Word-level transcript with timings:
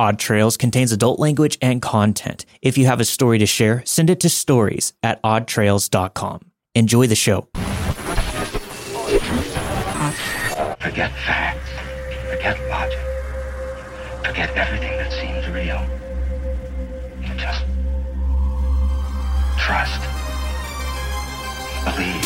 Odd 0.00 0.18
Trails 0.18 0.56
contains 0.56 0.92
adult 0.92 1.20
language 1.20 1.58
and 1.60 1.82
content. 1.82 2.46
If 2.62 2.78
you 2.78 2.86
have 2.86 3.00
a 3.00 3.04
story 3.04 3.36
to 3.36 3.44
share, 3.44 3.82
send 3.84 4.08
it 4.08 4.18
to 4.20 4.30
stories 4.30 4.94
at 5.02 5.22
oddtrails.com. 5.22 6.40
Enjoy 6.74 7.06
the 7.06 7.14
show. 7.14 7.48
Forget 10.80 11.12
facts. 11.26 11.68
Forget 12.30 12.58
logic. 12.70 12.98
Forget 14.24 14.56
everything 14.56 14.96
that 14.96 15.12
seems 15.12 15.46
real. 15.50 15.84
And 17.22 17.38
just 17.38 17.62
trust. 19.58 20.00
Believe. 21.84 22.19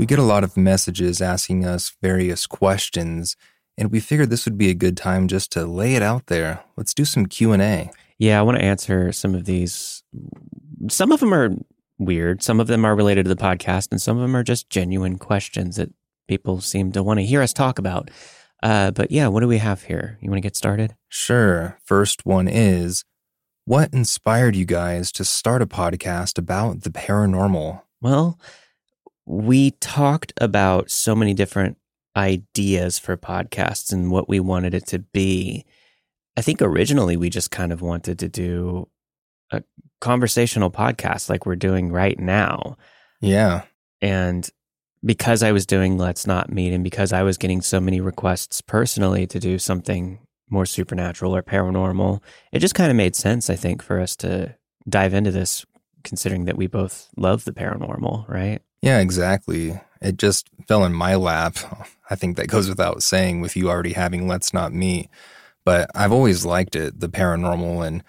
We 0.00 0.06
get 0.06 0.18
a 0.18 0.22
lot 0.22 0.44
of 0.44 0.56
messages 0.56 1.20
asking 1.20 1.66
us 1.66 1.94
various 2.00 2.46
questions, 2.46 3.36
and 3.76 3.90
we 3.90 4.00
figured 4.00 4.30
this 4.30 4.46
would 4.46 4.56
be 4.56 4.70
a 4.70 4.74
good 4.74 4.96
time 4.96 5.28
just 5.28 5.52
to 5.52 5.66
lay 5.66 5.94
it 5.94 6.00
out 6.00 6.28
there. 6.28 6.64
Let's 6.74 6.94
do 6.94 7.04
some 7.04 7.26
Q&A. 7.26 7.90
Yeah, 8.18 8.38
I 8.38 8.42
want 8.42 8.56
to 8.56 8.64
answer 8.64 9.12
some 9.12 9.34
of 9.34 9.44
these. 9.44 10.02
Some 10.88 11.12
of 11.12 11.20
them 11.20 11.34
are 11.34 11.50
weird. 11.98 12.42
Some 12.42 12.60
of 12.60 12.66
them 12.66 12.86
are 12.86 12.96
related 12.96 13.26
to 13.26 13.28
the 13.28 13.36
podcast, 13.36 13.88
and 13.90 14.00
some 14.00 14.16
of 14.16 14.22
them 14.22 14.34
are 14.34 14.42
just 14.42 14.70
genuine 14.70 15.18
questions 15.18 15.76
that 15.76 15.90
people 16.28 16.62
seem 16.62 16.92
to 16.92 17.02
want 17.02 17.20
to 17.20 17.26
hear 17.26 17.42
us 17.42 17.52
talk 17.52 17.78
about. 17.78 18.10
Uh, 18.62 18.92
but 18.92 19.10
yeah, 19.10 19.28
what 19.28 19.40
do 19.40 19.48
we 19.48 19.58
have 19.58 19.82
here? 19.82 20.16
You 20.22 20.30
want 20.30 20.38
to 20.38 20.46
get 20.46 20.56
started? 20.56 20.96
Sure. 21.10 21.78
First 21.84 22.24
one 22.24 22.48
is 22.48 23.04
what 23.66 23.92
inspired 23.92 24.56
you 24.56 24.64
guys 24.64 25.12
to 25.12 25.26
start 25.26 25.60
a 25.60 25.66
podcast 25.66 26.38
about 26.38 26.84
the 26.84 26.90
paranormal? 26.90 27.82
Well, 28.00 28.38
we 29.30 29.70
talked 29.70 30.32
about 30.40 30.90
so 30.90 31.14
many 31.14 31.34
different 31.34 31.78
ideas 32.16 32.98
for 32.98 33.16
podcasts 33.16 33.92
and 33.92 34.10
what 34.10 34.28
we 34.28 34.40
wanted 34.40 34.74
it 34.74 34.86
to 34.88 34.98
be. 34.98 35.64
I 36.36 36.42
think 36.42 36.60
originally 36.60 37.16
we 37.16 37.30
just 37.30 37.52
kind 37.52 37.72
of 37.72 37.80
wanted 37.80 38.18
to 38.18 38.28
do 38.28 38.88
a 39.52 39.62
conversational 40.00 40.68
podcast 40.68 41.30
like 41.30 41.46
we're 41.46 41.54
doing 41.54 41.92
right 41.92 42.18
now. 42.18 42.76
Yeah. 43.20 43.62
And 44.02 44.50
because 45.04 45.44
I 45.44 45.52
was 45.52 45.64
doing 45.64 45.96
Let's 45.96 46.26
Not 46.26 46.50
Meet 46.50 46.72
and 46.72 46.82
because 46.82 47.12
I 47.12 47.22
was 47.22 47.38
getting 47.38 47.62
so 47.62 47.80
many 47.80 48.00
requests 48.00 48.60
personally 48.60 49.28
to 49.28 49.38
do 49.38 49.60
something 49.60 50.18
more 50.48 50.66
supernatural 50.66 51.36
or 51.36 51.42
paranormal, 51.44 52.20
it 52.50 52.58
just 52.58 52.74
kind 52.74 52.90
of 52.90 52.96
made 52.96 53.14
sense, 53.14 53.48
I 53.48 53.54
think, 53.54 53.80
for 53.80 54.00
us 54.00 54.16
to 54.16 54.56
dive 54.88 55.14
into 55.14 55.30
this, 55.30 55.64
considering 56.02 56.46
that 56.46 56.56
we 56.56 56.66
both 56.66 57.10
love 57.16 57.44
the 57.44 57.52
paranormal, 57.52 58.28
right? 58.28 58.60
Yeah, 58.82 59.00
exactly. 59.00 59.80
It 60.00 60.16
just 60.16 60.48
fell 60.66 60.84
in 60.84 60.92
my 60.92 61.14
lap. 61.14 61.56
I 62.08 62.16
think 62.16 62.36
that 62.36 62.48
goes 62.48 62.68
without 62.68 63.02
saying 63.02 63.40
with 63.40 63.56
you 63.56 63.68
already 63.68 63.92
having 63.92 64.26
Let's 64.26 64.54
Not 64.54 64.72
Meet. 64.72 65.08
But 65.64 65.90
I've 65.94 66.12
always 66.12 66.44
liked 66.44 66.74
it, 66.74 67.00
the 67.00 67.08
paranormal 67.08 67.86
and 67.86 68.02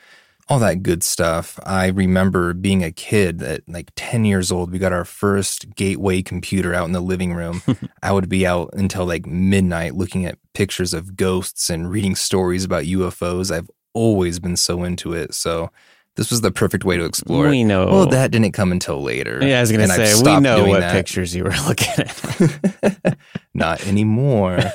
all 0.48 0.60
that 0.60 0.84
good 0.84 1.04
stuff. 1.04 1.60
I 1.66 1.88
remember 1.88 2.54
being 2.54 2.84
a 2.84 2.92
kid 2.92 3.42
at 3.44 3.68
like 3.68 3.92
10 3.96 4.26
years 4.26 4.52
old. 4.52 4.72
We 4.72 4.80
got 4.80 4.94
our 4.94 5.06
first 5.06 5.76
gateway 5.76 6.22
computer 6.22 6.74
out 6.74 6.88
in 6.88 6.94
the 6.94 7.02
living 7.02 7.34
room. 7.34 7.62
I 8.04 8.12
would 8.14 8.30
be 8.30 8.48
out 8.48 8.70
until 8.74 9.06
like 9.06 9.26
midnight 9.26 9.96
looking 9.96 10.26
at 10.26 10.38
pictures 10.54 10.94
of 10.94 11.16
ghosts 11.16 11.70
and 11.70 11.92
reading 11.92 12.16
stories 12.16 12.64
about 12.64 12.84
UFOs. 12.84 13.54
I've 13.54 13.70
always 13.94 14.40
been 14.40 14.58
so 14.58 14.84
into 14.84 15.14
it. 15.14 15.34
So 15.34 15.70
this 16.18 16.30
was 16.30 16.42
the 16.42 16.52
perfect 16.52 16.84
way 16.84 16.98
to 16.98 17.06
explore 17.06 17.50
We 17.50 17.62
it. 17.62 17.66
know. 17.66 17.86
Well, 17.86 18.06
that 18.08 18.32
didn't 18.32 18.52
come 18.52 18.72
until 18.72 19.02
later. 19.02 19.40
Yeah, 19.42 19.58
I 19.58 19.62
was 19.62 19.72
gonna 19.72 19.88
say, 19.88 20.14
we 20.24 20.40
know 20.40 20.66
what 20.66 20.82
that. 20.82 20.92
pictures 20.92 21.36
you 21.36 21.44
were 21.44 21.54
looking 21.68 22.06
at. 22.06 23.18
Not 23.54 23.86
anymore. 23.88 24.60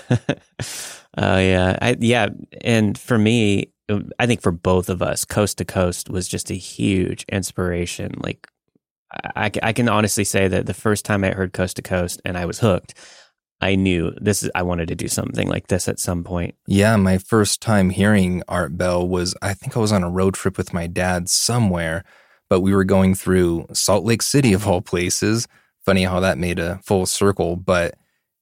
Oh 1.19 1.39
yeah, 1.39 1.79
I, 1.81 1.97
yeah. 1.99 2.29
And 2.61 2.99
for 2.99 3.17
me, 3.17 3.73
I 4.19 4.27
think 4.27 4.43
for 4.43 4.53
both 4.53 4.91
of 4.91 5.01
us, 5.01 5.25
Coast 5.25 5.57
to 5.59 5.65
Coast 5.65 6.11
was 6.11 6.29
just 6.29 6.51
a 6.51 6.55
huge 6.55 7.25
inspiration. 7.33 8.13
Like, 8.19 8.47
I, 9.35 9.51
I 9.63 9.73
can 9.73 9.89
honestly 9.89 10.25
say 10.25 10.47
that 10.47 10.67
the 10.67 10.75
first 10.75 11.07
time 11.07 11.25
I 11.25 11.31
heard 11.31 11.55
Coast 11.55 11.77
to 11.77 11.83
Coast 11.83 12.21
and 12.27 12.37
I 12.37 12.45
was 12.45 12.59
hooked, 12.59 12.93
I 13.61 13.75
knew 13.75 14.13
this 14.21 14.43
is 14.43 14.51
I 14.55 14.63
wanted 14.63 14.89
to 14.89 14.95
do 14.95 15.09
something 15.09 15.49
like 15.49 15.69
this 15.69 15.89
at 15.89 15.99
some 15.99 16.25
point. 16.25 16.55
Yeah, 16.67 16.97
my 16.97 17.19
first 17.19 17.63
time 17.63 17.91
hearing 17.91 18.43
Art 18.49 18.77
Bell 18.77 19.07
was 19.07 19.35
I 19.41 19.55
think 19.55 19.77
I 19.77 19.81
was 19.81 19.93
on 19.93 20.03
a 20.03 20.11
road 20.11 20.35
trip 20.35 20.59
with 20.59 20.75
my 20.75 20.87
dad 20.87 21.29
somewhere, 21.29 22.05
but 22.49 22.61
we 22.61 22.75
were 22.75 22.85
going 22.85 23.15
through 23.15 23.67
Salt 23.73 24.05
Lake 24.05 24.23
City 24.23 24.53
of 24.53 24.67
all 24.67 24.83
places. 24.83 25.49
Funny 25.85 26.05
how 26.05 26.21
that 26.21 26.39
made 26.39 26.59
a 26.59 26.79
full 26.83 27.07
circle, 27.07 27.57
but 27.57 27.95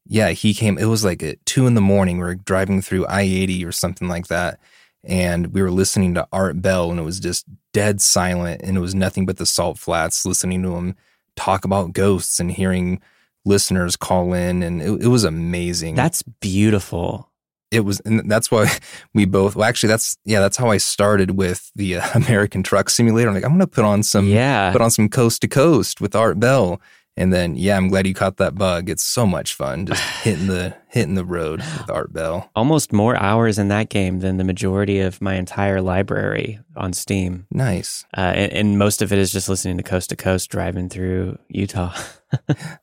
yeah, 0.06 0.30
he 0.30 0.52
came. 0.52 0.78
It 0.78 0.86
was 0.86 1.04
like 1.04 1.22
at 1.22 1.44
two 1.46 1.66
in 1.66 1.74
the 1.74 1.80
morning. 1.80 2.18
We 2.18 2.24
were 2.24 2.34
driving 2.34 2.82
through 2.82 3.06
I 3.06 3.22
80 3.22 3.64
or 3.64 3.72
something 3.72 4.08
like 4.08 4.26
that. 4.28 4.58
And 5.02 5.48
we 5.48 5.62
were 5.62 5.70
listening 5.70 6.14
to 6.14 6.26
Art 6.32 6.62
Bell, 6.62 6.90
and 6.90 6.98
it 6.98 7.04
was 7.04 7.20
just 7.20 7.46
dead 7.72 8.00
silent. 8.00 8.62
And 8.62 8.76
it 8.76 8.80
was 8.80 8.94
nothing 8.94 9.26
but 9.26 9.36
the 9.36 9.46
salt 9.46 9.78
flats, 9.78 10.24
listening 10.24 10.62
to 10.62 10.76
him 10.76 10.96
talk 11.36 11.64
about 11.64 11.92
ghosts 11.92 12.38
and 12.38 12.52
hearing 12.52 13.00
listeners 13.44 13.96
call 13.96 14.32
in. 14.32 14.62
And 14.62 14.80
it, 14.82 15.04
it 15.04 15.08
was 15.08 15.24
amazing 15.24 15.94
That's 15.94 16.22
beautiful. 16.22 17.30
it 17.70 17.80
was 17.80 18.00
and 18.00 18.30
that's 18.30 18.50
why 18.50 18.70
we 19.14 19.24
both 19.24 19.56
well 19.56 19.68
actually 19.68 19.88
that's 19.88 20.16
yeah 20.24 20.38
that's 20.40 20.56
how 20.56 20.70
i 20.70 20.76
started 20.76 21.32
with 21.32 21.72
the 21.74 21.96
uh, 21.96 22.06
american 22.14 22.62
truck 22.62 22.88
simulator 22.88 23.28
i'm 23.28 23.34
like 23.34 23.44
i'm 23.44 23.52
gonna 23.52 23.66
put 23.66 23.84
on 23.84 24.02
some 24.02 24.28
yeah, 24.28 24.70
put 24.72 24.80
on 24.80 24.90
some 24.90 25.08
coast 25.08 25.40
to 25.42 25.48
coast 25.48 26.00
with 26.00 26.14
art 26.14 26.38
bell 26.38 26.80
and 27.16 27.32
then 27.32 27.56
yeah 27.56 27.76
i'm 27.76 27.88
glad 27.88 28.06
you 28.06 28.14
caught 28.14 28.36
that 28.36 28.54
bug 28.54 28.88
it's 28.88 29.02
so 29.02 29.26
much 29.26 29.54
fun 29.54 29.86
just 29.86 30.02
hitting 30.22 30.46
the 30.46 30.74
hitting 30.88 31.14
the 31.16 31.24
road 31.24 31.58
with 31.60 31.90
art 31.90 32.12
bell 32.12 32.48
almost 32.54 32.92
more 32.92 33.16
hours 33.16 33.58
in 33.58 33.68
that 33.68 33.88
game 33.88 34.20
than 34.20 34.36
the 34.36 34.44
majority 34.44 35.00
of 35.00 35.20
my 35.20 35.34
entire 35.34 35.80
library 35.80 36.60
on 36.76 36.92
Steam. 36.92 37.46
nice 37.50 38.04
Uh, 38.16 38.20
and, 38.34 38.52
and 38.52 38.78
most 38.78 39.02
of 39.02 39.12
it 39.12 39.18
is 39.18 39.32
just 39.32 39.48
listening 39.48 39.76
to 39.78 39.82
Coast 39.82 40.10
to 40.10 40.16
Coast 40.16 40.48
driving 40.50 40.88
through 40.88 41.38
Utah. 41.48 41.92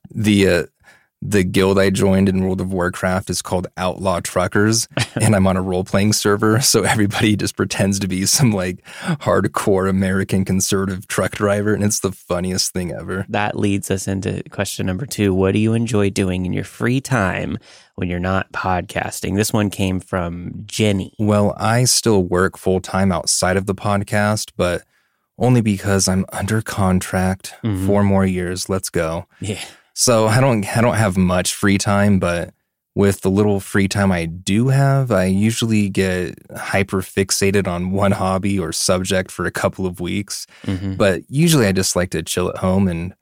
the 0.09 0.47
uh 0.47 0.63
the 1.21 1.43
guild 1.43 1.77
I 1.77 1.91
joined 1.91 2.29
in 2.29 2.43
World 2.43 2.61
of 2.61 2.73
Warcraft 2.73 3.29
is 3.29 3.41
called 3.43 3.67
Outlaw 3.77 4.21
Truckers, 4.21 4.87
and 5.15 5.35
I'm 5.35 5.45
on 5.45 5.55
a 5.55 5.61
role 5.61 5.83
playing 5.83 6.13
server. 6.13 6.59
So 6.61 6.83
everybody 6.83 7.35
just 7.35 7.55
pretends 7.55 7.99
to 7.99 8.07
be 8.07 8.25
some 8.25 8.51
like 8.51 8.83
hardcore 8.85 9.89
American 9.89 10.45
conservative 10.45 11.07
truck 11.07 11.33
driver, 11.33 11.73
and 11.73 11.83
it's 11.83 11.99
the 11.99 12.11
funniest 12.11 12.73
thing 12.73 12.91
ever. 12.91 13.25
that 13.29 13.55
leads 13.55 13.91
us 13.91 14.07
into 14.07 14.41
question 14.49 14.87
number 14.87 15.05
two. 15.05 15.33
What 15.33 15.51
do 15.51 15.59
you 15.59 15.73
enjoy 15.73 16.09
doing 16.09 16.45
in 16.45 16.53
your 16.53 16.63
free 16.63 17.01
time 17.01 17.59
when 17.95 18.09
you're 18.09 18.19
not 18.19 18.51
podcasting? 18.51 19.35
This 19.35 19.53
one 19.53 19.69
came 19.69 19.99
from 19.99 20.63
Jenny. 20.65 21.13
Well, 21.19 21.53
I 21.57 21.83
still 21.83 22.23
work 22.23 22.57
full 22.57 22.81
time 22.81 23.11
outside 23.11 23.57
of 23.57 23.67
the 23.67 23.75
podcast, 23.75 24.53
but 24.57 24.83
only 25.41 25.59
because 25.61 26.07
I'm 26.07 26.25
under 26.31 26.61
contract. 26.61 27.53
Mhm. 27.63 27.85
Four 27.85 28.03
more 28.03 28.25
years. 28.25 28.69
Let's 28.69 28.89
go. 28.89 29.25
Yeah. 29.41 29.59
So 29.93 30.27
I 30.27 30.39
don't 30.39 30.65
I 30.77 30.79
don't 30.81 30.95
have 30.95 31.17
much 31.17 31.53
free 31.53 31.77
time, 31.77 32.17
but 32.19 32.53
with 32.95 33.21
the 33.21 33.31
little 33.31 33.59
free 33.61 33.87
time 33.87 34.11
I 34.11 34.25
do 34.25 34.67
have, 34.67 35.11
I 35.11 35.25
usually 35.25 35.89
get 35.89 36.35
hyper 36.55 37.01
fixated 37.01 37.67
on 37.67 37.91
one 37.91 38.11
hobby 38.11 38.59
or 38.59 38.71
subject 38.73 39.31
for 39.31 39.45
a 39.45 39.51
couple 39.51 39.85
of 39.85 39.99
weeks. 39.99 40.45
Mhm. 40.65 40.97
But 40.97 41.23
usually 41.29 41.67
I 41.67 41.71
just 41.71 41.95
like 41.95 42.09
to 42.11 42.21
chill 42.23 42.49
at 42.49 42.57
home 42.57 42.87
and 42.87 43.13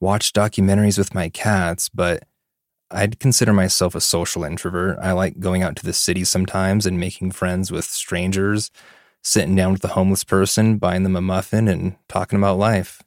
watch 0.00 0.32
documentaries 0.32 0.96
with 0.98 1.14
my 1.14 1.28
cats, 1.28 1.88
but 1.88 2.22
I'd 2.92 3.18
consider 3.18 3.52
myself 3.52 3.96
a 3.96 4.00
social 4.00 4.44
introvert. 4.44 4.96
I 5.02 5.10
like 5.12 5.40
going 5.40 5.64
out 5.64 5.74
to 5.76 5.84
the 5.84 5.92
city 5.92 6.22
sometimes 6.24 6.86
and 6.86 7.00
making 7.00 7.32
friends 7.32 7.72
with 7.72 7.84
strangers, 7.84 8.70
sitting 9.26 9.56
down 9.56 9.72
with 9.72 9.84
a 9.84 9.88
homeless 9.88 10.22
person, 10.22 10.78
buying 10.78 11.02
them 11.02 11.16
a 11.16 11.20
muffin 11.20 11.66
and 11.66 11.96
talking 12.08 12.38
about 12.38 12.58
life. 12.58 13.02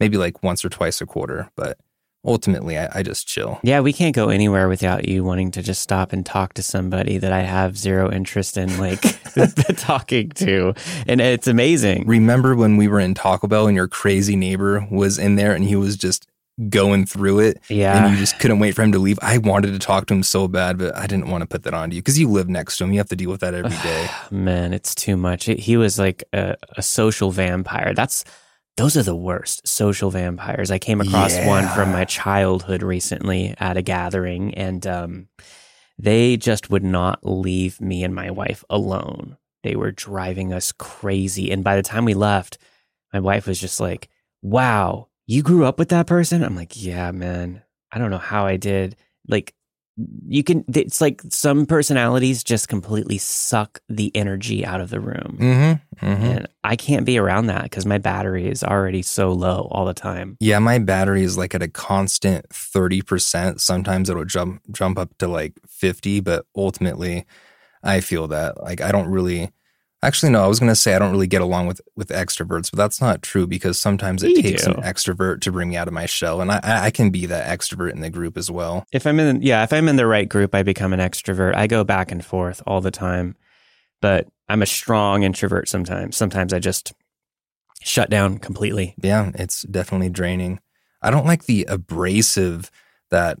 Maybe 0.00 0.16
like 0.16 0.42
once 0.42 0.64
or 0.64 0.70
twice 0.70 1.02
a 1.02 1.06
quarter, 1.06 1.50
but 1.54 1.78
ultimately 2.24 2.78
I, 2.78 2.88
I 2.94 3.02
just 3.02 3.28
chill. 3.28 3.60
Yeah, 3.62 3.80
we 3.80 3.92
can't 3.92 4.14
go 4.14 4.30
anywhere 4.30 4.70
without 4.70 5.06
you 5.06 5.22
wanting 5.22 5.50
to 5.52 5.62
just 5.62 5.82
stop 5.82 6.14
and 6.14 6.24
talk 6.24 6.54
to 6.54 6.62
somebody 6.62 7.18
that 7.18 7.30
I 7.30 7.42
have 7.42 7.76
zero 7.76 8.10
interest 8.10 8.56
in, 8.56 8.78
like 8.78 9.02
talking 9.76 10.30
to. 10.30 10.72
And 11.06 11.20
it's 11.20 11.46
amazing. 11.46 12.06
Remember 12.06 12.56
when 12.56 12.78
we 12.78 12.88
were 12.88 13.00
in 13.00 13.12
Taco 13.12 13.46
Bell 13.46 13.66
and 13.66 13.76
your 13.76 13.86
crazy 13.86 14.36
neighbor 14.36 14.86
was 14.90 15.18
in 15.18 15.36
there 15.36 15.52
and 15.52 15.64
he 15.64 15.76
was 15.76 15.98
just 15.98 16.26
going 16.68 17.04
through 17.04 17.40
it 17.40 17.60
Yeah. 17.68 18.04
and 18.04 18.12
you 18.12 18.18
just 18.18 18.38
couldn't 18.38 18.60
wait 18.60 18.74
for 18.76 18.82
him 18.82 18.92
to 18.92 18.98
leave. 18.98 19.18
I 19.20 19.38
wanted 19.38 19.72
to 19.72 19.78
talk 19.78 20.06
to 20.06 20.14
him 20.14 20.22
so 20.22 20.46
bad, 20.46 20.78
but 20.78 20.94
I 20.94 21.06
didn't 21.08 21.28
want 21.28 21.42
to 21.42 21.46
put 21.46 21.64
that 21.64 21.74
on 21.74 21.90
you 21.90 21.98
because 22.00 22.18
you 22.18 22.28
live 22.28 22.48
next 22.48 22.76
to 22.76 22.84
him. 22.84 22.92
You 22.92 22.98
have 22.98 23.08
to 23.08 23.16
deal 23.16 23.30
with 23.30 23.40
that 23.40 23.54
every 23.54 23.76
day. 23.78 24.08
Man, 24.30 24.72
it's 24.72 24.94
too 24.94 25.16
much. 25.16 25.48
It- 25.48 25.58
he 25.60 25.76
was 25.76 25.98
like 25.98 26.22
a, 26.32 26.56
a 26.76 26.82
social 26.82 27.30
vampire. 27.32 27.92
That's 27.94 28.24
those 28.76 28.96
are 28.96 29.02
the 29.04 29.14
worst 29.16 29.66
social 29.68 30.10
vampires. 30.10 30.70
I 30.72 30.78
came 30.78 31.00
across 31.00 31.36
one 31.46 31.68
from 31.68 31.92
my 31.92 32.04
childhood 32.04 32.82
recently 32.82 33.54
at 33.58 33.76
a 33.76 33.82
gathering, 33.82 34.52
and 34.54 34.84
um, 34.86 35.28
they 35.98 36.36
just 36.36 36.70
would 36.70 36.82
not 36.82 37.20
leave 37.24 37.80
me 37.80 38.02
and 38.02 38.14
my 38.14 38.30
wife 38.32 38.64
alone. 38.68 39.36
They 39.62 39.76
were 39.76 39.92
driving 39.92 40.52
us 40.52 40.72
crazy, 40.72 41.52
and 41.52 41.62
by 41.62 41.76
the 41.76 41.82
time 41.84 42.04
we 42.04 42.14
left, 42.14 42.58
my 43.12 43.20
wife 43.20 43.46
was 43.46 43.60
just 43.60 43.78
like, 43.78 44.08
"Wow, 44.42 45.06
you 45.26 45.42
grew 45.42 45.64
up 45.64 45.78
with 45.78 45.88
that 45.90 46.06
person?" 46.06 46.42
I'm 46.44 46.56
like, 46.56 46.80
"Yeah, 46.82 47.10
man. 47.12 47.62
I 47.92 47.98
don't 47.98 48.10
know 48.10 48.18
how 48.18 48.46
I 48.46 48.56
did." 48.56 48.96
Like 49.28 49.54
you 50.26 50.42
can 50.42 50.64
it's 50.74 51.00
like 51.00 51.22
some 51.30 51.66
personalities 51.66 52.42
just 52.42 52.68
completely 52.68 53.16
suck 53.16 53.78
the 53.88 54.10
energy 54.16 54.66
out 54.66 54.80
of 54.80 54.90
the 54.90 54.98
room 54.98 55.38
Mm-hmm. 55.40 56.04
mm-hmm. 56.06 56.24
and 56.24 56.48
i 56.64 56.74
can't 56.74 57.06
be 57.06 57.16
around 57.16 57.46
that 57.46 57.62
because 57.62 57.86
my 57.86 57.98
battery 57.98 58.48
is 58.48 58.64
already 58.64 59.02
so 59.02 59.30
low 59.30 59.68
all 59.70 59.84
the 59.84 59.94
time 59.94 60.36
Yeah, 60.40 60.58
my 60.58 60.80
battery 60.80 61.22
is 61.22 61.38
like 61.38 61.54
at 61.54 61.62
a 61.62 61.68
constant 61.68 62.48
30%. 62.48 63.60
Sometimes 63.60 64.10
it'll 64.10 64.24
jump 64.24 64.62
jump 64.72 64.98
up 64.98 65.16
to 65.18 65.28
like 65.28 65.52
50, 65.68 66.18
but 66.20 66.44
ultimately 66.56 67.24
I 67.84 68.00
feel 68.00 68.26
that 68.28 68.60
like 68.60 68.80
I 68.80 68.90
don't 68.90 69.08
really 69.08 69.52
Actually 70.06 70.32
no, 70.32 70.44
I 70.44 70.46
was 70.46 70.60
going 70.60 70.70
to 70.70 70.76
say 70.76 70.94
I 70.94 70.98
don't 70.98 71.10
really 71.12 71.26
get 71.26 71.40
along 71.42 71.66
with 71.66 71.80
with 71.96 72.08
extroverts, 72.08 72.70
but 72.70 72.76
that's 72.76 73.00
not 73.00 73.22
true 73.22 73.46
because 73.46 73.80
sometimes 73.80 74.22
it 74.22 74.30
You 74.36 74.42
takes 74.42 74.64
do. 74.64 74.72
an 74.72 74.82
extrovert 74.82 75.40
to 75.42 75.50
bring 75.52 75.70
me 75.70 75.76
out 75.76 75.88
of 75.88 75.94
my 75.94 76.06
shell 76.06 76.40
and 76.40 76.52
I 76.52 76.60
I 76.62 76.84
I 76.86 76.90
can 76.90 77.10
be 77.10 77.26
that 77.26 77.46
extrovert 77.58 77.92
in 77.92 78.00
the 78.00 78.10
group 78.10 78.36
as 78.36 78.50
well. 78.50 78.84
if 78.92 79.06
i'm 79.06 79.18
in 79.18 79.42
yeah 79.42 79.62
if 79.64 79.72
i'm 79.72 79.88
in 79.88 79.96
the 79.96 80.06
right 80.06 80.28
group 80.28 80.54
i 80.54 80.62
become 80.62 80.92
an 80.92 81.00
extrovert 81.00 81.54
i 81.56 81.66
go 81.66 81.82
back 81.84 82.12
and 82.12 82.24
forth 82.24 82.62
all 82.66 82.80
the 82.80 82.90
time 82.90 83.34
but 84.02 84.28
i'm 84.48 84.60
a 84.62 84.66
strong 84.66 85.22
introvert 85.22 85.68
sometimes 85.68 86.16
sometimes 86.16 86.52
i 86.52 86.58
just 86.58 86.92
shut 87.82 88.10
down 88.10 88.38
completely 88.38 88.94
Yeah, 89.02 89.30
it's 89.34 89.62
definitely 89.62 90.08
draining. 90.10 90.60
I 91.02 91.10
don't 91.10 91.26
like 91.26 91.44
the 91.44 91.66
abrasive 91.68 92.70
that 93.10 93.38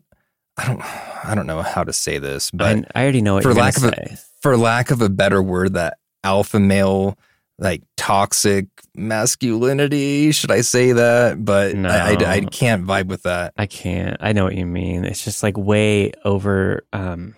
I 0.56 0.66
don't 0.66 0.82
I 1.26 1.34
don't 1.34 1.46
know 1.46 1.62
how 1.62 1.82
to 1.84 1.92
say 1.92 2.18
this, 2.18 2.50
but 2.50 2.72
and 2.72 2.86
i 2.94 3.02
already 3.02 3.22
know 3.22 3.34
what 3.34 3.42
for 3.42 3.50
you're 3.50 3.58
lack 3.62 3.76
of 3.76 3.84
a 3.84 4.18
for 4.42 4.56
lack 4.56 4.90
of 4.90 5.00
a 5.00 5.08
better 5.08 5.42
word, 5.42 5.74
that 5.74 5.96
alpha 6.24 6.58
male 6.58 7.16
like 7.58 7.82
toxic 7.96 8.66
masculinity. 8.96 10.32
Should 10.32 10.50
I 10.50 10.60
say 10.62 10.92
that? 10.92 11.44
But 11.44 11.74
No. 11.76 11.88
I, 11.88 12.14
I, 12.18 12.30
I 12.32 12.40
can't 12.40 12.84
vibe 12.84 13.06
with 13.06 13.22
that. 13.22 13.52
i 13.56 13.66
can't 13.66 14.16
i 14.20 14.32
know 14.32 14.44
what 14.44 14.54
you 14.56 14.66
mean 14.66 15.04
it's 15.04 15.24
just 15.24 15.42
like 15.42 15.56
way 15.56 16.12
over 16.24 16.84
um 16.92 17.34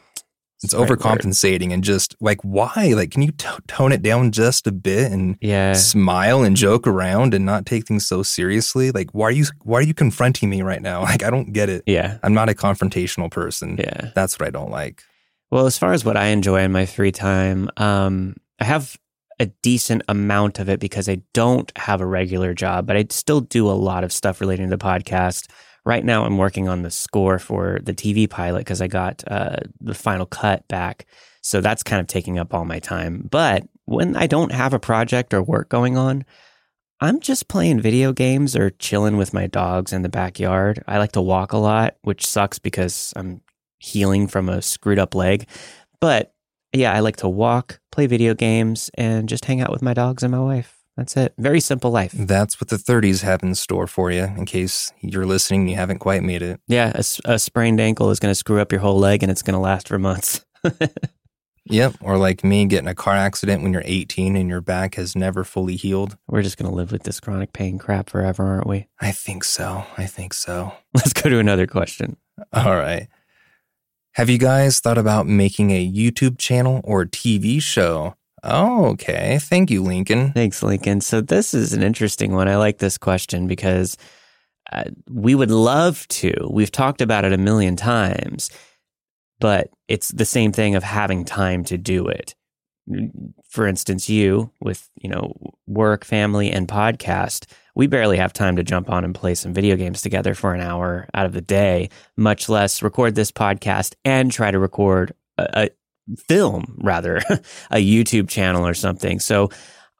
It's 0.62 0.72
right 0.72 0.88
word. 0.88 0.98
overcompensating 0.98 1.72
and 1.72 1.84
just 1.84 2.16
like 2.20 2.40
why? 2.42 2.92
Like, 2.96 3.10
can 3.10 3.22
you 3.22 3.32
t- 3.32 3.46
tone 3.68 3.92
it 3.92 4.00
down 4.02 4.32
just 4.32 4.66
a 4.66 4.72
bit 4.72 5.12
and 5.12 5.36
yeah 5.42 5.74
smile 5.74 6.42
and 6.42 6.56
joke 6.56 6.86
around 6.86 7.34
and 7.34 7.44
not 7.44 7.66
take 7.66 7.86
things 7.86 8.06
so 8.06 8.22
seriously? 8.22 8.90
Like, 8.90 9.10
why 9.12 9.26
are 9.28 9.30
you 9.32 9.44
why 9.62 9.78
are 9.80 9.82
you 9.82 9.94
confronting 9.94 10.48
me 10.48 10.62
right 10.62 10.80
now? 10.82 11.02
Like, 11.10 11.22
I 11.22 11.30
don't 11.30 11.52
get 11.52 11.68
it. 11.68 11.82
yeah 11.86 12.18
I'm 12.22 12.32
not 12.34 12.48
a 12.48 12.54
confrontational 12.54 13.30
person. 13.30 13.76
yeah 13.78 14.12
That's 14.14 14.38
what 14.38 14.48
I 14.48 14.50
don't 14.50 14.70
like. 14.70 15.02
Well, 15.50 15.66
as 15.66 15.78
far 15.78 15.92
as 15.92 16.04
what 16.04 16.16
I 16.16 16.26
enjoy 16.28 16.60
in 16.62 16.72
my 16.72 16.86
free 16.86 17.12
time, 17.12 17.68
um, 17.76 18.34
I 18.58 18.64
have 18.64 18.96
a 19.38 19.46
decent 19.62 20.02
amount 20.08 20.58
of 20.58 20.68
it 20.68 20.80
because 20.80 21.08
I 21.08 21.22
don't 21.34 21.70
have 21.76 22.00
a 22.00 22.06
regular 22.06 22.54
job, 22.54 22.86
but 22.86 22.96
I 22.96 23.06
still 23.10 23.40
do 23.40 23.68
a 23.68 23.72
lot 23.72 24.04
of 24.04 24.12
stuff 24.12 24.40
relating 24.40 24.70
to 24.70 24.76
the 24.76 24.82
podcast. 24.82 25.50
Right 25.84 26.04
now, 26.04 26.24
I'm 26.24 26.38
working 26.38 26.68
on 26.68 26.82
the 26.82 26.90
score 26.90 27.38
for 27.38 27.78
the 27.82 27.94
TV 27.94 28.28
pilot 28.28 28.60
because 28.60 28.80
I 28.80 28.88
got 28.88 29.22
uh, 29.28 29.56
the 29.80 29.94
final 29.94 30.26
cut 30.26 30.66
back. 30.68 31.06
So 31.42 31.60
that's 31.60 31.82
kind 31.82 32.00
of 32.00 32.06
taking 32.06 32.38
up 32.38 32.54
all 32.54 32.64
my 32.64 32.80
time. 32.80 33.28
But 33.30 33.68
when 33.84 34.16
I 34.16 34.26
don't 34.26 34.52
have 34.52 34.74
a 34.74 34.80
project 34.80 35.32
or 35.32 35.42
work 35.42 35.68
going 35.68 35.96
on, 35.96 36.24
I'm 37.00 37.20
just 37.20 37.48
playing 37.48 37.80
video 37.80 38.12
games 38.12 38.56
or 38.56 38.70
chilling 38.70 39.16
with 39.18 39.34
my 39.34 39.46
dogs 39.46 39.92
in 39.92 40.02
the 40.02 40.08
backyard. 40.08 40.82
I 40.88 40.98
like 40.98 41.12
to 41.12 41.20
walk 41.20 41.52
a 41.52 41.58
lot, 41.58 41.96
which 42.02 42.26
sucks 42.26 42.58
because 42.58 43.12
I'm 43.14 43.42
healing 43.78 44.26
from 44.26 44.48
a 44.48 44.62
screwed 44.62 44.98
up 44.98 45.14
leg. 45.14 45.46
But 46.00 46.32
yeah, 46.76 46.92
I 46.92 47.00
like 47.00 47.16
to 47.16 47.28
walk, 47.28 47.80
play 47.90 48.06
video 48.06 48.34
games, 48.34 48.90
and 48.94 49.28
just 49.28 49.44
hang 49.44 49.60
out 49.60 49.70
with 49.70 49.82
my 49.82 49.94
dogs 49.94 50.22
and 50.22 50.32
my 50.32 50.40
wife. 50.40 50.74
That's 50.96 51.16
it. 51.16 51.34
Very 51.36 51.60
simple 51.60 51.90
life. 51.90 52.12
That's 52.12 52.58
what 52.60 52.68
the 52.68 52.76
30s 52.76 53.22
have 53.22 53.42
in 53.42 53.54
store 53.54 53.86
for 53.86 54.10
you. 54.10 54.22
In 54.22 54.46
case 54.46 54.92
you're 55.00 55.26
listening, 55.26 55.62
and 55.62 55.70
you 55.70 55.76
haven't 55.76 55.98
quite 55.98 56.22
made 56.22 56.40
it. 56.40 56.60
Yeah, 56.68 56.92
a 57.24 57.38
sprained 57.38 57.80
ankle 57.80 58.10
is 58.10 58.18
going 58.18 58.30
to 58.30 58.34
screw 58.36 58.60
up 58.60 58.72
your 58.72 58.80
whole 58.80 58.98
leg 58.98 59.22
and 59.22 59.30
it's 59.30 59.42
going 59.42 59.54
to 59.54 59.60
last 59.60 59.88
for 59.88 59.98
months. 59.98 60.44
Yep. 61.68 61.94
Or 62.00 62.16
like 62.16 62.44
me, 62.44 62.64
getting 62.66 62.88
a 62.88 62.94
car 62.94 63.14
accident 63.14 63.62
when 63.62 63.72
you're 63.72 63.82
18 63.84 64.36
and 64.36 64.48
your 64.48 64.60
back 64.60 64.94
has 64.94 65.16
never 65.16 65.44
fully 65.44 65.76
healed. 65.76 66.16
We're 66.28 66.42
just 66.42 66.56
going 66.56 66.70
to 66.70 66.76
live 66.76 66.92
with 66.92 67.02
this 67.02 67.20
chronic 67.20 67.52
pain 67.52 67.78
crap 67.78 68.08
forever, 68.08 68.44
aren't 68.44 68.66
we? 68.66 68.86
I 69.00 69.12
think 69.12 69.44
so. 69.44 69.84
I 69.96 70.06
think 70.06 70.32
so. 70.32 70.72
Let's 70.94 71.12
go 71.12 71.28
to 71.28 71.38
another 71.38 71.66
question. 71.66 72.16
All 72.52 72.76
right. 72.76 73.08
Have 74.16 74.30
you 74.30 74.38
guys 74.38 74.80
thought 74.80 74.96
about 74.96 75.26
making 75.26 75.72
a 75.72 75.92
YouTube 75.92 76.38
channel 76.38 76.80
or 76.84 77.04
TV 77.04 77.60
show? 77.60 78.14
Oh, 78.42 78.86
okay. 78.86 79.38
Thank 79.42 79.70
you, 79.70 79.82
Lincoln. 79.82 80.32
Thanks, 80.32 80.62
Lincoln. 80.62 81.02
So 81.02 81.20
this 81.20 81.52
is 81.52 81.74
an 81.74 81.82
interesting 81.82 82.32
one. 82.32 82.48
I 82.48 82.56
like 82.56 82.78
this 82.78 82.96
question 82.96 83.46
because 83.46 83.98
uh, 84.72 84.84
we 85.10 85.34
would 85.34 85.50
love 85.50 86.08
to. 86.08 86.32
We've 86.50 86.72
talked 86.72 87.02
about 87.02 87.26
it 87.26 87.34
a 87.34 87.36
million 87.36 87.76
times, 87.76 88.48
but 89.38 89.68
it's 89.86 90.08
the 90.08 90.24
same 90.24 90.50
thing 90.50 90.76
of 90.76 90.82
having 90.82 91.26
time 91.26 91.62
to 91.64 91.76
do 91.76 92.08
it. 92.08 92.34
For 93.50 93.66
instance, 93.66 94.08
you 94.08 94.50
with 94.62 94.88
you 94.96 95.10
know 95.10 95.34
work, 95.66 96.06
family, 96.06 96.50
and 96.50 96.66
podcast, 96.66 97.44
we 97.76 97.86
barely 97.86 98.16
have 98.16 98.32
time 98.32 98.56
to 98.56 98.64
jump 98.64 98.90
on 98.90 99.04
and 99.04 99.14
play 99.14 99.34
some 99.34 99.52
video 99.52 99.76
games 99.76 100.00
together 100.00 100.34
for 100.34 100.54
an 100.54 100.62
hour 100.62 101.06
out 101.12 101.26
of 101.26 101.34
the 101.34 101.42
day. 101.42 101.90
Much 102.16 102.48
less 102.48 102.82
record 102.82 103.14
this 103.14 103.30
podcast 103.30 103.94
and 104.02 104.32
try 104.32 104.50
to 104.50 104.58
record 104.58 105.12
a, 105.36 105.66
a 105.66 106.16
film, 106.16 106.78
rather 106.82 107.16
a 107.70 107.76
YouTube 107.76 108.30
channel 108.30 108.66
or 108.66 108.72
something. 108.72 109.20
So 109.20 109.50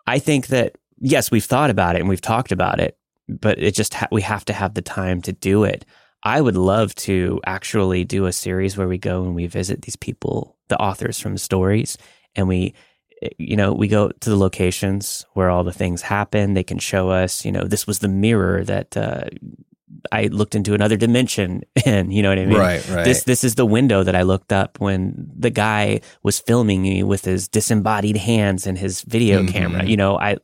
I 0.07 0.19
think 0.19 0.47
that 0.49 0.77
yes, 0.99 1.31
we've 1.31 1.45
thought 1.45 1.69
about 1.69 1.97
it 1.97 2.01
and 2.01 2.09
we've 2.09 2.21
talked 2.21 2.51
about 2.51 2.81
it, 2.81 2.97
but 3.29 3.59
it 3.59 3.75
just 3.75 3.93
ha- 3.93 4.09
we 4.11 4.23
have 4.23 4.47
to 4.47 4.55
have 4.55 4.73
the 4.73 4.83
time 4.83 5.21
to 5.23 5.33
do 5.35 5.65
it. 5.65 5.85
I 6.23 6.41
would 6.41 6.57
love 6.57 6.95
to 6.95 7.43
actually 7.45 8.05
do 8.05 8.25
a 8.25 8.33
series 8.33 8.79
where 8.79 8.89
we 8.89 8.97
go 8.97 9.23
and 9.23 9.35
we 9.35 9.47
visit 9.47 9.83
these 9.83 9.97
people, 9.97 10.57
the 10.69 10.81
authors 10.81 11.21
from 11.21 11.37
stories, 11.37 11.99
and 12.35 12.49
we 12.49 12.75
you 13.39 13.57
know, 13.57 13.73
we 13.73 13.89
go 13.89 14.09
to 14.09 14.31
the 14.31 14.37
locations 14.37 15.25
where 15.35 15.49
all 15.51 15.65
the 15.65 15.73
things 15.73 16.03
happen. 16.03 16.55
They 16.55 16.65
can 16.65 16.79
show 16.79 17.11
us, 17.11 17.45
you 17.45 17.53
know, 17.53 17.65
this 17.65 17.87
was 17.87 18.01
the 18.01 18.09
mirror 18.09 18.63
that 18.65 18.97
uh, 18.97 19.25
I 20.13 20.27
looked 20.27 20.55
into 20.55 20.75
another 20.75 20.97
dimension 20.97 21.63
in. 21.87 22.11
You 22.11 22.23
know 22.23 22.29
what 22.29 22.39
I 22.39 22.47
mean? 22.47 22.59
right, 22.59 22.89
right. 22.91 23.05
This 23.05 23.25
this 23.25 23.43
is 23.45 23.55
the 23.55 23.65
window 23.67 24.03
that 24.03 24.15
I 24.15 24.23
looked 24.23 24.53
up 24.53 24.79
when 24.81 25.31
the 25.37 25.51
guy 25.51 26.01
was 26.23 26.39
filming 26.41 26.83
me 26.83 27.03
with 27.03 27.25
his 27.25 27.49
disembodied 27.49 28.17
hands 28.17 28.67
and 28.67 28.77
his 28.77 29.03
video 29.03 29.43
Mhm. 29.43 29.49
camera. 29.53 29.85
You 29.87 29.97
know, 29.97 30.19
I 30.19 30.37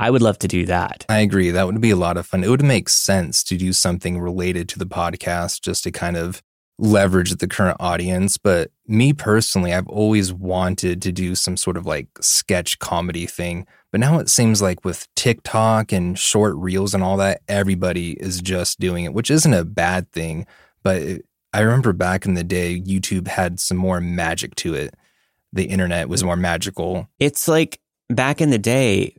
I 0.00 0.10
would 0.10 0.22
love 0.22 0.38
to 0.38 0.48
do 0.48 0.64
that. 0.66 1.04
I 1.08 1.18
agree. 1.20 1.50
That 1.50 1.66
would 1.66 1.80
be 1.80 1.90
a 1.90 1.96
lot 1.96 2.16
of 2.16 2.24
fun. 2.26 2.44
It 2.44 2.48
would 2.50 2.62
make 2.62 2.88
sense 2.88 3.42
to 3.44 3.56
do 3.56 3.72
something 3.72 4.20
related 4.20 4.68
to 4.70 4.78
the 4.78 4.86
podcast 4.86 5.60
just 5.60 5.82
to 5.84 5.90
kind 5.90 6.16
of 6.16 6.40
leverage 6.78 7.32
the 7.32 7.48
current 7.48 7.76
audience. 7.80 8.38
But 8.38 8.70
me 8.88 9.12
personally, 9.12 9.72
I've 9.72 9.88
always 9.88 10.32
wanted 10.32 11.02
to 11.02 11.12
do 11.12 11.34
some 11.34 11.56
sort 11.56 11.76
of 11.76 11.86
like 11.86 12.08
sketch 12.20 12.78
comedy 12.78 13.26
thing. 13.26 13.66
But 13.90 14.00
now 14.00 14.18
it 14.18 14.28
seems 14.28 14.60
like 14.60 14.84
with 14.84 15.06
TikTok 15.14 15.92
and 15.92 16.18
short 16.18 16.56
reels 16.56 16.94
and 16.94 17.02
all 17.02 17.16
that, 17.18 17.42
everybody 17.48 18.12
is 18.12 18.40
just 18.40 18.80
doing 18.80 19.04
it, 19.04 19.14
which 19.14 19.30
isn't 19.30 19.52
a 19.52 19.64
bad 19.64 20.10
thing. 20.12 20.46
But 20.82 21.22
I 21.52 21.60
remember 21.60 21.92
back 21.92 22.26
in 22.26 22.34
the 22.34 22.44
day, 22.44 22.80
YouTube 22.80 23.28
had 23.28 23.60
some 23.60 23.76
more 23.76 24.00
magic 24.00 24.54
to 24.56 24.74
it. 24.74 24.94
The 25.52 25.64
internet 25.64 26.08
was 26.08 26.24
more 26.24 26.36
magical. 26.36 27.08
It's 27.18 27.48
like 27.48 27.80
back 28.10 28.40
in 28.40 28.50
the 28.50 28.58
day, 28.58 29.16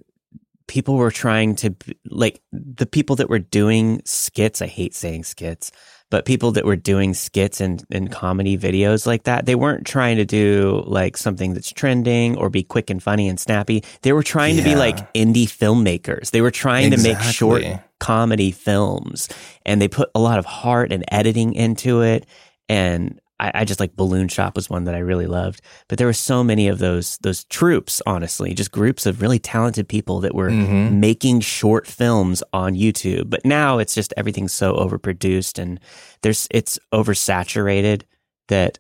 people 0.68 0.96
were 0.96 1.12
trying 1.12 1.56
to 1.56 1.76
like 2.06 2.42
the 2.52 2.86
people 2.86 3.16
that 3.16 3.30
were 3.30 3.40
doing 3.40 4.02
skits. 4.06 4.62
I 4.62 4.68
hate 4.68 4.94
saying 4.94 5.24
skits, 5.24 5.72
but 6.10 6.26
people 6.26 6.52
that 6.52 6.66
were 6.66 6.76
doing 6.76 7.14
skits 7.14 7.62
and, 7.62 7.84
and 7.92 8.12
comedy 8.12 8.58
videos 8.58 9.06
like 9.06 9.24
that, 9.24 9.46
they 9.46 9.56
weren't 9.56 9.86
trying 9.86 10.18
to 10.18 10.26
do 10.26 10.84
like 10.88 11.18
something 11.18 11.54
that's 11.54 11.72
trending 11.72 12.38
or 12.38 12.50
be 12.50 12.64
quick 12.64 12.90
and 12.90 13.02
funny 13.02 13.28
and 13.30 13.40
snappy. 13.40 13.84
They 14.02 14.14
were 14.14 14.24
trying 14.24 14.58
to 14.58 14.64
be 14.64 14.76
like 14.76 15.14
indie 15.14 15.46
filmmakers. 15.46 16.32
They 16.32 16.42
were 16.42 16.52
trying 16.52 16.92
to 16.92 16.98
make 16.98 17.20
short 17.20 17.64
comedy 18.00 18.52
films 18.52 19.30
and 19.66 19.82
they 19.82 19.88
put 19.88 20.10
a 20.16 20.20
lot 20.20 20.40
of 20.40 20.46
heart 20.46 20.92
and 20.92 21.04
editing 21.12 21.54
into 21.54 22.02
it. 22.02 22.26
And 22.68 23.20
I, 23.40 23.52
I 23.62 23.66
just 23.66 23.80
like 23.80 23.96
Balloon 23.96 24.28
Shop 24.28 24.56
was 24.56 24.70
one 24.70 24.84
that 24.84 24.96
I 24.96 25.00
really 25.00 25.28
loved. 25.28 25.62
But 25.88 25.98
there 25.98 26.08
were 26.08 26.14
so 26.14 26.44
many 26.44 26.68
of 26.68 26.80
those 26.80 27.18
those 27.20 27.44
troupes, 27.46 28.02
honestly, 28.06 28.54
just 28.54 28.72
groups 28.72 29.06
of 29.06 29.22
really 29.22 29.40
talented 29.40 29.88
people 29.88 30.20
that 30.22 30.36
were 30.36 30.50
Mhm. 30.50 30.94
making 31.00 31.40
short 31.42 31.88
films 31.88 32.44
on 32.54 32.76
YouTube. 32.76 33.30
But 33.30 33.46
now 33.46 33.78
it's 33.80 33.96
just 33.96 34.14
everything's 34.18 34.54
so 34.54 34.74
overproduced 34.76 35.58
and 35.58 35.80
there's 36.22 36.48
it's 36.52 36.78
oversaturated 36.94 38.02
that 38.48 38.80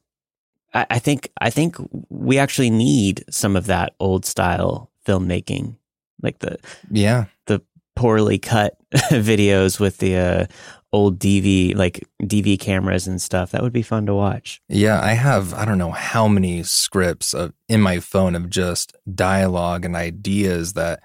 I, 0.73 0.85
I 0.91 0.99
think 0.99 1.29
I 1.41 1.49
think 1.49 1.75
we 2.09 2.37
actually 2.37 2.69
need 2.69 3.23
some 3.29 3.55
of 3.55 3.65
that 3.67 3.93
old 3.99 4.25
style 4.25 4.91
filmmaking, 5.05 5.75
like 6.21 6.39
the 6.39 6.57
Yeah. 6.91 7.25
The 7.45 7.61
poorly 7.95 8.37
cut 8.39 8.77
videos 9.11 9.79
with 9.79 9.97
the 9.97 10.15
uh, 10.15 10.45
old 10.91 11.19
DV 11.19 11.75
like 11.75 12.03
DV 12.23 12.59
cameras 12.59 13.07
and 13.07 13.21
stuff. 13.21 13.51
That 13.51 13.61
would 13.61 13.73
be 13.73 13.81
fun 13.83 14.05
to 14.07 14.15
watch. 14.15 14.61
Yeah, 14.69 14.99
I 15.01 15.13
have 15.13 15.53
I 15.53 15.65
don't 15.65 15.77
know 15.77 15.91
how 15.91 16.27
many 16.27 16.63
scripts 16.63 17.33
of, 17.33 17.53
in 17.67 17.81
my 17.81 17.99
phone 17.99 18.35
of 18.35 18.49
just 18.49 18.95
dialogue 19.13 19.85
and 19.85 19.95
ideas 19.95 20.73
that 20.73 21.01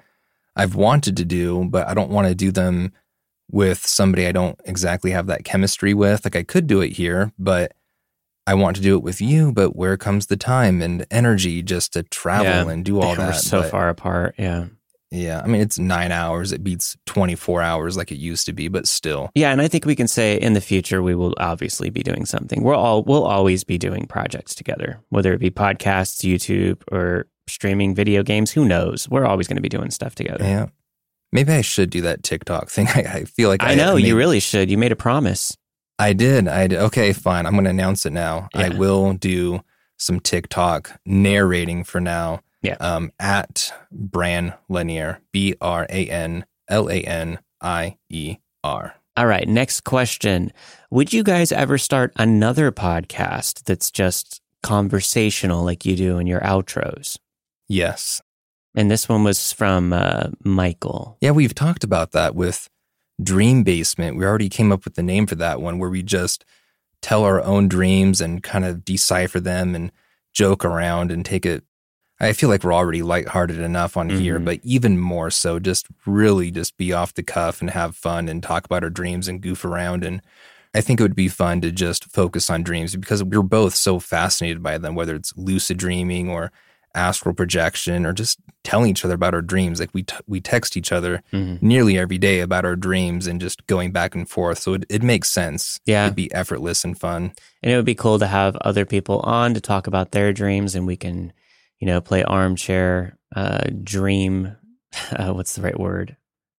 I've 0.56 0.74
wanted 0.74 1.16
to 1.18 1.24
do, 1.24 1.66
but 1.68 1.86
I 1.88 1.94
don't 1.94 2.10
want 2.10 2.28
to 2.28 2.34
do 2.34 2.50
them 2.50 2.92
with 3.50 3.84
somebody 3.86 4.26
I 4.26 4.32
don't 4.32 4.58
exactly 4.64 5.10
have 5.10 5.26
that 5.26 5.44
chemistry 5.44 5.92
with. 5.92 6.24
Like 6.24 6.36
I 6.36 6.42
could 6.44 6.66
do 6.66 6.80
it 6.80 6.90
here, 6.92 7.32
but 7.38 7.72
I 8.46 8.54
want 8.54 8.76
to 8.76 8.82
do 8.82 8.94
it 8.96 9.02
with 9.02 9.20
you, 9.20 9.52
but 9.52 9.74
where 9.76 9.96
comes 9.96 10.26
the 10.26 10.36
time 10.36 10.80
and 10.82 11.06
energy 11.10 11.62
just 11.62 11.92
to 11.94 12.02
travel 12.04 12.46
Yeah. 12.46 12.68
and 12.70 12.84
do 12.84 13.00
all 13.00 13.10
We're 13.10 13.16
that? 13.16 13.36
so 13.36 13.62
But, 13.62 13.70
far 13.70 13.88
apart. 13.88 14.34
Yeah. 14.38 14.66
Yeah, 15.14 15.40
I 15.42 15.46
mean 15.46 15.60
it's 15.60 15.78
9 15.78 16.10
hours. 16.12 16.52
It 16.52 16.64
beats 16.64 16.96
24 17.06 17.62
hours 17.62 17.96
like 17.96 18.10
it 18.10 18.16
used 18.18 18.46
to 18.46 18.52
be, 18.52 18.68
but 18.68 18.88
still. 18.88 19.30
Yeah, 19.34 19.52
and 19.52 19.60
I 19.60 19.68
think 19.68 19.86
we 19.86 19.94
can 19.94 20.08
say 20.08 20.36
in 20.36 20.54
the 20.54 20.60
future 20.60 21.02
we 21.02 21.14
will 21.14 21.34
obviously 21.38 21.88
be 21.90 22.02
doing 22.02 22.26
something. 22.26 22.62
We're 22.62 22.74
all 22.74 23.02
we'll 23.04 23.24
always 23.24 23.62
be 23.64 23.78
doing 23.78 24.06
projects 24.06 24.54
together, 24.54 25.00
whether 25.10 25.32
it 25.32 25.38
be 25.38 25.50
podcasts, 25.50 26.24
YouTube, 26.24 26.82
or 26.90 27.28
streaming 27.46 27.94
video 27.94 28.22
games. 28.22 28.50
Who 28.50 28.64
knows? 28.64 29.08
We're 29.08 29.26
always 29.26 29.46
going 29.46 29.56
to 29.56 29.62
be 29.62 29.68
doing 29.68 29.90
stuff 29.90 30.14
together. 30.14 30.44
Yeah. 30.44 30.66
Maybe 31.32 31.52
I 31.52 31.60
should 31.62 31.90
do 31.90 32.00
that 32.02 32.22
TikTok 32.22 32.68
thing. 32.70 32.88
I, 32.94 33.00
I 33.00 33.24
feel 33.24 33.48
like 33.48 33.62
I 33.62 33.74
know 33.74 33.96
you 33.96 34.14
made- 34.14 34.18
really 34.18 34.40
should. 34.40 34.70
You 34.70 34.78
made 34.78 34.92
a 34.92 34.96
promise. 34.96 35.56
I 35.98 36.12
did. 36.12 36.48
I 36.48 36.66
did. 36.66 36.78
Okay, 36.80 37.12
fine. 37.12 37.46
I'm 37.46 37.52
going 37.52 37.64
to 37.64 37.70
announce 37.70 38.04
it 38.04 38.12
now. 38.12 38.48
I 38.52 38.70
will 38.70 39.12
do 39.12 39.60
some 39.96 40.18
TikTok 40.18 40.98
narrating 41.06 41.84
for 41.84 42.00
now. 42.00 42.40
Yeah. 42.64 42.76
Um, 42.80 43.12
at 43.20 43.72
Bran 43.92 44.54
Lanier, 44.68 45.20
B 45.32 45.54
R 45.60 45.86
A 45.88 46.08
N 46.08 46.46
L 46.68 46.88
A 46.88 47.00
N 47.02 47.38
I 47.60 47.98
E 48.08 48.36
R. 48.64 48.94
All 49.16 49.26
right, 49.26 49.46
next 49.46 49.82
question. 49.82 50.50
Would 50.90 51.12
you 51.12 51.22
guys 51.22 51.52
ever 51.52 51.78
start 51.78 52.12
another 52.16 52.72
podcast 52.72 53.62
that's 53.64 53.90
just 53.90 54.40
conversational 54.62 55.62
like 55.62 55.84
you 55.84 55.94
do 55.94 56.18
in 56.18 56.26
your 56.26 56.40
outros? 56.40 57.18
Yes. 57.68 58.20
And 58.74 58.90
this 58.90 59.08
one 59.08 59.22
was 59.22 59.52
from 59.52 59.92
uh, 59.92 60.30
Michael. 60.42 61.16
Yeah, 61.20 61.30
we've 61.30 61.54
talked 61.54 61.84
about 61.84 62.12
that 62.12 62.34
with 62.34 62.68
Dream 63.22 63.62
Basement. 63.62 64.16
We 64.16 64.24
already 64.24 64.48
came 64.48 64.72
up 64.72 64.84
with 64.84 64.94
the 64.94 65.02
name 65.02 65.26
for 65.26 65.36
that 65.36 65.60
one 65.60 65.78
where 65.78 65.90
we 65.90 66.02
just 66.02 66.44
tell 67.00 67.22
our 67.22 67.40
own 67.42 67.68
dreams 67.68 68.20
and 68.20 68.42
kind 68.42 68.64
of 68.64 68.84
decipher 68.84 69.38
them 69.38 69.74
and 69.74 69.92
joke 70.32 70.64
around 70.64 71.12
and 71.12 71.24
take 71.24 71.46
it. 71.46 71.62
I 72.20 72.32
feel 72.32 72.48
like 72.48 72.62
we're 72.64 72.72
already 72.72 73.02
lighthearted 73.02 73.58
enough 73.58 73.96
on 73.96 74.08
here, 74.08 74.38
Mhm. 74.38 74.44
but 74.44 74.60
even 74.62 74.98
more 74.98 75.30
so, 75.30 75.58
just 75.58 75.86
really 76.06 76.50
just 76.50 76.76
be 76.76 76.92
off 76.92 77.12
the 77.14 77.22
cuff 77.22 77.60
and 77.60 77.70
have 77.70 77.96
fun 77.96 78.28
and 78.28 78.42
talk 78.42 78.64
about 78.64 78.84
our 78.84 78.90
dreams 78.90 79.26
and 79.28 79.40
goof 79.40 79.64
around. 79.64 80.04
And 80.04 80.22
I 80.74 80.80
think 80.80 81.00
it 81.00 81.02
would 81.02 81.16
be 81.16 81.28
fun 81.28 81.60
to 81.62 81.72
just 81.72 82.04
focus 82.12 82.48
on 82.50 82.62
dreams 82.62 82.94
because 82.96 83.22
we're 83.24 83.42
both 83.42 83.74
so 83.74 83.98
fascinated 83.98 84.62
by 84.62 84.78
them, 84.78 84.94
whether 84.94 85.14
it's 85.16 85.32
lucid 85.36 85.76
dreaming 85.76 86.28
or 86.30 86.52
astral 86.96 87.34
projection 87.34 88.06
or 88.06 88.12
just 88.12 88.38
telling 88.62 88.88
each 88.90 89.04
other 89.04 89.14
about 89.14 89.34
our 89.34 89.42
dreams. 89.42 89.80
Like 89.80 89.90
we 89.92 90.04
t- 90.04 90.14
we 90.28 90.40
text 90.40 90.76
each 90.76 90.92
other 90.92 91.22
Mhm. 91.32 91.60
nearly 91.60 91.98
every 91.98 92.18
day 92.18 92.38
about 92.38 92.64
our 92.64 92.76
dreams 92.76 93.26
and 93.26 93.40
just 93.40 93.66
going 93.66 93.90
back 93.90 94.14
and 94.14 94.28
forth. 94.30 94.60
So 94.60 94.74
it, 94.74 94.84
it 94.88 95.02
makes 95.02 95.28
sense. 95.28 95.80
Yeah. 95.84 96.04
It'd 96.04 96.14
be 96.16 96.32
effortless 96.32 96.84
and 96.84 96.96
fun. 96.98 97.32
And 97.64 97.72
it 97.72 97.76
would 97.76 97.84
be 97.84 97.96
cool 97.96 98.20
to 98.20 98.28
have 98.28 98.54
other 98.58 98.84
people 98.84 99.18
on 99.20 99.54
to 99.54 99.60
talk 99.60 99.88
about 99.88 100.12
their 100.12 100.32
dreams 100.32 100.76
and 100.76 100.86
we 100.86 100.96
can, 100.96 101.32
you 101.80 101.86
know, 101.86 102.00
play 102.00 102.22
armchair 102.24 103.16
uh, 103.36 103.64
dream. 103.82 104.56
Uh, 105.10 105.32
what's 105.32 105.56
the 105.56 105.60
right 105.62 105.78
word? 105.78 106.16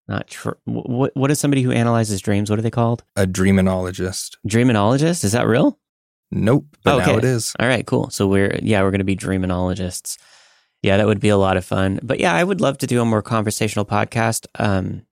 Not 0.09 0.27
tr- 0.27 0.59
what. 0.65 1.15
What 1.15 1.31
is 1.31 1.39
somebody 1.39 1.61
who 1.61 1.71
analyzes 1.71 2.19
dreams? 2.19 2.49
What 2.49 2.59
are 2.59 2.61
they 2.61 2.69
called? 2.69 3.05
A 3.15 3.25
dreaminologist. 3.25 4.35
Dreaminologist? 4.45 5.23
Is 5.23 5.31
that 5.31 5.47
real? 5.47 5.79
Nope. 6.31 6.65
But 6.83 7.01
Okay. 7.01 7.11
now 7.13 7.17
it 7.17 7.23
is. 7.23 7.53
All 7.59 7.67
right, 7.67 7.85
cool. 7.87 8.09
So 8.09 8.27
we're 8.27 8.59
yeah, 8.61 8.81
we're 8.83 8.91
going 8.91 8.99
to 8.99 9.05
be 9.05 9.15
dreaminologists. 9.15 10.17
Yeah, 10.83 10.97
that 10.97 11.07
would 11.07 11.21
be 11.21 11.29
a 11.29 11.37
lot 11.37 11.55
of 11.55 11.63
fun. 11.63 11.99
But 12.03 12.19
yeah, 12.19 12.33
I 12.35 12.43
would 12.43 12.59
love 12.59 12.77
to 12.79 12.87
do 12.87 13.01
a 13.01 13.05
more 13.05 13.21
conversational 13.21 13.85
podcast. 13.85 14.47
Um, 14.59 15.03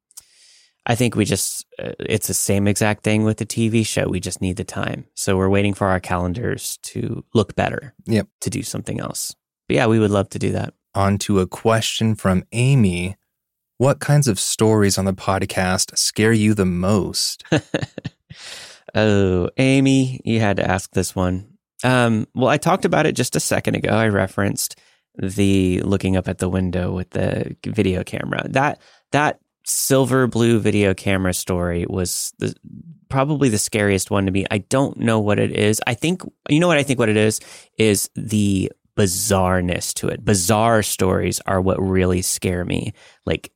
I 0.86 0.96
think 0.96 1.16
we 1.16 1.24
just 1.24 1.66
uh, 1.82 1.94
it's 2.02 2.28
the 2.28 2.34
same 2.34 2.68
exact 2.68 3.04
thing 3.06 3.24
with 3.24 3.38
the 3.38 3.46
TV 3.46 3.88
show. 3.88 4.10
We 4.10 4.20
just 4.20 4.42
need 4.42 4.58
the 4.58 4.66
time. 4.66 5.06
So 5.16 5.38
we're 5.38 5.48
waiting 5.50 5.74
for 5.74 5.88
our 5.88 6.02
calendars 6.02 6.78
to 6.92 7.24
look 7.34 7.56
better. 7.56 7.96
Yep. 8.06 8.28
To 8.42 8.50
do 8.50 8.64
something 8.64 9.00
else. 9.00 9.34
But 9.68 9.76
yeah, 9.76 9.88
we 9.88 10.00
would 10.00 10.12
love 10.12 10.30
to 10.30 10.40
do 10.40 10.52
that. 10.52 10.74
On 10.96 11.18
to 11.20 11.40
a 11.40 11.48
question 11.48 12.16
from 12.16 12.44
Amy. 12.52 13.16
What 13.78 14.00
kinds 14.00 14.28
of 14.28 14.40
stories 14.40 14.98
on 14.98 15.06
the 15.06 15.14
podcast 15.14 15.98
scare 15.98 16.32
you 16.32 16.54
the 16.54 16.66
most? 16.66 17.44
oh, 18.96 19.50
Amy, 19.58 20.22
you 20.24 20.40
had 20.40 20.58
to 20.58 20.70
ask 20.70 20.92
this 20.92 21.16
one. 21.16 21.58
Um, 21.84 22.28
well, 22.34 22.50
I 22.50 22.58
talked 22.58 22.86
about 22.86 23.06
it 23.06 23.16
just 23.16 23.36
a 23.36 23.40
second 23.40 23.76
ago. 23.76 23.90
I 23.90 24.08
referenced 24.08 24.80
the 25.18 25.82
looking 25.82 26.16
up 26.18 26.28
at 26.28 26.38
the 26.38 26.50
window 26.50 26.94
with 26.94 27.10
the 27.12 27.56
video 27.66 28.04
camera. 28.04 28.48
That 28.50 28.82
that 29.12 29.40
silver 29.66 30.28
blue 30.28 30.60
video 30.60 30.94
camera 30.94 31.34
story 31.34 31.86
was 31.88 32.34
the, 32.40 32.54
probably 33.10 33.50
the 33.50 33.58
scariest 33.58 34.12
one 34.12 34.26
to 34.26 34.32
me. 34.32 34.46
I 34.50 34.60
don't 34.60 34.98
know 34.98 35.20
what 35.20 35.40
it 35.40 35.52
is. 35.52 35.82
I 35.86 35.94
think 35.94 36.22
you 36.50 36.60
know 36.60 36.68
what 36.68 36.78
I 36.78 36.84
think 36.84 37.00
what 37.00 37.10
it 37.10 37.18
is 37.18 37.40
is 37.78 38.10
the 38.16 38.72
bizarreness 38.98 39.94
to 39.96 40.08
it. 40.08 40.24
Bizarre 40.24 40.84
stories 40.84 41.40
are 41.46 41.62
what 41.62 41.82
really 41.82 42.22
scare 42.22 42.66
me. 42.66 42.94
Like 43.26 43.52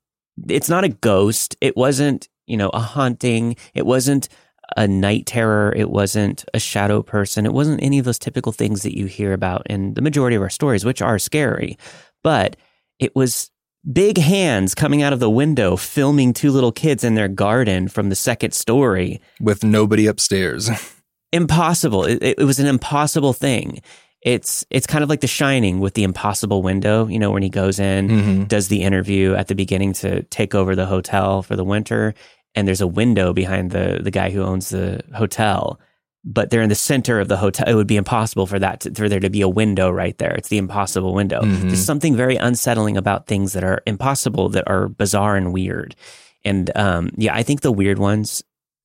it's 0.47 0.69
not 0.69 0.83
a 0.83 0.89
ghost. 0.89 1.55
It 1.61 1.75
wasn't, 1.75 2.29
you 2.45 2.57
know, 2.57 2.69
a 2.69 2.79
haunting. 2.79 3.55
It 3.73 3.85
wasn't 3.85 4.29
a 4.75 4.87
night 4.87 5.25
terror. 5.25 5.73
It 5.75 5.89
wasn't 5.89 6.43
a 6.53 6.59
shadow 6.59 7.01
person. 7.01 7.45
It 7.45 7.53
wasn't 7.53 7.81
any 7.81 7.99
of 7.99 8.05
those 8.05 8.19
typical 8.19 8.51
things 8.51 8.83
that 8.83 8.97
you 8.97 9.05
hear 9.05 9.33
about 9.33 9.65
in 9.69 9.93
the 9.93 10.01
majority 10.01 10.35
of 10.35 10.41
our 10.41 10.49
stories, 10.49 10.83
which 10.83 11.01
are 11.01 11.19
scary. 11.19 11.77
But 12.23 12.57
it 12.99 13.15
was 13.15 13.49
big 13.91 14.17
hands 14.17 14.75
coming 14.75 15.01
out 15.01 15.13
of 15.13 15.19
the 15.19 15.29
window 15.29 15.75
filming 15.77 16.33
two 16.33 16.51
little 16.51 16.71
kids 16.71 17.03
in 17.03 17.15
their 17.15 17.29
garden 17.29 17.87
from 17.87 18.09
the 18.09 18.15
second 18.15 18.53
story. 18.53 19.21
With 19.39 19.63
nobody 19.63 20.07
upstairs. 20.07 20.69
Impossible. 21.31 22.05
It, 22.05 22.19
it 22.21 22.39
was 22.39 22.59
an 22.59 22.67
impossible 22.67 23.33
thing. 23.33 23.81
It's 24.27 24.65
it's 24.69 24.85
kind 24.85 25.03
of 25.05 25.09
like 25.09 25.21
The 25.21 25.27
Shining 25.27 25.79
with 25.79 25.93
the 25.93 26.03
impossible 26.03 26.61
window. 26.61 27.07
You 27.07 27.17
know 27.17 27.31
when 27.31 27.43
he 27.43 27.49
goes 27.49 27.79
in, 27.79 28.09
hmm 28.09 28.43
does 28.43 28.67
the 28.67 28.81
interview 28.83 29.33
at 29.35 29.47
the 29.47 29.55
beginning 29.55 29.93
to 29.93 30.23
take 30.23 30.53
over 30.53 30.75
the 30.75 30.85
hotel 30.85 31.41
for 31.43 31.55
the 31.55 31.63
winter 31.63 32.13
and 32.55 32.67
there's 32.67 32.81
a 32.81 32.87
window 32.87 33.31
behind 33.33 33.71
the 33.71 33.99
the 34.03 34.11
guy 34.11 34.29
who 34.29 34.41
owns 34.43 34.69
the 34.69 35.01
hotel 35.15 35.79
but 36.25 36.49
they're 36.49 36.61
in 36.61 36.67
the 36.67 36.75
center 36.75 37.21
of 37.21 37.29
the 37.29 37.37
hotel. 37.37 37.65
It 37.69 37.75
would 37.75 37.87
be 37.87 37.95
impossible 37.95 38.47
for 38.47 38.59
that 38.59 38.81
to, 38.81 38.93
for 38.93 39.07
there 39.07 39.21
to 39.21 39.29
be 39.29 39.41
a 39.41 39.47
window 39.47 39.89
right 39.89 40.17
there. 40.17 40.33
It's 40.35 40.49
the 40.49 40.57
impossible 40.57 41.13
window. 41.13 41.41
Mhm. 41.41 41.61
there's 41.69 41.85
something 41.85 42.17
very 42.17 42.35
unsettling 42.35 42.97
about 42.97 43.27
things 43.27 43.53
that 43.53 43.63
are 43.63 43.81
impossible 43.85 44.49
that 44.49 44.65
are 44.67 44.89
bizarre 44.89 45.37
and 45.37 45.53
weird. 45.53 45.95
And 46.43 46.69
um, 46.75 47.11
yeah 47.17 47.33
i 47.33 47.43
think 47.43 47.61
the 47.61 47.71
weird 47.71 47.99
ones 47.99 48.43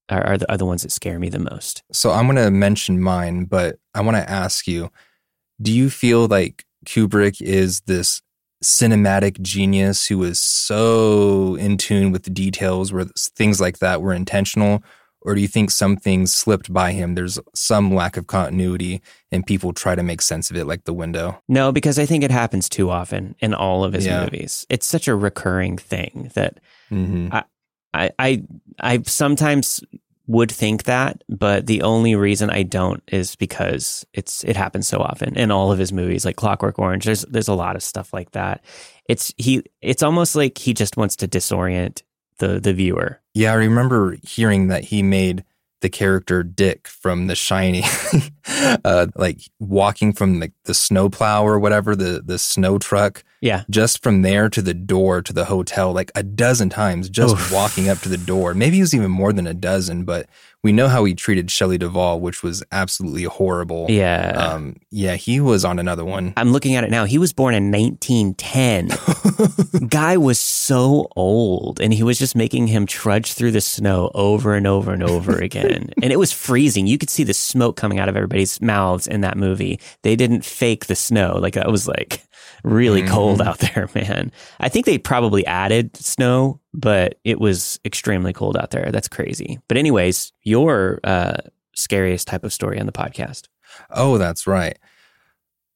are, 0.08 0.24
are, 0.24 0.38
the, 0.38 0.46
are 0.52 0.58
the 0.58 0.66
ones 0.66 0.82
that 0.82 0.92
scare 0.92 1.18
me 1.18 1.28
the 1.30 1.38
most. 1.52 1.82
So 1.92 2.10
I'm 2.10 2.26
going 2.26 2.36
to 2.44 2.50
mention 2.50 3.00
mine, 3.00 3.46
but 3.46 3.78
I 3.94 4.00
want 4.02 4.16
to 4.18 4.30
ask 4.30 4.66
you 4.68 4.90
do 5.62 5.72
you 5.72 5.88
feel 5.90 6.26
like 6.26 6.64
Kubrick 6.86 7.40
is 7.40 7.80
this 7.82 8.20
cinematic 8.64 9.40
genius 9.40 10.06
who 10.06 10.22
is 10.24 10.40
so 10.40 11.54
in 11.56 11.76
tune 11.76 12.12
with 12.12 12.24
the 12.24 12.30
details 12.30 12.92
where 12.92 13.04
things 13.36 13.60
like 13.60 13.78
that 13.78 14.00
were 14.02 14.12
intentional? 14.12 14.82
Or 15.24 15.34
do 15.36 15.40
you 15.40 15.46
think 15.48 15.70
some 15.70 15.96
things 15.96 16.34
slipped 16.34 16.72
by 16.72 16.90
him? 16.92 17.14
There's 17.14 17.38
some 17.54 17.94
lack 17.94 18.16
of 18.16 18.26
continuity 18.26 19.00
and 19.30 19.46
people 19.46 19.72
try 19.72 19.94
to 19.94 20.02
make 20.02 20.20
sense 20.20 20.50
of 20.50 20.56
it, 20.56 20.66
like 20.66 20.82
the 20.84 20.92
window. 20.92 21.40
no 21.48 21.70
because 21.72 21.98
i 21.98 22.06
think 22.06 22.24
it 22.24 22.30
happens 22.30 22.68
too 22.68 22.90
often 22.90 23.34
in 23.38 23.54
all 23.54 23.84
of 23.84 23.92
his 23.92 24.06
Yeah. 24.06 24.24
movies 24.24 24.66
it's 24.68 24.86
such 24.86 25.06
a 25.08 25.14
recurring 25.14 25.76
thing 25.78 26.30
that 26.34 26.58
hmm 26.88 27.28
I, 27.94 28.10
I 28.18 28.42
I 28.80 29.02
sometimes 29.06 29.84
would 30.26 30.50
think 30.50 30.84
that, 30.84 31.22
but 31.28 31.66
the 31.66 31.82
only 31.82 32.14
reason 32.14 32.50
I 32.50 32.62
don't 32.62 33.02
is 33.08 33.36
because 33.36 34.06
it's 34.14 34.44
it 34.44 34.56
happens 34.56 34.86
so 34.86 34.98
often 34.98 35.36
in 35.36 35.50
all 35.50 35.72
of 35.72 35.78
his 35.78 35.92
movies, 35.92 36.24
like 36.24 36.36
Clockwork 36.36 36.78
Orange. 36.78 37.04
There's 37.04 37.22
there's 37.22 37.48
a 37.48 37.54
lot 37.54 37.76
of 37.76 37.82
stuff 37.82 38.12
like 38.12 38.30
that. 38.32 38.64
It's 39.08 39.34
he 39.36 39.62
it's 39.80 40.02
almost 40.02 40.36
like 40.36 40.58
he 40.58 40.74
just 40.74 40.96
wants 40.96 41.16
to 41.16 41.28
disorient 41.28 42.02
the 42.38 42.60
the 42.60 42.72
viewer. 42.72 43.20
Yeah, 43.34 43.52
I 43.52 43.56
remember 43.56 44.16
hearing 44.22 44.68
that 44.68 44.84
he 44.84 45.02
made 45.02 45.44
the 45.82 45.90
character 45.90 46.42
Dick 46.42 46.88
from 46.88 47.26
The 47.26 47.34
Shining, 47.34 47.84
uh, 48.84 49.08
like 49.16 49.40
walking 49.58 50.12
from 50.12 50.40
the, 50.40 50.52
the 50.64 50.74
snowplow 50.74 51.44
or 51.44 51.58
whatever, 51.58 51.94
the, 51.94 52.22
the 52.24 52.38
snow 52.38 52.78
truck, 52.78 53.22
Yeah. 53.42 53.64
just 53.68 54.02
from 54.02 54.22
there 54.22 54.48
to 54.48 54.62
the 54.62 54.72
door 54.72 55.20
to 55.20 55.32
the 55.32 55.44
hotel, 55.44 55.92
like 55.92 56.10
a 56.14 56.22
dozen 56.22 56.70
times, 56.70 57.10
just 57.10 57.34
Oof. 57.34 57.52
walking 57.52 57.90
up 57.90 57.98
to 57.98 58.08
the 58.08 58.16
door. 58.16 58.54
Maybe 58.54 58.78
it 58.78 58.82
was 58.82 58.94
even 58.94 59.10
more 59.10 59.34
than 59.34 59.46
a 59.46 59.52
dozen, 59.52 60.04
but 60.04 60.26
we 60.62 60.70
know 60.72 60.86
how 60.88 61.04
he 61.04 61.12
treated 61.14 61.50
Shelley 61.50 61.76
Duvall, 61.76 62.20
which 62.20 62.42
was 62.44 62.62
absolutely 62.70 63.24
horrible. 63.24 63.86
Yeah. 63.90 64.30
Um, 64.36 64.76
yeah, 64.92 65.16
he 65.16 65.40
was 65.40 65.64
on 65.64 65.80
another 65.80 66.04
one. 66.04 66.32
I'm 66.36 66.52
looking 66.52 66.76
at 66.76 66.84
it 66.84 66.90
now. 66.92 67.04
He 67.04 67.18
was 67.18 67.32
born 67.32 67.52
in 67.54 67.72
1910. 67.72 69.86
Guy 69.88 70.16
was 70.16 70.38
so 70.38 71.08
old 71.16 71.80
and 71.80 71.92
he 71.92 72.02
was 72.04 72.18
just 72.18 72.36
making 72.36 72.68
him 72.68 72.86
trudge 72.86 73.32
through 73.32 73.50
the 73.50 73.60
snow 73.60 74.10
over 74.14 74.54
and 74.54 74.66
over 74.66 74.92
and 74.92 75.02
over 75.02 75.36
again. 75.42 75.90
and 76.00 76.12
it 76.12 76.18
was 76.18 76.32
freezing. 76.32 76.86
You 76.86 76.98
could 76.98 77.10
see 77.10 77.24
the 77.24 77.34
smoke 77.34 77.76
coming 77.76 77.98
out 77.98 78.08
of 78.08 78.16
everybody's 78.16 78.60
mouths 78.60 79.06
in 79.06 79.22
that 79.22 79.36
movie. 79.36 79.80
They 80.02 80.16
didn't 80.16 80.44
fake 80.44 80.86
the 80.86 80.96
snow. 80.96 81.38
Like 81.40 81.54
that 81.54 81.70
was 81.70 81.88
like 81.88 82.22
really 82.64 83.02
cold 83.02 83.31
out 83.40 83.58
there, 83.74 83.88
man. 83.94 84.32
I 84.60 84.68
think 84.68 84.86
they 84.86 84.98
probably 84.98 85.46
added 85.46 85.96
snow, 85.96 86.60
but 86.74 87.18
it 87.24 87.40
was 87.40 87.80
extremely 87.84 88.32
cold 88.32 88.56
out 88.56 88.70
there. 88.70 88.90
That's 88.92 89.08
crazy. 89.08 89.58
But 89.68 89.76
anyways, 89.76 90.32
your 90.42 91.00
uh, 91.04 91.36
scariest 91.74 92.28
type 92.28 92.44
of 92.44 92.52
story 92.52 92.78
on 92.78 92.86
the 92.86 92.92
podcast. 92.92 93.48
Oh, 93.90 94.18
that's 94.18 94.46
right. 94.46 94.78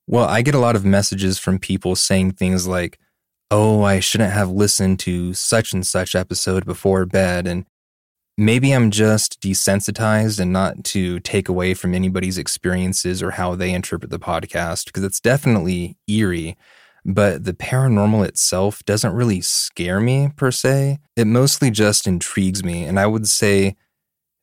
Well, 0.06 0.26
I 0.26 0.42
get 0.42 0.54
a 0.54 0.60
lot 0.60 0.76
of 0.76 0.84
messages 0.84 1.38
from 1.38 1.58
people 1.58 1.96
saying 1.96 2.32
things 2.32 2.66
like, 2.66 2.98
oh, 3.50 3.82
I 3.82 4.00
shouldn't 4.00 4.32
have 4.32 4.50
listened 4.50 4.98
to 5.00 5.34
such 5.34 5.72
and 5.72 5.86
such 5.86 6.14
episode 6.14 6.64
before 6.64 7.06
bed. 7.06 7.46
And 7.46 7.64
maybe 8.36 8.72
I'm 8.72 8.90
just 8.90 9.40
desensitized 9.40 10.38
and 10.38 10.52
not 10.52 10.84
to 10.84 11.20
take 11.20 11.48
away 11.48 11.74
from 11.74 11.94
anybody's 11.94 12.38
experiences 12.38 13.22
or 13.22 13.32
how 13.32 13.54
they 13.54 13.72
interpret 13.72 14.10
the 14.10 14.18
podcast, 14.18 14.86
because 14.86 15.04
it's 15.04 15.20
definitely 15.20 15.96
eerie. 16.06 16.56
But 17.08 17.44
the 17.44 17.52
paranormal 17.52 18.26
itself 18.26 18.84
doesn't 18.84 19.14
really 19.14 19.40
scare 19.40 20.00
me 20.00 20.30
per 20.34 20.50
se. 20.50 20.98
It 21.14 21.28
mostly 21.28 21.70
just 21.70 22.08
intrigues 22.08 22.64
me. 22.64 22.84
And 22.84 22.98
I 22.98 23.06
would 23.06 23.28
say 23.28 23.76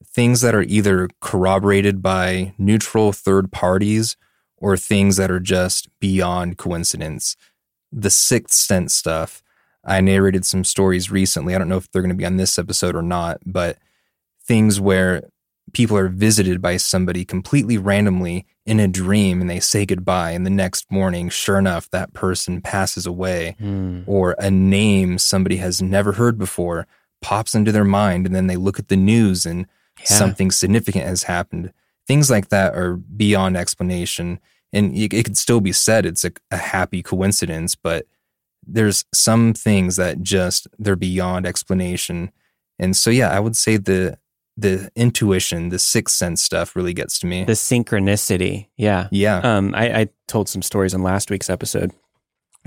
things 0.05 0.39
that 0.39 0.55
are 0.55 0.61
either 0.61 1.09
corroborated 1.19 2.01
by 2.01 2.53
neutral 2.57 3.11
third 3.11 3.51
parties 3.51 4.15
or 4.55 4.77
things 4.77 5.17
that 5.17 5.29
are 5.29 5.41
just 5.41 5.89
beyond 5.99 6.57
coincidence. 6.57 7.35
The 7.91 8.09
sixth 8.09 8.57
sense 8.57 8.95
stuff. 8.95 9.43
I 9.83 9.99
narrated 9.99 10.45
some 10.45 10.63
stories 10.63 11.11
recently. 11.11 11.53
I 11.53 11.57
don't 11.57 11.67
know 11.67 11.75
if 11.75 11.91
they're 11.91 12.01
going 12.01 12.11
to 12.11 12.15
be 12.15 12.25
on 12.25 12.37
this 12.37 12.57
episode 12.57 12.95
or 12.95 13.01
not, 13.01 13.41
but 13.45 13.77
things 14.41 14.79
where 14.79 15.23
people 15.73 15.97
are 15.97 16.07
visited 16.07 16.61
by 16.61 16.77
somebody 16.77 17.25
completely 17.25 17.77
randomly 17.77 18.45
in 18.65 18.79
a 18.79 18.87
dream 18.87 19.41
and 19.41 19.49
they 19.49 19.59
say 19.59 19.85
goodbye. 19.85 20.31
And 20.31 20.45
the 20.45 20.49
next 20.51 20.91
morning, 20.91 21.29
sure 21.29 21.57
enough, 21.57 21.89
that 21.89 22.13
person 22.13 22.61
passes 22.61 23.05
away 23.05 23.55
hmm. 23.59 24.01
or 24.05 24.35
a 24.39 24.51
name 24.51 25.17
somebody 25.17 25.57
has 25.57 25.81
never 25.81 26.13
heard 26.13 26.37
before 26.37 26.87
pops 27.21 27.55
into 27.55 27.71
their 27.71 27.85
mind 27.85 28.25
and 28.25 28.35
then 28.35 28.47
they 28.47 28.57
look 28.57 28.77
at 28.79 28.89
the 28.89 28.97
news 28.97 29.45
and 29.45 29.65
Yeah. 29.99 30.05
something 30.05 30.51
significant 30.51 31.05
has 31.05 31.23
happened 31.23 31.71
things 32.07 32.29
like 32.29 32.49
that 32.49 32.75
are 32.75 32.95
beyond 32.95 33.55
explanation 33.55 34.39
and 34.71 34.95
it, 34.95 35.13
it 35.13 35.23
could 35.23 35.37
still 35.37 35.61
be 35.61 35.71
said 35.71 36.05
it's 36.05 36.25
a, 36.25 36.31
a 36.51 36.57
happy 36.57 37.01
coincidence 37.01 37.75
but 37.75 38.05
there's 38.65 39.05
some 39.13 39.53
things 39.53 39.95
that 39.95 40.21
just 40.21 40.67
they're 40.79 40.95
beyond 40.95 41.45
explanation 41.45 42.31
and 42.79 42.97
so 42.97 43.09
yeah 43.09 43.29
i 43.29 43.39
would 43.39 43.55
say 43.55 43.77
the 43.77 44.17
the 44.55 44.91
intuition 44.95 45.69
the 45.69 45.79
sixth 45.79 46.15
sense 46.15 46.41
stuff 46.41 46.75
really 46.75 46.93
gets 46.93 47.19
to 47.19 47.27
me 47.27 47.43
The 47.43 47.53
synchronicity. 47.53 48.67
Yeah. 48.77 49.07
yeah 49.11 49.39
Um, 49.39 49.73
I, 49.75 50.01
I 50.01 50.09
told 50.27 50.47
some 50.49 50.61
stories 50.61 50.93
in 50.93 51.01
last 51.01 51.31
week's 51.31 51.49
episode, 51.49 51.91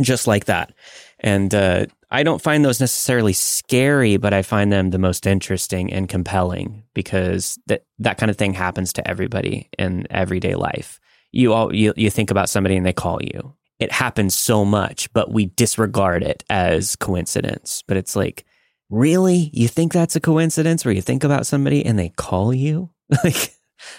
just 0.00 0.26
like 0.26 0.46
that, 0.46 0.72
and 1.20 1.54
uh, 1.54 1.86
I 2.10 2.22
don't 2.22 2.42
find 2.42 2.64
those 2.64 2.80
necessarily 2.80 3.32
scary, 3.32 4.16
but 4.16 4.32
I 4.32 4.42
find 4.42 4.72
them 4.72 4.90
the 4.90 4.98
most 4.98 5.26
interesting 5.26 5.92
and 5.92 6.08
compelling 6.08 6.84
because 6.94 7.58
that 7.66 7.84
that 7.98 8.18
kind 8.18 8.30
of 8.30 8.36
thing 8.36 8.54
happens 8.54 8.92
to 8.94 9.08
everybody 9.08 9.68
in 9.78 10.06
everyday 10.10 10.54
life. 10.54 11.00
You 11.32 11.52
all 11.52 11.74
you 11.74 11.92
you 11.96 12.10
think 12.10 12.30
about 12.30 12.48
somebody 12.48 12.76
and 12.76 12.86
they 12.86 12.92
call 12.92 13.18
you. 13.22 13.54
It 13.78 13.92
happens 13.92 14.34
so 14.34 14.64
much, 14.64 15.12
but 15.12 15.30
we 15.30 15.46
disregard 15.46 16.22
it 16.22 16.44
as 16.48 16.96
coincidence. 16.96 17.82
But 17.86 17.98
it's 17.98 18.16
like, 18.16 18.45
really, 18.90 19.50
you 19.52 19.68
think 19.68 19.92
that's 19.92 20.16
a 20.16 20.20
coincidence 20.20 20.84
where 20.84 20.94
you 20.94 21.02
think 21.02 21.24
about 21.24 21.46
somebody 21.46 21.84
and 21.84 21.98
they 21.98 22.10
call 22.10 22.52
you? 22.54 22.90
like. 23.24 23.52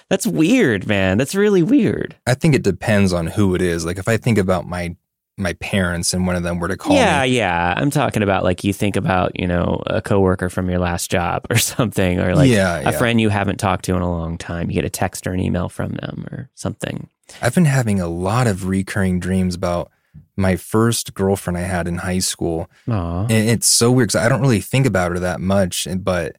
That's 0.10 0.26
weird, 0.26 0.88
man. 0.88 1.18
That's 1.20 1.36
really 1.36 1.62
weird. 1.62 2.16
i 2.26 2.34
think 2.34 2.56
it 2.56 2.64
depends 2.64 3.14
on 3.14 3.28
who 3.28 3.54
it 3.54 3.62
is 3.62 3.86
like 3.86 4.00
if 4.00 4.08
i 4.08 4.18
think 4.18 4.38
about 4.40 4.66
my 4.68 4.96
my 5.38 5.54
parents 5.54 6.14
and 6.16 6.26
one 6.26 6.36
of 6.36 6.42
them 6.42 6.60
were 6.60 6.68
to 6.68 6.76
call 6.76 6.96
yeah, 6.96 7.22
me 7.22 7.38
yeah. 7.38 7.76
I'm 7.78 7.92
talking 7.92 8.24
about 8.24 8.44
like 8.44 8.64
you 8.64 8.74
think 8.74 8.96
about, 8.96 9.40
you 9.40 9.46
know, 9.46 9.84
a 9.86 10.02
coworker 10.02 10.50
from 10.50 10.68
your 10.68 10.80
last 10.80 11.12
job 11.12 11.46
or 11.52 11.58
something, 11.60 12.20
or 12.20 12.36
like 12.36 12.50
Yeah, 12.50 12.78
a 12.80 12.84
yeah. 12.84 12.92
friend 12.98 13.22
you 13.22 13.30
haven't 13.30 13.58
talked 13.60 13.86
to 13.86 13.96
in 13.96 14.02
a 14.02 14.10
long 14.10 14.40
time. 14.40 14.72
You 14.72 14.74
get 14.74 14.84
a 14.86 14.90
text 14.90 15.28
or 15.28 15.34
an 15.34 15.40
email 15.40 15.70
from 15.70 15.92
them 15.92 16.26
or 16.32 16.50
something. 16.56 17.08
I've 17.40 17.54
been 17.54 17.66
having 17.66 18.02
a 18.02 18.08
lot 18.08 18.48
of 18.48 18.66
recurring 18.68 19.20
dreams 19.20 19.54
about 19.54 19.92
my 20.38 20.56
first 20.56 21.14
girlfriend 21.14 21.58
I 21.58 21.62
had 21.62 21.88
in 21.88 21.98
high 21.98 22.20
school. 22.20 22.70
Aw. 22.88 23.22
And 23.24 23.32
it's 23.32 23.68
so 23.68 23.92
weird 23.92 24.10
because 24.10 24.24
I 24.24 24.30
don't 24.30 24.42
really 24.42 24.62
think 24.62 24.86
about 24.86 25.12
her 25.12 25.20
that 25.20 25.42
much. 25.42 25.88
But 26.00 26.38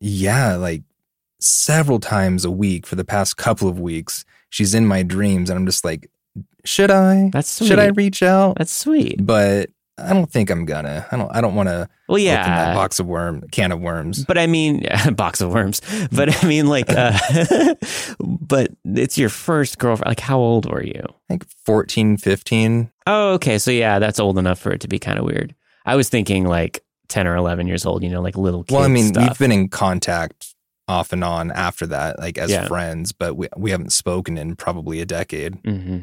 yeah, 0.00 0.56
like 0.56 0.82
several 1.40 2.00
times 2.00 2.44
a 2.44 2.50
week 2.50 2.86
for 2.86 2.96
the 2.96 3.04
past 3.04 3.36
couple 3.36 3.68
of 3.68 3.78
weeks, 3.78 4.24
she's 4.48 4.74
in 4.74 4.86
my 4.86 5.02
dreams. 5.02 5.50
And 5.50 5.58
I'm 5.58 5.66
just 5.66 5.84
like, 5.84 6.10
should 6.64 6.90
I? 6.90 7.30
That's 7.32 7.64
Should 7.64 7.78
I 7.78 7.88
reach 7.88 8.22
out? 8.22 8.56
That's 8.56 8.72
sweet. 8.72 9.24
But 9.24 9.70
I 9.96 10.12
don't 10.12 10.30
think 10.30 10.50
I'm 10.50 10.64
gonna. 10.64 11.06
I 11.12 11.16
don't. 11.16 11.30
I 11.36 11.40
don't 11.40 11.54
want 11.54 11.68
to 11.68 11.88
Well, 12.08 12.16
open 12.18 12.24
that 12.26 12.68
yeah. 12.68 12.74
box 12.74 12.98
of 12.98 13.06
worm, 13.06 13.42
can 13.52 13.70
of 13.70 13.80
worms. 13.80 14.24
But 14.24 14.38
I 14.38 14.46
mean, 14.48 14.84
box 15.16 15.40
of 15.40 15.52
worms. 15.52 15.80
But 16.10 16.42
I 16.42 16.48
mean, 16.48 16.66
like, 16.66 16.86
uh, 16.90 17.16
but 18.20 18.70
it's 18.84 19.16
your 19.18 19.28
first 19.28 19.78
girlfriend. 19.78 20.08
Like, 20.10 20.20
how 20.20 20.38
old 20.38 20.70
were 20.70 20.82
you? 20.82 21.04
Like 21.30 21.44
14, 21.64 22.16
15. 22.16 22.90
Oh, 23.06 23.32
okay. 23.34 23.58
So 23.58 23.70
yeah, 23.70 23.98
that's 23.98 24.18
old 24.18 24.38
enough 24.38 24.58
for 24.58 24.72
it 24.72 24.80
to 24.80 24.88
be 24.88 24.98
kind 24.98 25.18
of 25.18 25.24
weird. 25.24 25.54
I 25.86 25.96
was 25.96 26.08
thinking 26.08 26.44
like 26.46 26.82
10 27.08 27.26
or 27.26 27.36
11 27.36 27.66
years 27.66 27.86
old, 27.86 28.02
you 28.02 28.08
know, 28.10 28.20
like 28.22 28.36
little 28.36 28.64
kid 28.64 28.74
Well, 28.74 28.84
I 28.84 28.88
mean, 28.88 29.08
stuff. 29.14 29.28
we've 29.28 29.38
been 29.38 29.52
in 29.52 29.68
contact 29.68 30.54
off 30.88 31.12
and 31.12 31.22
on 31.22 31.50
after 31.52 31.86
that, 31.86 32.18
like 32.18 32.36
as 32.38 32.50
Yeah. 32.50 32.66
friends, 32.66 33.12
but 33.12 33.36
we 33.36 33.48
we 33.56 33.70
haven't 33.70 33.92
spoken 33.92 34.36
in 34.36 34.56
probably 34.56 35.00
a 35.00 35.06
decade. 35.06 35.54
hmm 35.64 35.98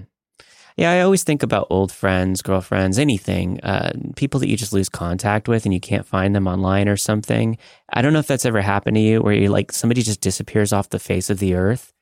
Yeah, 0.77 0.91
I 0.91 1.01
always 1.01 1.23
think 1.23 1.43
about 1.43 1.67
old 1.69 1.91
friends, 1.91 2.41
girlfriends, 2.41 2.97
anything, 2.97 3.59
uh, 3.61 3.91
people 4.15 4.39
that 4.39 4.47
you 4.49 4.57
just 4.57 4.73
lose 4.73 4.89
contact 4.89 5.47
with 5.47 5.65
and 5.65 5.73
you 5.73 5.79
can't 5.79 6.05
find 6.05 6.35
them 6.35 6.47
online 6.47 6.87
or 6.87 6.97
something. 6.97 7.57
I 7.91 8.01
don't 8.01 8.13
know 8.13 8.19
if 8.19 8.27
that's 8.27 8.45
ever 8.45 8.61
happened 8.61 8.95
to 8.95 9.01
you 9.01 9.21
where 9.21 9.33
you 9.33 9.49
like 9.49 9.71
somebody 9.71 10.01
just 10.01 10.21
disappears 10.21 10.71
off 10.73 10.89
the 10.89 10.99
face 10.99 11.29
of 11.29 11.39
the 11.39 11.55
earth. 11.55 11.93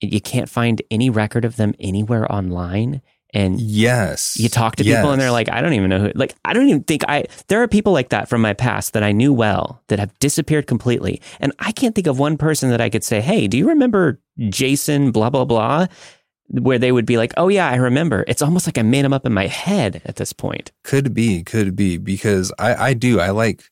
and 0.00 0.12
You 0.12 0.20
can't 0.20 0.48
find 0.48 0.80
any 0.90 1.10
record 1.10 1.44
of 1.44 1.56
them 1.56 1.74
anywhere 1.80 2.30
online. 2.30 3.02
And 3.34 3.58
Yes. 3.58 4.36
you 4.38 4.50
talk 4.50 4.76
to 4.76 4.84
people 4.84 5.10
and 5.10 5.20
they're 5.20 5.30
like, 5.30 5.50
I 5.50 5.62
don't 5.62 5.72
even 5.72 5.88
know 5.88 5.98
who, 6.00 6.12
like, 6.14 6.34
I 6.44 6.52
don't 6.52 6.68
even 6.68 6.84
think 6.84 7.02
I, 7.08 7.24
there 7.48 7.62
are 7.62 7.68
people 7.68 7.92
like 7.92 8.10
that 8.10 8.28
from 8.28 8.42
my 8.42 8.52
past 8.52 8.92
that 8.92 9.02
I 9.02 9.12
knew 9.12 9.32
well 9.32 9.82
that 9.88 9.98
have 9.98 10.16
disappeared 10.18 10.66
completely. 10.66 11.22
And 11.40 11.52
I 11.58 11.72
can't 11.72 11.94
think 11.94 12.06
of 12.06 12.18
one 12.18 12.36
person 12.36 12.68
that 12.70 12.80
I 12.82 12.90
could 12.90 13.02
say, 13.02 13.22
Hey, 13.22 13.48
do 13.48 13.56
you 13.56 13.68
remember 13.68 14.20
Jason, 14.50 15.12
blah, 15.12 15.30
blah, 15.30 15.46
blah? 15.46 15.86
Where 16.52 16.78
they 16.78 16.92
would 16.92 17.06
be 17.06 17.16
like, 17.16 17.32
Oh, 17.36 17.48
yeah, 17.48 17.68
I 17.68 17.76
remember. 17.76 18.24
It's 18.28 18.42
almost 18.42 18.66
like 18.66 18.78
I 18.78 18.82
made 18.82 19.04
them 19.04 19.12
up 19.12 19.24
in 19.26 19.32
my 19.32 19.46
head 19.46 20.02
at 20.04 20.16
this 20.16 20.32
point. 20.32 20.70
Could 20.84 21.14
be, 21.14 21.42
could 21.42 21.74
be, 21.74 21.96
because 21.96 22.52
I, 22.58 22.74
I 22.74 22.94
do. 22.94 23.20
I 23.20 23.30
like 23.30 23.64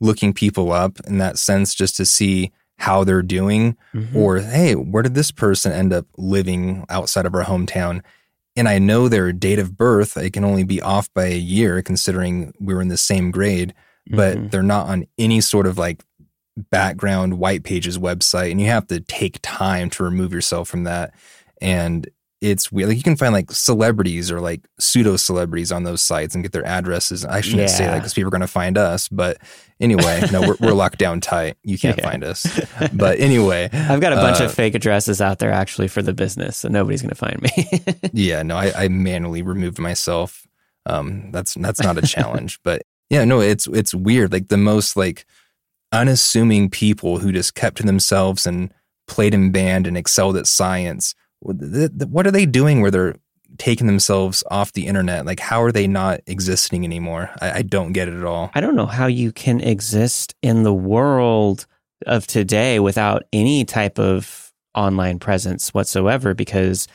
looking 0.00 0.32
people 0.34 0.70
up 0.72 0.98
in 1.06 1.18
that 1.18 1.38
sense 1.38 1.74
just 1.74 1.96
to 1.96 2.04
see 2.04 2.52
how 2.78 3.04
they're 3.04 3.22
doing 3.22 3.76
Mhm. 3.94 4.14
or, 4.14 4.38
hey, 4.40 4.74
where 4.74 5.02
did 5.02 5.14
this 5.14 5.30
person 5.30 5.72
end 5.72 5.92
up 5.92 6.06
living 6.18 6.84
outside 6.90 7.24
of 7.24 7.34
our 7.34 7.44
hometown? 7.44 8.02
And 8.56 8.68
I 8.68 8.78
know 8.78 9.08
their 9.08 9.32
date 9.32 9.58
of 9.58 9.76
birth, 9.76 10.16
it 10.16 10.32
can 10.32 10.44
only 10.44 10.64
be 10.64 10.82
off 10.82 11.08
by 11.14 11.26
a 11.26 11.38
year 11.38 11.80
considering 11.82 12.52
we 12.60 12.74
were 12.74 12.82
in 12.82 12.88
the 12.88 12.96
same 12.98 13.30
grade, 13.30 13.72
but 14.10 14.36
Mhm. 14.36 14.50
they're 14.50 14.62
not 14.62 14.88
on 14.88 15.06
any 15.18 15.40
sort 15.40 15.66
of 15.66 15.78
like 15.78 16.04
background 16.70 17.38
white 17.38 17.64
pages 17.64 17.98
website. 17.98 18.50
And 18.50 18.60
you 18.60 18.66
have 18.68 18.86
to 18.88 19.00
take 19.00 19.38
time 19.42 19.90
to 19.90 20.04
remove 20.04 20.32
yourself 20.32 20.68
from 20.68 20.84
that. 20.84 21.12
And 21.64 22.08
it's 22.40 22.70
weird. 22.70 22.88
Like 22.90 22.98
you 22.98 23.02
can 23.02 23.16
find 23.16 23.32
like 23.32 23.50
celebrities 23.50 24.30
or 24.30 24.38
like 24.38 24.66
pseudo 24.78 25.16
celebrities 25.16 25.72
on 25.72 25.84
those 25.84 26.02
sites 26.02 26.34
and 26.34 26.44
get 26.44 26.52
their 26.52 26.66
addresses. 26.66 27.24
I 27.24 27.40
shouldn't 27.40 27.70
say 27.70 27.86
that 27.86 27.94
because 27.94 28.12
people 28.12 28.28
are 28.28 28.30
going 28.30 28.42
to 28.42 28.46
find 28.46 28.76
us. 28.76 29.08
But 29.08 29.38
anyway, 29.80 30.20
no, 30.30 30.42
we're, 30.42 30.56
we're 30.60 30.72
locked 30.74 30.98
down 30.98 31.22
tight. 31.22 31.56
You 31.62 31.78
can't 31.78 31.96
Yeah. 31.96 32.10
find 32.10 32.22
us. 32.22 32.44
But 32.92 33.18
anyway, 33.18 33.70
I've 33.72 34.00
got 34.02 34.12
a 34.12 34.16
bunch 34.16 34.42
uh, 34.42 34.44
of 34.44 34.52
fake 34.54 34.74
addresses 34.74 35.22
out 35.22 35.38
there 35.38 35.52
actually 35.52 35.88
for 35.88 36.02
the 36.02 36.12
business, 36.12 36.58
so 36.58 36.68
nobody's 36.68 37.00
going 37.00 37.10
to 37.10 37.14
find 37.14 37.40
me. 37.40 38.00
yeah, 38.12 38.42
no, 38.42 38.56
I, 38.56 38.72
I 38.84 38.88
manually 38.88 39.40
removed 39.40 39.78
myself. 39.78 40.46
Um, 40.84 41.30
that's 41.32 41.54
that's 41.54 41.80
not 41.80 41.96
a 41.96 42.02
challenge, 42.02 42.60
but 42.62 42.82
yeah, 43.08 43.24
no, 43.24 43.40
it's 43.40 43.66
it's 43.68 43.94
weird. 43.94 44.32
Like 44.32 44.48
the 44.48 44.58
most 44.58 44.96
like 44.98 45.24
unassuming 45.92 46.68
people 46.70 47.18
who 47.20 47.32
just 47.32 47.54
kept 47.54 47.76
to 47.78 47.82
themselves 47.84 48.46
and 48.46 48.72
played 49.06 49.34
in 49.34 49.50
band 49.52 49.86
and 49.86 49.96
excelled 49.96 50.36
at 50.36 50.46
science. 50.46 51.14
What 51.44 51.60
th- 51.60 51.90
th- 51.98 52.10
what 52.10 52.26
are 52.26 52.30
they 52.30 52.46
doing 52.46 52.80
where 52.80 52.90
they're 52.90 53.16
taking 53.58 53.86
themselves 53.86 54.42
off 54.50 54.72
the 54.72 54.86
internet? 54.86 55.26
Like, 55.26 55.40
how 55.40 55.62
are 55.62 55.72
they 55.72 55.86
not 55.86 56.20
existing 56.26 56.84
anymore? 56.84 57.30
I, 57.40 57.58
I 57.58 57.62
don't 57.62 57.92
get 57.92 58.08
it 58.08 58.14
at 58.14 58.24
all. 58.24 58.50
I 58.54 58.60
don't 58.60 58.76
know 58.76 58.86
how 58.86 59.06
you 59.06 59.30
can 59.30 59.60
exist 59.60 60.34
in 60.42 60.62
the 60.62 60.74
world 60.74 61.66
of 62.06 62.26
today 62.26 62.80
without 62.80 63.24
any 63.32 63.64
type 63.64 63.98
of 63.98 64.52
online 64.74 65.18
presence 65.18 65.72
whatsoever 65.72 66.34
because 66.34 66.88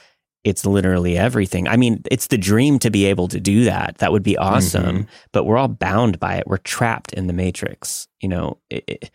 it's 0.43 0.65
literally 0.65 1.17
everything. 1.17 1.67
I 1.67 1.77
mean, 1.77 2.01
it's 2.09 2.27
the 2.27 2.37
dream 2.37 2.79
to 2.79 2.89
be 2.89 3.05
able 3.05 3.27
to 3.29 3.39
do 3.39 3.65
that. 3.65 3.97
That 3.99 4.11
would 4.11 4.23
be 4.23 4.37
awesome, 4.37 4.83
mm-hmm. 4.83 5.09
but 5.31 5.45
we're 5.45 5.57
all 5.57 5.67
bound 5.67 6.19
by 6.19 6.35
it. 6.35 6.47
We're 6.47 6.57
trapped 6.57 7.13
in 7.13 7.27
the 7.27 7.33
matrix. 7.33 8.07
You 8.19 8.29
know, 8.29 8.57
it, 8.69 8.83
it- 8.87 9.11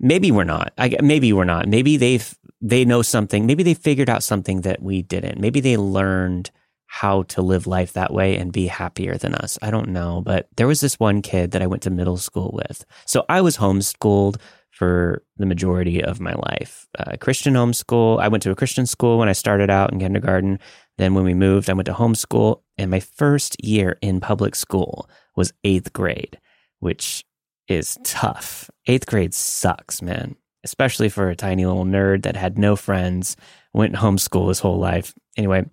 maybe 0.00 0.30
we're 0.30 0.44
not. 0.44 0.72
I, 0.78 0.96
maybe 1.02 1.32
we're 1.32 1.44
not. 1.44 1.68
Maybe 1.68 1.96
they've 1.96 2.34
they 2.62 2.84
know 2.84 3.02
something. 3.02 3.44
Maybe 3.44 3.64
they 3.64 3.74
figured 3.74 4.08
out 4.08 4.22
something 4.22 4.62
that 4.62 4.80
we 4.80 5.02
didn't. 5.02 5.40
Maybe 5.40 5.60
they 5.60 5.76
learned 5.76 6.50
how 6.86 7.24
to 7.24 7.42
live 7.42 7.66
life 7.66 7.94
that 7.94 8.12
way 8.12 8.36
and 8.36 8.52
be 8.52 8.66
happier 8.66 9.16
than 9.16 9.34
us. 9.34 9.58
I 9.62 9.70
don't 9.70 9.88
know, 9.88 10.20
but 10.20 10.46
there 10.56 10.66
was 10.66 10.80
this 10.80 11.00
one 11.00 11.22
kid 11.22 11.50
that 11.50 11.62
I 11.62 11.66
went 11.66 11.82
to 11.82 11.90
middle 11.90 12.18
school 12.18 12.50
with. 12.52 12.84
So 13.06 13.24
I 13.28 13.40
was 13.40 13.56
homeschooled 13.56 14.36
for 14.70 15.22
the 15.36 15.46
majority 15.46 16.02
of 16.02 16.20
my 16.20 16.34
life. 16.34 16.86
Uh, 16.98 17.16
Christian 17.18 17.54
homeschool. 17.54 18.20
I 18.20 18.28
went 18.28 18.42
to 18.44 18.50
a 18.50 18.56
Christian 18.56 18.86
school 18.86 19.18
when 19.18 19.28
I 19.28 19.32
started 19.32 19.70
out 19.70 19.92
in 19.92 19.98
kindergarten. 19.98 20.58
Then 20.98 21.14
when 21.14 21.24
we 21.24 21.34
moved, 21.34 21.68
I 21.68 21.74
went 21.74 21.86
to 21.86 21.94
homeschool. 21.94 22.62
And 22.78 22.90
my 22.90 23.00
first 23.00 23.56
year 23.64 23.98
in 24.02 24.20
public 24.20 24.54
school 24.54 25.08
was 25.34 25.52
eighth 25.64 25.92
grade, 25.92 26.38
which 26.80 27.24
is 27.68 27.98
tough. 28.04 28.70
Eighth 28.86 29.06
grade 29.06 29.34
sucks, 29.34 30.02
man, 30.02 30.36
especially 30.64 31.08
for 31.08 31.28
a 31.28 31.36
tiny 31.36 31.66
little 31.66 31.84
nerd 31.84 32.22
that 32.22 32.36
had 32.36 32.58
no 32.58 32.76
friends, 32.76 33.36
went 33.72 33.94
homeschool 33.94 34.48
his 34.48 34.60
whole 34.60 34.78
life. 34.78 35.14
Anyway, 35.36 35.64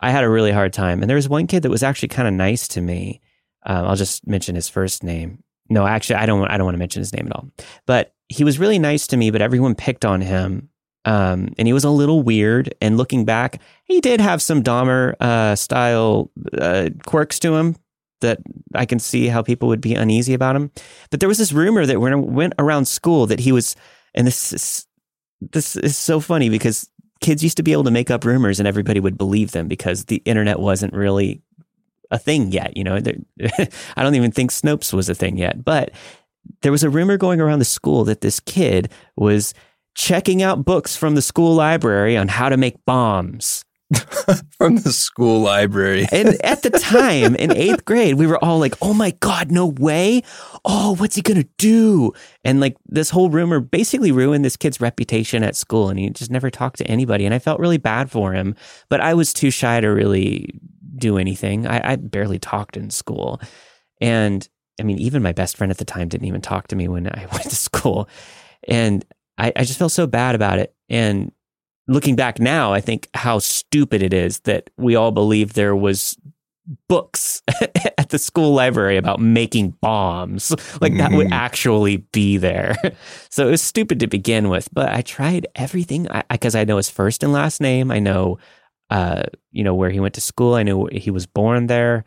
I 0.00 0.10
had 0.10 0.24
a 0.24 0.28
really 0.28 0.52
hard 0.52 0.72
time. 0.72 1.02
And 1.02 1.08
there 1.08 1.16
was 1.16 1.28
one 1.28 1.46
kid 1.46 1.62
that 1.62 1.70
was 1.70 1.82
actually 1.82 2.08
kind 2.08 2.28
of 2.28 2.34
nice 2.34 2.68
to 2.68 2.80
me. 2.80 3.20
Um, 3.66 3.86
I'll 3.86 3.96
just 3.96 4.26
mention 4.26 4.54
his 4.54 4.68
first 4.68 5.02
name. 5.02 5.42
No, 5.70 5.86
actually, 5.86 6.16
I 6.16 6.26
don't. 6.26 6.46
I 6.46 6.58
don't 6.58 6.66
want 6.66 6.74
to 6.74 6.78
mention 6.78 7.00
his 7.00 7.14
name 7.14 7.26
at 7.26 7.34
all. 7.34 7.48
But 7.86 8.14
he 8.28 8.44
was 8.44 8.58
really 8.58 8.78
nice 8.78 9.06
to 9.06 9.16
me. 9.16 9.30
But 9.30 9.40
everyone 9.40 9.74
picked 9.74 10.04
on 10.04 10.20
him, 10.20 10.68
um, 11.06 11.54
and 11.56 11.66
he 11.66 11.72
was 11.72 11.84
a 11.84 11.90
little 11.90 12.22
weird. 12.22 12.74
And 12.82 12.98
looking 12.98 13.24
back, 13.24 13.62
he 13.84 14.02
did 14.02 14.20
have 14.20 14.42
some 14.42 14.62
Dahmer 14.62 15.14
uh, 15.20 15.56
style 15.56 16.30
uh, 16.58 16.90
quirks 17.06 17.38
to 17.40 17.54
him 17.54 17.76
that 18.20 18.40
I 18.74 18.84
can 18.86 18.98
see 18.98 19.28
how 19.28 19.42
people 19.42 19.68
would 19.68 19.80
be 19.80 19.94
uneasy 19.94 20.34
about 20.34 20.56
him. 20.56 20.70
But 21.10 21.20
there 21.20 21.28
was 21.28 21.38
this 21.38 21.52
rumor 21.52 21.86
that 21.86 22.00
went 22.00 22.54
around 22.58 22.86
school 22.86 23.26
that 23.26 23.40
he 23.40 23.52
was, 23.52 23.76
and 24.14 24.26
this 24.26 24.52
is 24.52 24.86
this 25.40 25.76
is 25.76 25.98
so 25.98 26.20
funny 26.20 26.48
because 26.48 26.88
kids 27.20 27.42
used 27.42 27.56
to 27.56 27.62
be 27.62 27.72
able 27.72 27.84
to 27.84 27.90
make 27.90 28.10
up 28.10 28.24
rumors 28.24 28.58
and 28.58 28.68
everybody 28.68 29.00
would 29.00 29.18
believe 29.18 29.52
them 29.52 29.68
because 29.68 30.06
the 30.06 30.22
internet 30.24 30.60
wasn't 30.60 30.92
really 30.92 31.42
a 32.10 32.18
thing 32.18 32.52
yet. 32.52 32.76
You 32.76 32.84
know, 32.84 32.96
I 33.96 34.02
don't 34.02 34.14
even 34.14 34.32
think 34.32 34.50
Snopes 34.50 34.92
was 34.92 35.08
a 35.08 35.14
thing 35.14 35.36
yet. 35.36 35.64
But 35.64 35.90
there 36.62 36.72
was 36.72 36.84
a 36.84 36.90
rumor 36.90 37.16
going 37.16 37.40
around 37.40 37.58
the 37.58 37.64
school 37.64 38.04
that 38.04 38.20
this 38.20 38.40
kid 38.40 38.90
was 39.16 39.54
checking 39.94 40.42
out 40.42 40.64
books 40.64 40.96
from 40.96 41.14
the 41.14 41.22
school 41.22 41.54
library 41.54 42.16
on 42.16 42.28
how 42.28 42.48
to 42.48 42.56
make 42.56 42.84
bombs. 42.84 43.64
From 44.58 44.76
the 44.76 44.92
school 44.92 45.40
library. 45.40 46.06
And 46.12 46.40
at 46.44 46.62
the 46.62 46.70
time 46.70 47.34
in 47.36 47.54
eighth 47.56 47.84
grade, 47.84 48.14
we 48.14 48.26
were 48.26 48.42
all 48.42 48.58
like, 48.58 48.74
oh 48.80 48.94
my 48.94 49.12
God, 49.20 49.50
no 49.50 49.66
way. 49.66 50.22
Oh, 50.64 50.94
what's 50.96 51.16
he 51.16 51.22
going 51.22 51.42
to 51.42 51.48
do? 51.58 52.12
And 52.44 52.60
like 52.60 52.76
this 52.86 53.10
whole 53.10 53.30
rumor 53.30 53.60
basically 53.60 54.12
ruined 54.12 54.44
this 54.44 54.56
kid's 54.56 54.80
reputation 54.80 55.42
at 55.42 55.56
school. 55.56 55.90
And 55.90 55.98
he 55.98 56.10
just 56.10 56.30
never 56.30 56.50
talked 56.50 56.78
to 56.78 56.86
anybody. 56.86 57.24
And 57.24 57.34
I 57.34 57.38
felt 57.38 57.60
really 57.60 57.78
bad 57.78 58.10
for 58.10 58.32
him, 58.32 58.54
but 58.88 59.00
I 59.00 59.14
was 59.14 59.32
too 59.32 59.50
shy 59.50 59.80
to 59.80 59.88
really 59.88 60.58
do 60.96 61.18
anything. 61.18 61.66
I, 61.66 61.92
I 61.92 61.96
barely 61.96 62.38
talked 62.38 62.76
in 62.76 62.90
school. 62.90 63.40
And 64.00 64.48
I 64.80 64.84
mean, 64.84 64.98
even 64.98 65.22
my 65.22 65.32
best 65.32 65.56
friend 65.56 65.70
at 65.70 65.78
the 65.78 65.84
time 65.84 66.08
didn't 66.08 66.26
even 66.26 66.40
talk 66.40 66.68
to 66.68 66.76
me 66.76 66.88
when 66.88 67.06
I 67.06 67.26
went 67.32 67.44
to 67.44 67.56
school. 67.56 68.08
And 68.68 69.04
I, 69.38 69.52
I 69.56 69.64
just 69.64 69.78
felt 69.78 69.92
so 69.92 70.06
bad 70.06 70.34
about 70.34 70.58
it. 70.58 70.74
And 70.88 71.32
looking 71.86 72.16
back 72.16 72.38
now, 72.40 72.72
I 72.72 72.80
think 72.80 73.08
how 73.14 73.38
stupid 73.38 74.02
it 74.02 74.12
is 74.14 74.40
that 74.40 74.70
we 74.76 74.94
all 74.96 75.10
believe 75.12 75.52
there 75.52 75.76
was 75.76 76.16
books 76.88 77.42
at 77.98 78.08
the 78.08 78.18
school 78.18 78.54
library 78.54 78.96
about 78.96 79.20
making 79.20 79.70
bombs. 79.82 80.50
Like 80.80 80.96
that 80.96 81.12
would 81.12 81.26
Mhm. 81.28 81.32
actually 81.32 81.96
be 82.12 82.36
there. 82.38 82.74
So 83.30 83.48
it 83.48 83.50
was 83.50 83.62
stupid 83.62 84.00
to 84.00 84.06
begin 84.06 84.48
with, 84.48 84.68
but 84.72 84.88
I 84.90 85.02
tried 85.02 85.46
everything 85.56 86.08
I 86.10 86.22
because 86.30 86.54
I, 86.54 86.64
know 86.64 86.76
his 86.76 86.88
first 86.88 87.22
and 87.24 87.32
last 87.32 87.60
name. 87.60 87.90
I 87.90 87.98
know, 87.98 88.38
uh, 88.90 89.24
you 89.50 89.64
know, 89.64 89.74
where 89.74 89.90
he 89.90 89.98
went 90.00 90.14
to 90.14 90.20
school. 90.20 90.54
I 90.54 90.62
know 90.62 90.86
he 90.92 91.10
was 91.10 91.26
born 91.26 91.66
there. 91.66 92.04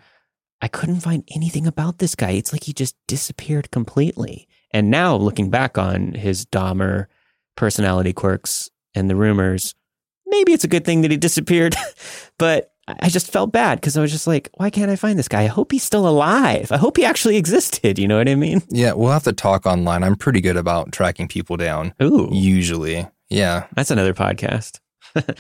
I 0.61 0.67
couldn't 0.69 1.01
find 1.01 1.23
anything 1.35 1.67
about 1.67 1.97
this 1.99 2.15
guy. 2.15 2.31
It's 2.31 2.53
like 2.53 2.63
he 2.63 2.73
just 2.73 2.95
disappeared 3.07 3.69
completely. 3.71 4.47
And 4.71 4.89
now 4.89 5.15
looking 5.17 5.49
back 5.49 5.77
on 5.77 6.13
his 6.13 6.45
Dahmer 6.45 7.07
personality 7.55 8.13
quirks 8.13 8.69
and 8.97 9.09
the 9.09 9.15
rumors, 9.15 9.75
maybe 10.25 10.53
it's 10.53 10.63
a 10.63 10.67
good 10.67 10.85
thing 10.85 11.01
that 11.01 11.11
he 11.11 11.17
disappeared. 11.17 11.75
but 12.37 12.71
I 12.87 13.09
just 13.09 13.31
felt 13.31 13.51
bad 13.51 13.79
because 13.79 13.97
I 13.97 14.01
was 14.01 14.11
just 14.11 14.27
like, 14.27 14.49
why 14.55 14.69
can't 14.69 14.89
I 14.89 14.95
find 14.95 15.19
this 15.19 15.27
guy? 15.27 15.43
I 15.43 15.47
hope 15.47 15.71
he's 15.71 15.83
still 15.83 16.07
alive. 16.07 16.71
I 16.71 16.77
hope 16.77 16.97
he 16.97 17.05
actually 17.05 17.37
existed. 17.43 17.99
You 17.99 18.07
know 18.07 18.17
what 18.17 18.29
I 18.29 18.35
mean? 18.35 18.61
Yeah, 18.69 18.93
we'll 18.93 19.11
have 19.11 19.23
to 19.23 19.33
talk 19.33 19.65
online. 19.65 20.03
I'm 20.03 20.15
pretty 20.15 20.41
good 20.41 20.57
about 20.57 20.91
tracking 20.91 21.27
people 21.27 21.57
down. 21.57 21.93
Ooh, 22.01 22.29
Usually. 22.31 23.07
Yeah. 23.29 23.67
that's 23.75 23.91
another 23.91 24.13
podcast. 24.13 24.79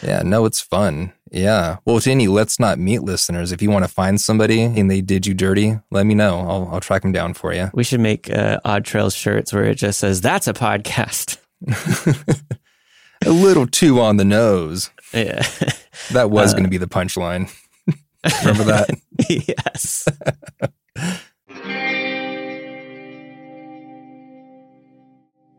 Yeah. 0.01 0.23
No, 0.23 0.45
it's 0.45 0.59
fun. 0.59 1.13
Yeah. 1.31 1.77
Well, 1.85 1.99
to 1.99 2.09
any 2.09 2.27
Let's 2.27 2.59
Not 2.59 2.79
Meet 2.79 3.03
listeners, 3.03 3.51
if 3.51 3.61
you 3.61 3.69
want 3.69 3.85
to 3.85 3.91
find 3.91 4.19
somebody 4.19 4.63
and 4.63 4.89
they 4.89 5.01
did 5.01 5.27
you 5.27 5.35
dirty, 5.35 5.77
let 5.91 6.07
me 6.07 6.15
know. 6.15 6.39
I'll, 6.39 6.69
I'll 6.71 6.79
track 6.79 7.03
them 7.03 7.11
down 7.11 7.35
for 7.35 7.53
you. 7.53 7.69
We 7.75 7.83
should 7.83 7.99
make 7.99 8.27
uh, 8.31 8.59
Odd 8.65 8.85
Trails 8.85 9.13
shirts 9.13 9.53
where 9.53 9.65
it 9.65 9.75
just 9.75 9.99
says, 9.99 10.19
that's 10.19 10.47
a 10.47 10.53
podcast. 10.53 11.37
A 13.27 13.31
little 13.31 13.67
too 13.67 13.99
on 13.99 14.17
the 14.17 14.25
nose. 14.25 14.89
Yeah. 15.13 15.45
That 16.11 16.29
was 16.29 16.51
Uh, 16.51 16.57
going 16.57 16.63
to 16.63 16.69
be 16.69 16.77
the 16.77 16.87
punchline. 16.87 17.51
Remember 18.41 18.63
that? 18.65 18.89
yes. 19.29 20.07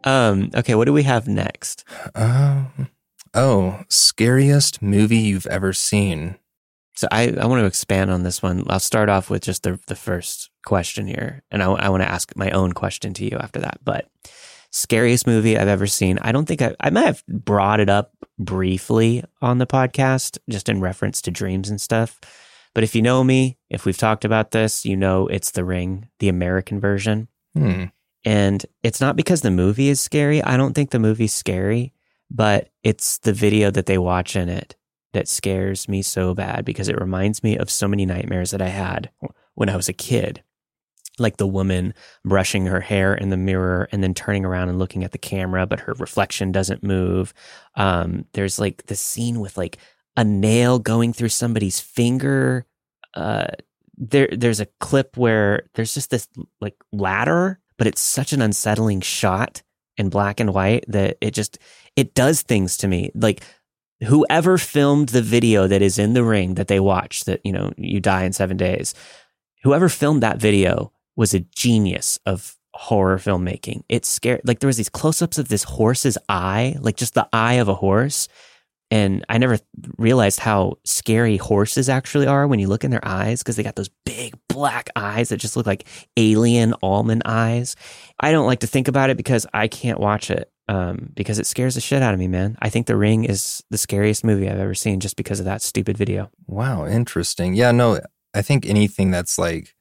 um, 0.05 0.51
okay, 0.55 0.75
what 0.75 0.87
do 0.87 0.93
we 0.93 1.03
have 1.03 1.27
next? 1.29 1.85
Um, 2.15 2.89
oh, 3.35 3.83
scariest 3.89 4.81
movie 4.81 5.19
you've 5.19 5.47
ever 5.47 5.73
seen. 5.73 6.37
So 6.95 7.07
I, 7.11 7.31
I 7.39 7.47
want 7.47 7.61
to 7.61 7.67
expand 7.67 8.11
on 8.11 8.23
this 8.23 8.43
one. 8.43 8.65
I'll 8.69 8.81
start 8.81 9.09
off 9.09 9.29
with 9.31 9.43
just 9.43 9.63
the, 9.65 9.79
the 9.87 9.95
first 9.97 10.51
question 10.65 11.07
here, 11.07 11.43
and 11.51 11.63
I, 11.63 11.67
I 11.71 11.89
want 11.91 12.03
to 12.03 12.09
ask 12.11 12.35
my 12.37 12.51
own 12.51 12.73
question 12.73 13.13
to 13.15 13.25
you 13.25 13.37
after 13.39 13.61
that. 13.61 13.79
But 13.85 14.09
scariest 14.71 15.27
movie 15.27 15.59
I've 15.59 15.69
ever 15.69 15.87
seen. 15.87 16.19
I 16.21 16.33
don't 16.33 16.47
think 16.47 16.63
I, 16.63 16.75
I 16.81 16.91
might 16.91 17.07
have 17.07 17.25
brought 17.27 17.81
it 17.81 17.89
up 17.89 18.13
briefly 18.39 19.25
on 19.41 19.59
the 19.59 19.67
podcast, 19.67 20.39
just 20.49 20.69
in 20.69 20.81
reference 20.81 21.23
to 21.23 21.31
dreams 21.31 21.69
and 21.69 21.81
stuff. 21.81 22.21
But 22.75 22.85
if 22.85 22.95
you 22.95 23.03
know 23.03 23.25
me, 23.25 23.59
if 23.71 23.85
we've 23.85 23.97
talked 23.97 24.25
about 24.25 24.51
this, 24.51 24.85
you 24.85 24.97
know 24.97 25.27
it's 25.27 25.51
The 25.51 25.65
Ring, 25.65 26.09
the 26.19 26.29
American 26.29 26.81
version. 26.81 27.29
Hmm. 27.55 27.85
And 28.25 28.65
it's 28.83 29.01
not 29.01 29.17
because 29.17 29.41
the 29.41 29.51
movie 29.51 29.89
is 29.89 30.01
scary. 30.01 30.43
I 30.43 30.57
don't 30.57 30.75
think 30.75 30.91
the 30.91 30.99
movie's 30.99 31.33
scary, 31.33 31.95
but 32.31 32.71
it's 32.83 33.19
the 33.19 33.33
video 33.33 33.71
that 33.71 33.87
they 33.87 33.99
watch 33.99 34.37
in 34.37 34.49
it 34.49 34.77
that 35.13 35.29
scares 35.29 35.89
me 35.89 36.03
so 36.03 36.35
bad 36.35 36.65
because 36.65 36.89
it 36.89 37.01
reminds 37.01 37.43
me 37.43 37.57
of 37.57 37.71
so 37.71 37.89
many 37.89 38.05
nightmares 38.05 38.51
that 38.51 38.63
I 38.63 38.69
had 38.69 39.11
when 39.55 39.69
I 39.69 39.77
was 39.77 39.89
a 39.89 39.95
kid. 39.95 40.43
Like 41.19 41.37
the 41.37 41.47
woman 41.47 41.95
brushing 42.25 42.67
her 42.67 42.81
hair 42.81 43.15
in 43.15 43.31
the 43.31 43.37
mirror 43.37 43.89
and 43.93 44.03
then 44.03 44.15
turning 44.15 44.45
around 44.45 44.69
and 44.69 44.79
looking 44.79 45.05
at 45.05 45.13
the 45.13 45.19
camera, 45.19 45.67
but 45.67 45.81
her 45.81 45.95
reflection 45.95 46.53
doesn't 46.53 46.83
move. 46.83 47.35
Um, 47.75 48.27
there's 48.33 48.59
like 48.59 48.87
the 48.87 48.97
scene 48.97 49.41
with 49.41 49.57
like 49.57 49.79
a 50.17 50.25
nail 50.25 50.79
going 50.79 51.13
through 51.13 51.29
somebody's 51.31 51.81
finger. 51.81 52.67
Uh, 53.15 53.49
there, 53.97 54.29
there's 54.33 54.61
a 54.61 54.69
clip 54.81 55.17
where 55.17 55.69
there's 55.75 55.95
just 55.95 56.11
this 56.11 56.29
like 56.61 56.77
ladder, 56.93 57.59
but 57.77 57.87
it's 57.87 58.01
such 58.01 58.33
an 58.33 58.43
unsettling 58.43 59.01
shot 59.01 59.63
in 59.97 60.09
black 60.09 60.41
and 60.41 60.55
white 60.55 60.85
that 60.89 61.19
it 61.21 61.33
just 61.35 61.59
it 61.97 62.15
does 62.15 62.43
things 62.43 62.77
to 62.79 62.89
me. 62.89 63.11
Like 63.15 63.43
whoever 64.05 64.59
filmed 64.59 65.09
the 65.11 65.23
video 65.23 65.67
that 65.67 65.83
is 65.83 65.99
in 65.99 66.15
the 66.15 66.25
ring 66.25 66.55
that 66.55 66.69
they 66.69 66.81
watched 66.81 67.27
that 67.27 67.41
you 67.45 67.53
know 67.53 67.73
you 67.77 68.01
die 68.01 68.25
in 68.25 68.33
seven 68.33 68.57
days 68.57 68.95
whoever 69.63 69.89
filmed 69.89 70.23
that 70.23 70.39
video 70.39 70.93
was 71.19 71.35
a 71.35 71.41
genius 71.41 72.19
of 72.25 72.57
horror 72.75 73.19
filmmaking 73.19 73.83
it 73.89 74.07
scared 74.07 74.41
like 74.45 74.61
there 74.61 74.69
was 74.69 74.77
these 74.77 74.89
close-ups 74.89 75.37
of 75.37 75.49
this 75.49 75.65
horse's 75.65 76.17
eye 76.29 76.77
like 76.81 76.97
just 76.97 77.15
the 77.15 77.29
eye 77.33 77.55
of 77.55 77.67
a 77.67 77.75
horse 77.75 78.29
and 78.91 79.25
i 79.29 79.37
never 79.37 79.59
realized 79.97 80.39
how 80.39 80.77
scary 80.85 81.37
horses 81.37 81.89
actually 81.89 82.27
are 82.27 82.47
when 82.47 82.61
you 82.61 82.69
look 82.69 82.85
in 82.85 82.93
their 82.93 83.07
eyes 83.07 83.43
because 83.43 83.57
they 83.57 83.65
got 83.65 83.75
those 83.75 83.91
big 84.07 84.39
black 84.49 84.91
eyes 84.95 85.31
that 85.31 85.39
just 85.39 85.57
look 85.57 85.67
like 85.67 85.89
alien 86.17 86.73
almond 86.83 87.23
eyes 87.25 87.75
i 88.21 88.31
don't 88.31 88.47
like 88.47 88.61
to 88.61 88.69
think 88.69 88.87
about 88.87 89.11
it 89.11 89.17
because 89.17 89.45
i 89.53 89.67
can't 89.67 89.99
watch 89.99 90.31
it 90.31 90.53
um, 90.69 91.11
because 91.15 91.39
it 91.39 91.47
scares 91.47 91.75
the 91.77 91.81
shit 91.81 92.03
out 92.03 92.13
of 92.13 92.21
me, 92.21 92.29
man. 92.29 92.59
I 92.61 92.69
think 92.69 92.87
The 92.87 92.95
Ring 92.95 93.25
is 93.25 93.65
the 93.71 93.79
scariest 93.79 94.23
movie 94.23 94.51
I've 94.51 94.59
ever 94.59 94.75
seen 94.75 95.01
just 95.01 95.17
because 95.17 95.39
of 95.41 95.47
that 95.47 95.63
stupid 95.63 95.97
video. 95.97 96.31
Wow, 96.47 96.87
interesting. 96.87 97.55
Yeah, 97.55 97.73
no, 97.73 98.01
I 98.35 98.43
think 98.43 98.67
anything 98.67 99.11
that's 99.11 99.39
like 99.39 99.75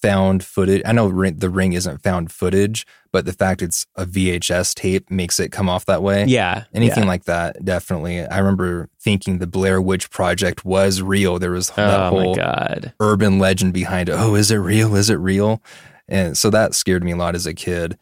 found 0.00 0.44
footage. 0.44 0.82
I 0.84 0.92
know 0.92 1.08
the 1.30 1.50
ring 1.50 1.72
isn't 1.72 2.02
found 2.02 2.32
footage, 2.32 2.86
but 3.12 3.24
the 3.24 3.32
fact 3.32 3.62
it's 3.62 3.86
a 3.96 4.04
VHS 4.06 4.74
tape 4.74 5.10
makes 5.10 5.40
it 5.40 5.50
come 5.50 5.68
off 5.68 5.86
that 5.86 6.02
way. 6.02 6.24
Yeah. 6.26 6.64
Anything 6.74 7.04
yeah. 7.04 7.08
like 7.08 7.24
that, 7.24 7.64
definitely. 7.64 8.26
I 8.26 8.38
remember 8.38 8.88
thinking 9.00 9.38
the 9.38 9.46
Blair 9.46 9.80
Witch 9.80 10.10
Project 10.10 10.64
was 10.64 11.02
real. 11.02 11.38
There 11.38 11.50
was 11.50 11.70
that 11.70 12.00
Oh 12.00 12.14
my 12.14 12.22
whole 12.22 12.34
god. 12.34 12.92
urban 13.00 13.38
legend 13.38 13.72
behind 13.72 14.08
it. 14.08 14.16
Oh, 14.18 14.34
is 14.34 14.50
it 14.50 14.56
real? 14.56 14.94
Is 14.94 15.10
it 15.10 15.16
real? 15.16 15.62
And 16.08 16.36
so 16.36 16.50
that 16.50 16.74
scared 16.74 17.04
me 17.04 17.12
a 17.12 17.16
lot 17.16 17.34
as 17.34 17.46
a 17.46 17.54
kid. 17.54 17.98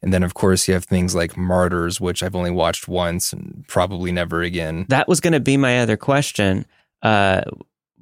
And 0.00 0.12
then, 0.12 0.22
of 0.22 0.34
course, 0.34 0.68
you 0.68 0.74
have 0.74 0.84
things 0.84 1.14
like 1.14 1.36
Martyrs, 1.36 2.00
which 2.00 2.22
I've 2.22 2.36
only 2.36 2.52
watched 2.52 2.86
once 2.86 3.32
and 3.32 3.64
probably 3.66 4.12
never 4.12 4.42
again. 4.42 4.86
That 4.88 5.08
was 5.08 5.18
going 5.18 5.32
to 5.32 5.40
be 5.40 5.56
my 5.56 5.80
other 5.80 5.96
question. 5.96 6.66
Uh, 7.02 7.42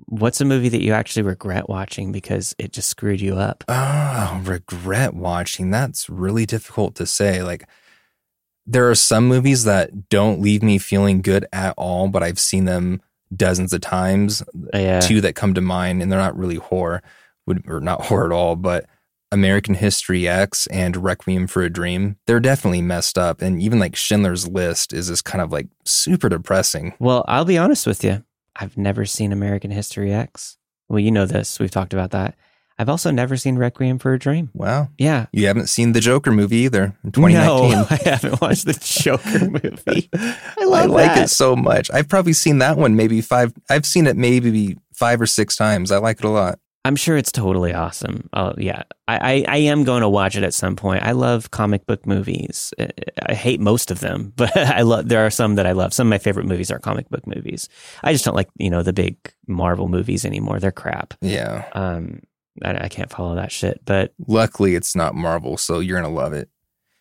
what's 0.07 0.41
a 0.41 0.45
movie 0.45 0.69
that 0.69 0.83
you 0.83 0.93
actually 0.93 1.23
regret 1.23 1.69
watching 1.69 2.13
because 2.13 2.55
it 2.59 2.73
just 2.73 2.89
screwed 2.89 3.21
you 3.21 3.37
up? 3.37 3.65
Oh, 3.69 4.41
regret 4.45 5.15
watching. 5.15 5.71
That's 5.71 6.09
really 6.09 6.47
difficult 6.47 6.95
to 6.97 7.07
say. 7.07 7.43
Like, 7.43 7.69
there 8.67 8.91
are 8.91 8.95
some 8.95 9.29
movies 9.29 9.65
that 9.65 10.09
don't 10.09 10.41
leave 10.41 10.63
me 10.63 10.79
feeling 10.79 11.23
good 11.23 11.47
at 11.53 11.75
all, 11.77 12.09
but 12.09 12.23
I've 12.23 12.41
seen 12.41 12.65
them 12.65 13.01
dozens 13.35 13.73
of 13.73 13.81
times. 13.81 14.43
Oh, 14.73 14.79
yeah. 14.79 15.01
Two 15.01 15.21
that 15.21 15.35
come 15.35 15.55
to 15.55 15.61
mind, 15.61 16.03
and 16.03 16.11
they're 16.11 16.19
not 16.19 16.37
really 16.37 16.57
horror, 16.57 17.03
would 17.47 17.63
or 17.69 17.81
not 17.81 18.03
horror 18.03 18.27
at 18.27 18.33
all, 18.33 18.57
but 18.57 18.87
American 19.33 19.75
History 19.75 20.29
X 20.29 20.67
and 20.69 20.97
Requiem 20.97 21.47
for 21.47 21.63
a 21.63 21.71
Dream. 21.71 22.17
They're 22.27 22.41
definitely 22.41 22.83
messed 22.83 23.19
up, 23.19 23.43
and 23.43 23.61
even 23.61 23.79
like 23.79 23.97
Schindler's 23.97 24.49
List 24.49 24.93
is 24.93 25.09
just 25.09 25.25
kind 25.25 25.43
of 25.43 25.53
like 25.53 25.69
super 25.85 26.29
depressing. 26.29 26.95
Well, 26.99 27.25
I'll 27.29 27.45
be 27.45 27.59
honest 27.59 27.87
with 27.87 28.03
you. 28.05 28.25
I've 28.59 28.77
never 28.77 29.05
seen 29.05 29.33
American 29.33 29.71
History 29.71 30.13
X. 30.13 30.57
Well, 30.89 30.99
you 31.01 31.11
know 31.11 31.27
this. 31.27 31.59
We've 31.59 31.71
talked 31.71 31.93
about 31.93 32.11
that. 32.13 32.37
I've 32.79 32.89
also 32.91 33.11
never 33.11 33.39
seen 33.39 33.57
Requiem 33.57 33.99
for 33.99 34.13
a 34.13 34.19
Dream. 34.19 34.51
Wow. 34.53 34.89
Yeah. 34.99 35.27
You 35.33 35.47
haven't 35.47 35.69
seen 35.69 35.93
the 35.93 36.01
Joker 36.01 36.31
movie 36.31 36.59
either 36.59 36.95
in 37.05 37.13
2019. 37.13 37.71
No, 37.71 37.87
I 37.91 37.99
haven't 38.09 38.41
watched 38.41 38.67
the 38.67 38.75
Joker 38.75 39.49
movie. 39.51 40.11
I 40.15 40.65
love 40.65 40.83
I 40.83 40.87
like 40.87 41.15
that. 41.15 41.25
it 41.25 41.29
so 41.29 41.57
much. 41.57 41.91
I've 41.91 42.09
probably 42.09 42.35
seen 42.35 42.59
that 42.59 42.77
one 42.77 42.95
maybe 42.95 43.23
five. 43.23 43.55
I've 43.71 43.87
seen 43.87 44.07
it 44.07 44.17
maybe 44.17 44.77
five 44.95 45.21
or 45.23 45.27
six 45.27 45.57
times. 45.57 45.91
I 45.91 45.99
like 45.99 46.19
it 46.19 46.25
a 46.27 46.29
lot. 46.29 46.59
I'm 46.87 46.97
sure 46.97 47.17
it's 47.17 47.33
totally 47.33 47.75
awesome. 47.75 48.29
Oh 48.33 48.55
yeah, 48.57 48.85
I, 49.09 49.17
I, 49.17 49.45
I 49.49 49.57
am 49.59 49.83
going 49.83 50.03
to 50.03 50.09
watch 50.09 50.37
it 50.37 50.45
at 50.45 50.55
some 50.55 50.77
point. 50.77 51.03
I 51.03 51.13
love 51.13 51.51
comic 51.51 51.85
book 51.87 52.07
movies. 52.07 52.73
I- 52.79 53.35
hate 53.35 53.59
most 53.59 53.91
of 53.91 53.99
them, 53.99 54.33
but 54.37 54.57
I 54.57 54.83
love. 54.83 55.09
There 55.09 55.27
are 55.27 55.31
some 55.31 55.57
that 55.57 55.67
I 55.67 55.73
love. 55.73 55.93
Some 55.93 56.07
of 56.07 56.11
my 56.11 56.19
favorite 56.19 56.47
movies 56.47 56.71
are 56.71 56.79
comic 56.79 57.09
book 57.09 57.27
movies. 57.27 57.69
I 58.05 58.13
just 58.13 58.25
don't 58.25 58.37
like 58.37 58.49
you 58.57 58.71
know 58.71 58.83
the 58.83 58.93
big 58.93 59.17
Marvel 59.49 59.89
movies 59.89 60.25
anymore. 60.25 60.61
They're 60.61 60.71
crap. 60.71 61.15
Yeah. 61.21 61.69
Um, 61.73 62.21
I, 62.65 62.85
I 62.85 62.89
can't 62.89 63.11
follow 63.11 63.35
that 63.35 63.51
shit. 63.51 63.81
But 63.85 64.15
Luckily, 64.27 64.77
it's 64.77 64.95
not 64.95 65.15
Marvel, 65.15 65.57
so 65.57 65.81
you're 65.81 66.01
gonna 66.01 66.15
love 66.15 66.33
it. 66.33 66.49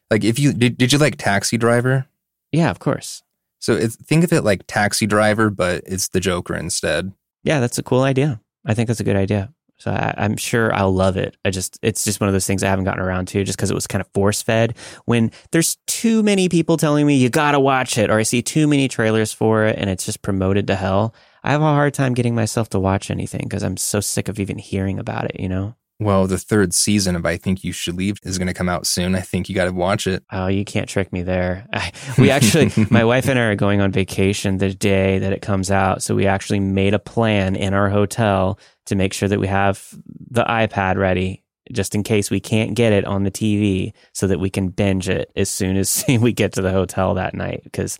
Like 0.09 0.23
if 0.23 0.39
you 0.39 0.51
did, 0.51 0.77
did 0.77 0.91
you 0.93 0.97
like 0.99 1.17
Taxi 1.17 1.57
Driver? 1.57 2.07
yeah, 2.51 2.71
of 2.71 2.79
course. 2.79 3.21
So 3.59 3.73
it's, 3.73 3.95
think 3.95 4.23
of 4.23 4.31
it 4.31 4.43
like 4.43 4.63
Taxi 4.67 5.05
Driver, 5.07 5.49
but 5.49 5.83
it's 5.85 6.09
the 6.09 6.19
Joker 6.19 6.55
instead. 6.55 7.11
Yeah, 7.43 7.59
that's 7.59 7.77
a 7.77 7.83
cool 7.83 8.03
idea. 8.03 8.39
I 8.65 8.73
think 8.73 8.87
that's 8.87 8.99
a 8.99 9.03
good 9.03 9.15
idea. 9.15 9.53
So 9.77 9.91
I, 9.91 10.13
I'm 10.17 10.37
sure 10.37 10.73
I'll 10.73 10.93
love 10.93 11.17
it. 11.17 11.35
I 11.43 11.49
just, 11.49 11.77
it's 11.81 12.05
just 12.05 12.19
one 12.19 12.27
of 12.27 12.33
those 12.33 12.47
things 12.47 12.63
I 12.63 12.69
haven't 12.69 12.85
gotten 12.85 13.03
around 13.03 13.27
to 13.29 13.43
just 13.43 13.57
because 13.57 13.71
it 13.71 13.75
was 13.75 13.87
kind 13.87 14.01
of 14.01 14.07
force 14.13 14.41
fed. 14.41 14.77
When 15.05 15.31
there's 15.51 15.77
too 15.87 16.23
many 16.23 16.49
people 16.49 16.77
telling 16.77 17.05
me 17.05 17.17
you 17.17 17.29
gotta 17.29 17.59
watch 17.59 17.97
it, 17.97 18.09
or 18.09 18.17
I 18.17 18.23
see 18.23 18.41
too 18.41 18.67
many 18.67 18.87
trailers 18.87 19.33
for 19.33 19.65
it 19.65 19.77
and 19.77 19.89
it's 19.89 20.05
just 20.05 20.21
promoted 20.21 20.67
to 20.67 20.75
hell, 20.75 21.13
I 21.43 21.51
have 21.51 21.61
a 21.61 21.65
hard 21.65 21.93
time 21.93 22.13
getting 22.13 22.35
myself 22.35 22.69
to 22.69 22.79
watch 22.79 23.11
anything 23.11 23.41
because 23.43 23.63
I'm 23.63 23.77
so 23.77 23.99
sick 23.99 24.27
of 24.29 24.39
even 24.39 24.57
hearing 24.57 24.97
about 24.97 25.25
it, 25.25 25.39
you 25.39 25.49
know? 25.49 25.75
Well, 25.99 26.27
the 26.27 26.37
third 26.37 26.73
season 26.73 27.15
of 27.15 27.25
I 27.25 27.37
Think 27.37 27.63
You 27.63 27.71
Should 27.71 27.95
Leave 27.95 28.17
is 28.23 28.37
going 28.37 28.47
to 28.47 28.53
come 28.53 28.67
out 28.67 28.85
soon. 28.85 29.15
I 29.15 29.21
think 29.21 29.47
you 29.47 29.55
got 29.55 29.65
to 29.65 29.71
watch 29.71 30.07
it. 30.07 30.23
Oh, 30.29 30.47
you 30.47 30.65
can't 30.65 30.89
trick 30.89 31.13
me 31.13 31.23
there. 31.23 31.65
I, 31.73 31.91
we 32.17 32.29
actually, 32.31 32.71
my 32.89 33.03
wife 33.05 33.29
and 33.29 33.39
I 33.39 33.43
are 33.43 33.55
going 33.55 33.79
on 33.79 33.91
vacation 33.91 34.57
the 34.57 34.73
day 34.73 35.19
that 35.19 35.31
it 35.31 35.41
comes 35.41 35.71
out. 35.71 36.03
So 36.03 36.13
we 36.13 36.27
actually 36.27 36.59
made 36.59 36.93
a 36.93 36.99
plan 36.99 37.55
in 37.55 37.73
our 37.73 37.89
hotel 37.89 38.59
to 38.87 38.95
make 38.95 39.13
sure 39.13 39.29
that 39.29 39.39
we 39.39 39.47
have 39.47 39.87
the 40.29 40.43
iPad 40.43 40.97
ready 40.97 41.43
just 41.71 41.95
in 41.95 42.03
case 42.03 42.29
we 42.29 42.39
can't 42.39 42.75
get 42.75 42.93
it 42.93 43.05
on 43.05 43.23
the 43.23 43.31
TV 43.31 43.93
so 44.13 44.27
that 44.27 44.39
we 44.39 44.49
can 44.49 44.67
binge 44.67 45.09
it 45.09 45.31
as 45.35 45.49
soon 45.49 45.77
as 45.77 46.03
we 46.19 46.33
get 46.33 46.53
to 46.53 46.61
the 46.61 46.71
hotel 46.71 47.13
that 47.13 47.33
night. 47.33 47.61
Because 47.63 47.97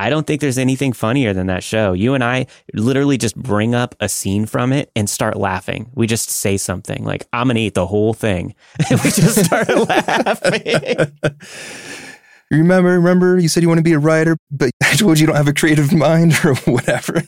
I 0.00 0.08
don't 0.08 0.26
think 0.26 0.40
there's 0.40 0.56
anything 0.56 0.94
funnier 0.94 1.34
than 1.34 1.48
that 1.48 1.62
show. 1.62 1.92
You 1.92 2.14
and 2.14 2.24
I 2.24 2.46
literally 2.72 3.18
just 3.18 3.36
bring 3.36 3.74
up 3.74 3.94
a 4.00 4.08
scene 4.08 4.46
from 4.46 4.72
it 4.72 4.90
and 4.96 5.10
start 5.10 5.36
laughing. 5.36 5.90
We 5.94 6.06
just 6.06 6.30
say 6.30 6.56
something 6.56 7.04
like, 7.04 7.26
I'm 7.34 7.48
going 7.48 7.56
to 7.56 7.60
eat 7.60 7.74
the 7.74 7.86
whole 7.86 8.14
thing. 8.14 8.54
And 8.90 8.98
we 9.02 9.10
just 9.10 9.44
start 9.44 9.68
laughing. 9.88 11.12
Remember, 12.50 12.90
remember, 12.92 13.38
you 13.38 13.48
said 13.48 13.62
you 13.62 13.68
want 13.68 13.78
to 13.78 13.84
be 13.84 13.92
a 13.92 13.98
writer, 13.98 14.36
but 14.50 14.70
I 14.82 14.96
told 14.96 15.18
you 15.18 15.22
you 15.22 15.26
don't 15.28 15.36
have 15.36 15.46
a 15.46 15.52
creative 15.52 15.92
mind 15.92 16.32
or 16.44 16.54
whatever. 16.64 17.22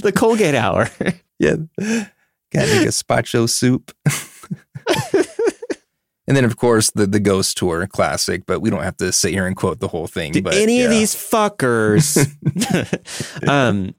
the 0.00 0.12
Colgate 0.14 0.54
hour. 0.54 0.88
yeah. 1.38 1.56
Got 1.76 2.64
to 2.64 2.76
make 2.78 2.86
a 2.86 2.94
spacho 2.94 3.46
soup. 3.50 3.92
And 6.26 6.36
then, 6.36 6.44
of 6.44 6.56
course, 6.56 6.90
the, 6.90 7.06
the 7.06 7.20
Ghost 7.20 7.56
Tour 7.56 7.86
classic, 7.86 8.44
but 8.46 8.60
we 8.60 8.70
don't 8.70 8.82
have 8.82 8.96
to 8.98 9.12
sit 9.12 9.32
here 9.32 9.46
and 9.46 9.56
quote 9.56 9.80
the 9.80 9.88
whole 9.88 10.06
thing. 10.06 10.32
Do 10.32 10.42
but 10.42 10.54
any 10.54 10.82
of 10.82 10.90
these 10.90 11.14
fuckers. 11.14 12.16
um, 13.48 13.94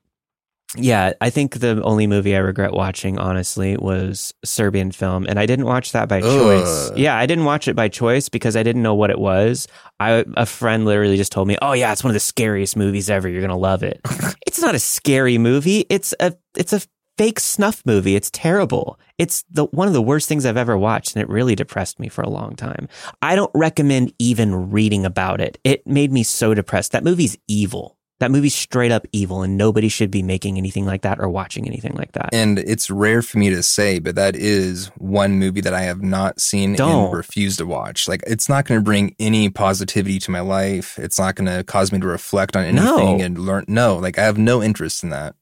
yeah, 0.76 1.14
I 1.22 1.30
think 1.30 1.60
the 1.60 1.82
only 1.84 2.08
movie 2.08 2.36
I 2.36 2.40
regret 2.40 2.74
watching, 2.74 3.18
honestly, 3.18 3.78
was 3.78 4.34
Serbian 4.44 4.92
film, 4.92 5.26
and 5.26 5.40
I 5.40 5.46
didn't 5.46 5.66
watch 5.66 5.94
that 5.94 6.10
by 6.10 6.20
choice. 6.20 6.90
Ugh. 6.90 6.98
Yeah, 6.98 7.18
I 7.18 7.26
didn't 7.26 7.46
watch 7.46 7.70
it 7.70 7.76
by 7.76 7.88
choice 7.88 8.28
because 8.28 8.58
I 8.58 8.64
didn't 8.64 8.84
know 8.84 8.94
what 8.94 9.10
it 9.10 9.18
was. 9.18 9.70
I 10.02 10.26
a 10.36 10.46
friend 10.46 10.84
literally 10.84 11.16
just 11.16 11.32
told 11.32 11.48
me, 11.48 11.58
"Oh 11.62 11.72
yeah, 11.72 11.94
it's 11.94 12.04
one 12.04 12.12
of 12.12 12.16
the 12.16 12.20
scariest 12.20 12.76
movies 12.76 13.10
ever. 13.10 13.30
You're 13.30 13.42
gonna 13.42 13.58
love 13.58 13.82
it." 13.82 14.02
it's 14.46 14.60
not 14.60 14.76
a 14.76 14.80
scary 14.80 15.38
movie. 15.38 15.86
It's 15.90 16.14
a 16.20 16.34
it's 16.58 16.74
a 16.74 16.82
fake 17.18 17.40
snuff 17.40 17.82
movie. 17.86 18.18
It's 18.18 18.30
terrible. 18.32 19.00
It's 19.18 19.44
the 19.50 19.66
one 19.66 19.88
of 19.88 19.94
the 19.94 20.02
worst 20.02 20.28
things 20.30 20.46
I've 20.46 20.58
ever 20.58 20.78
watched, 20.78 21.16
and 21.16 21.24
it 21.24 21.30
really 21.30 21.56
depressed 21.56 22.00
me 22.00 22.08
for 22.08 22.22
a 22.22 22.30
long 22.30 22.56
time. 22.56 22.88
I 23.22 23.36
don't 23.36 23.52
recommend 23.56 24.14
even 24.20 24.70
reading 24.70 25.06
about 25.06 25.42
it. 25.42 25.58
It 25.64 25.86
made 25.88 26.12
me 26.12 26.24
so 26.24 26.54
depressed. 26.54 26.92
That 26.92 27.04
movie's 27.04 27.38
evil. 27.48 27.98
That 28.20 28.32
movie's 28.32 28.56
straight 28.56 28.92
up 28.92 29.06
evil, 29.12 29.44
and 29.44 29.58
nobody 29.58 29.90
should 29.90 30.10
be 30.10 30.24
making 30.24 30.58
anything 30.58 30.86
like 30.88 31.04
that 31.04 31.20
or 31.20 31.30
watching 31.30 31.68
anything 31.68 31.94
like 31.94 32.14
that. 32.14 32.30
And 32.34 32.58
it's 32.58 32.90
rare 32.90 33.22
for 33.22 33.38
me 33.38 33.52
to 33.52 33.62
say, 33.62 34.00
but 34.00 34.16
that 34.16 34.36
is 34.36 34.88
one 34.98 35.34
movie 35.38 35.62
that 35.62 35.74
I 35.76 35.82
have 35.82 36.02
not 36.02 36.40
seen 36.42 36.74
Don't. 36.74 37.06
and 37.06 37.14
refuse 37.14 37.58
to 37.58 37.68
watch. 37.68 38.08
Like, 38.08 38.24
it's 38.26 38.50
not 38.50 38.66
going 38.66 38.80
to 38.80 38.84
bring 38.84 39.16
any 39.20 39.50
positivity 39.52 40.18
to 40.18 40.32
my 40.32 40.40
life. 40.40 40.98
It's 40.98 41.20
not 41.20 41.36
going 41.36 41.46
to 41.46 41.64
cause 41.64 41.92
me 41.92 42.00
to 42.00 42.08
reflect 42.08 42.56
on 42.56 42.64
anything 42.66 42.86
No. 42.86 43.24
and 43.24 43.38
learn. 43.38 43.66
No, 43.68 43.98
like, 43.98 44.18
I 44.18 44.24
have 44.24 44.40
no 44.40 44.64
interest 44.64 45.04
in 45.04 45.10
that. 45.12 45.36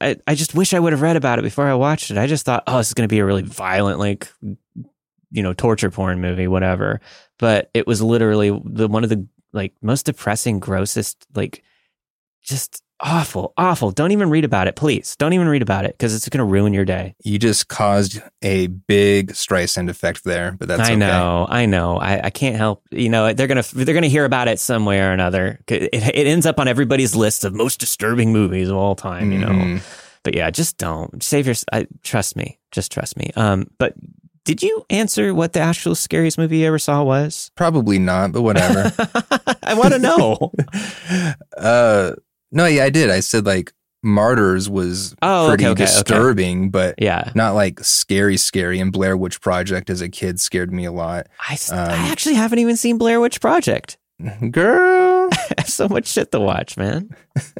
I, 0.00 0.16
I, 0.26 0.34
just 0.34 0.54
wish 0.54 0.74
I 0.74 0.78
would 0.78 0.92
have 0.92 1.02
read 1.02 1.16
about 1.16 1.38
it 1.38 1.42
before 1.42 1.66
I 1.66 1.74
watched 1.74 2.10
it. 2.10 2.18
I 2.18 2.26
just 2.26 2.44
thought, 2.44 2.64
oh, 2.66 2.78
this 2.78 2.88
is 2.88 2.94
going 2.94 3.08
to 3.08 3.12
be 3.12 3.20
a 3.20 3.24
really 3.24 3.42
violent, 3.42 3.98
like, 3.98 4.28
you 5.30 5.42
know, 5.42 5.54
torture 5.54 5.90
porn 5.90 6.20
movie, 6.20 6.46
whatever. 6.46 7.00
But 7.38 7.70
it 7.74 7.86
was 7.86 8.02
literally 8.02 8.50
the 8.64 8.88
one 8.88 9.04
of 9.04 9.10
the 9.10 9.26
like 9.52 9.74
most 9.82 10.06
depressing, 10.06 10.58
grossest, 10.58 11.26
like, 11.34 11.62
just 12.42 12.82
awful, 13.02 13.52
awful. 13.56 13.90
Don't 13.90 14.12
even 14.12 14.30
read 14.30 14.44
about 14.44 14.68
it, 14.68 14.76
please. 14.76 15.16
Don't 15.16 15.32
even 15.32 15.48
read 15.48 15.62
about 15.62 15.84
it 15.84 15.92
because 15.98 16.14
it's 16.14 16.28
going 16.28 16.38
to 16.38 16.44
ruin 16.44 16.72
your 16.72 16.84
day. 16.84 17.14
You 17.22 17.38
just 17.38 17.68
caused 17.68 18.20
a 18.40 18.68
big 18.68 19.32
Streisand 19.32 19.90
effect 19.90 20.24
there, 20.24 20.52
but 20.52 20.68
that's 20.68 20.80
I 20.80 20.92
okay. 20.92 20.96
know, 20.96 21.46
I 21.48 21.66
know. 21.66 21.98
I, 21.98 22.26
I 22.26 22.30
can't 22.30 22.56
help. 22.56 22.82
You 22.90 23.08
know, 23.08 23.32
they're 23.32 23.46
gonna 23.46 23.64
they're 23.74 23.94
gonna 23.94 24.06
hear 24.06 24.24
about 24.24 24.48
it 24.48 24.58
some 24.60 24.84
way 24.84 25.00
or 25.00 25.10
another. 25.10 25.60
It, 25.68 25.90
it 25.92 26.26
ends 26.26 26.46
up 26.46 26.58
on 26.58 26.68
everybody's 26.68 27.14
list 27.14 27.44
of 27.44 27.54
most 27.54 27.80
disturbing 27.80 28.32
movies 28.32 28.68
of 28.68 28.76
all 28.76 28.94
time. 28.94 29.32
You 29.32 29.38
know. 29.38 29.48
Mhm. 29.48 29.82
But 30.22 30.36
yeah, 30.36 30.50
just 30.50 30.78
don't 30.78 31.22
save 31.22 31.46
your. 31.46 31.56
I, 31.72 31.86
trust 32.02 32.36
me, 32.36 32.58
just 32.70 32.92
trust 32.92 33.16
me. 33.16 33.32
Um, 33.34 33.68
but 33.78 33.94
did 34.44 34.62
you 34.62 34.84
answer 34.90 35.34
what 35.34 35.52
the 35.52 35.60
actual 35.60 35.94
scariest 35.94 36.38
movie 36.38 36.58
you 36.58 36.66
ever 36.66 36.78
saw 36.78 37.02
was? 37.02 37.50
Probably 37.56 37.98
not, 37.98 38.32
but 38.32 38.42
whatever. 38.42 38.92
I 39.62 39.74
want 39.74 39.92
to 39.92 39.98
know. 39.98 40.52
uh, 41.56 42.12
no, 42.52 42.66
yeah, 42.66 42.84
I 42.84 42.90
did. 42.90 43.10
I 43.10 43.20
said 43.20 43.44
like 43.46 43.72
Martyrs 44.04 44.68
was 44.68 45.14
Oh, 45.22 45.48
pretty 45.48 45.64
okay, 45.64 45.72
okay, 45.72 45.82
okay. 45.84 45.92
disturbing, 45.92 46.70
but 46.70 46.94
yeah, 46.98 47.30
not 47.34 47.54
like 47.54 47.80
scary, 47.80 48.36
scary. 48.36 48.78
And 48.80 48.92
Blair 48.92 49.16
Witch 49.16 49.40
Project 49.40 49.90
as 49.90 50.00
a 50.00 50.08
kid 50.08 50.38
scared 50.40 50.72
me 50.72 50.84
a 50.84 50.92
lot. 50.92 51.26
I, 51.48 51.56
Um, 51.70 51.78
I 51.78 52.08
actually 52.08 52.34
haven't 52.34 52.58
even 52.60 52.76
seen 52.76 52.98
Blair 52.98 53.20
Witch 53.20 53.40
Project. 53.40 53.98
Girl. 54.50 55.28
I 55.32 55.54
have 55.58 55.68
so 55.68 55.88
much 55.88 56.06
shit 56.06 56.30
to 56.32 56.40
watch, 56.40 56.76
man. 56.76 57.10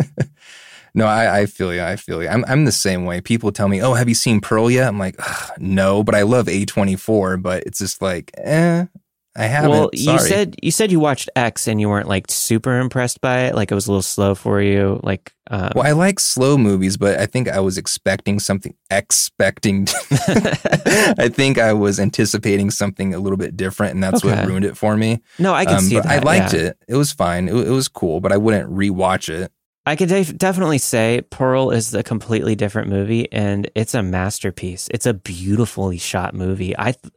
No, 0.95 1.07
I, 1.07 1.41
I 1.41 1.47
feel 1.47 1.73
you. 1.73 1.83
I 1.83 1.97
feel 1.97 2.23
you. 2.23 2.29
I'm, 2.29 2.45
I'm 2.47 2.67
the 2.67 2.71
same 2.73 3.07
way. 3.07 3.23
People 3.23 3.51
tell 3.51 3.67
me, 3.67 3.81
"Oh, 3.81 3.95
have 3.95 4.11
you 4.11 4.15
seen 4.15 4.43
Pearl 4.43 4.71
yet?" 4.71 4.87
I'm 4.89 4.99
like, 4.99 5.19
"No," 5.59 6.05
but 6.05 6.15
I 6.15 6.21
love 6.21 6.49
A24. 6.49 7.41
But 7.41 7.63
it's 7.65 7.79
just 7.79 8.03
like, 8.03 8.31
eh, 8.37 8.85
I 9.35 9.45
haven't. 9.45 9.71
well, 9.71 9.91
you 9.95 10.19
said 10.19 10.57
you 10.63 10.71
said 10.71 10.93
you 10.93 11.01
watched 11.01 11.31
X 11.35 11.67
and 11.67 11.81
you 11.81 11.89
weren't 11.89 12.07
like 12.09 12.27
super 12.31 12.79
impressed 12.79 13.21
by 13.23 13.45
it. 13.45 13.55
Like 13.55 13.71
it 13.73 13.75
was 13.75 13.87
a 13.87 13.91
little 13.91 14.03
slow 14.03 14.35
for 14.35 14.61
you. 14.61 15.01
Like, 15.03 15.33
um, 15.51 15.71
Well, 15.75 15.87
I 15.87 15.93
like 15.93 16.21
slow 16.21 16.59
movies, 16.59 16.99
but 16.99 17.19
I 17.19 17.25
think 17.25 17.49
I 17.49 17.59
was 17.61 17.79
expecting 17.79 18.39
something. 18.41 18.75
Expecting. 18.91 19.89
I 20.29 21.29
think 21.33 21.59
I 21.59 21.73
was 21.73 21.99
anticipating 21.99 22.71
something 22.71 23.15
a 23.15 23.19
little 23.19 23.39
bit 23.39 23.57
different, 23.57 23.95
and 23.95 24.03
that's 24.03 24.25
Okay. 24.25 24.35
what 24.37 24.47
ruined 24.47 24.65
it 24.67 24.77
for 24.77 24.97
me. 24.97 25.23
no, 25.39 25.55
I 25.55 25.65
can 25.65 25.77
Um, 25.77 25.85
see 25.85 25.95
that. 25.97 26.07
I 26.07 26.19
liked 26.19 26.53
yeah. 26.53 26.61
it. 26.61 26.79
It 26.89 26.97
was 26.97 27.13
fine. 27.13 27.49
It, 27.49 27.55
it 27.55 27.71
was 27.71 27.89
cool, 27.89 28.21
but 28.21 28.33
I 28.33 28.37
wouldn't 28.37 28.71
rewatch 28.71 29.29
it. 29.29 29.51
I 29.85 29.97
could 29.97 30.09
def- 30.11 30.37
definitely 30.37 30.79
say 30.79 31.23
Pearl 31.31 31.71
is 31.71 31.93
a 31.95 32.03
completely 32.05 32.55
different 32.55 32.89
movie, 32.89 33.33
and 33.33 33.69
it's 33.75 33.95
a 33.95 34.03
masterpiece. 34.03 34.89
It's 34.93 35.07
a 35.07 35.15
beautifully 35.15 35.99
shot 35.99 36.35
movie. 36.35 36.75
I, 36.79 36.93
th- 36.93 37.13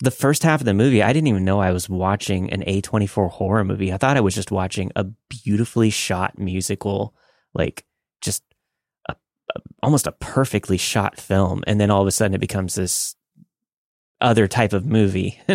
the 0.00 0.10
first 0.10 0.42
half 0.42 0.60
of 0.60 0.64
the 0.64 0.74
movie, 0.74 1.02
I 1.02 1.12
didn't 1.12 1.28
even 1.28 1.44
know 1.44 1.60
I 1.60 1.72
was 1.72 1.88
watching 1.88 2.50
an 2.52 2.64
A 2.66 2.80
twenty 2.80 3.06
four 3.06 3.28
horror 3.28 3.64
movie. 3.64 3.92
I 3.92 3.96
thought 3.98 4.16
I 4.16 4.20
was 4.20 4.34
just 4.34 4.50
watching 4.50 4.90
a 4.96 5.04
beautifully 5.28 5.90
shot 5.90 6.38
musical, 6.38 7.14
like 7.54 7.84
just 8.20 8.42
a, 9.08 9.12
a, 9.54 9.60
almost 9.82 10.06
a 10.06 10.12
perfectly 10.12 10.76
shot 10.76 11.18
film, 11.18 11.62
and 11.66 11.80
then 11.80 11.90
all 11.90 12.00
of 12.02 12.08
a 12.08 12.12
sudden 12.12 12.34
it 12.34 12.40
becomes 12.40 12.74
this 12.74 13.14
other 14.22 14.46
type 14.46 14.72
of 14.72 14.84
movie. 14.84 15.40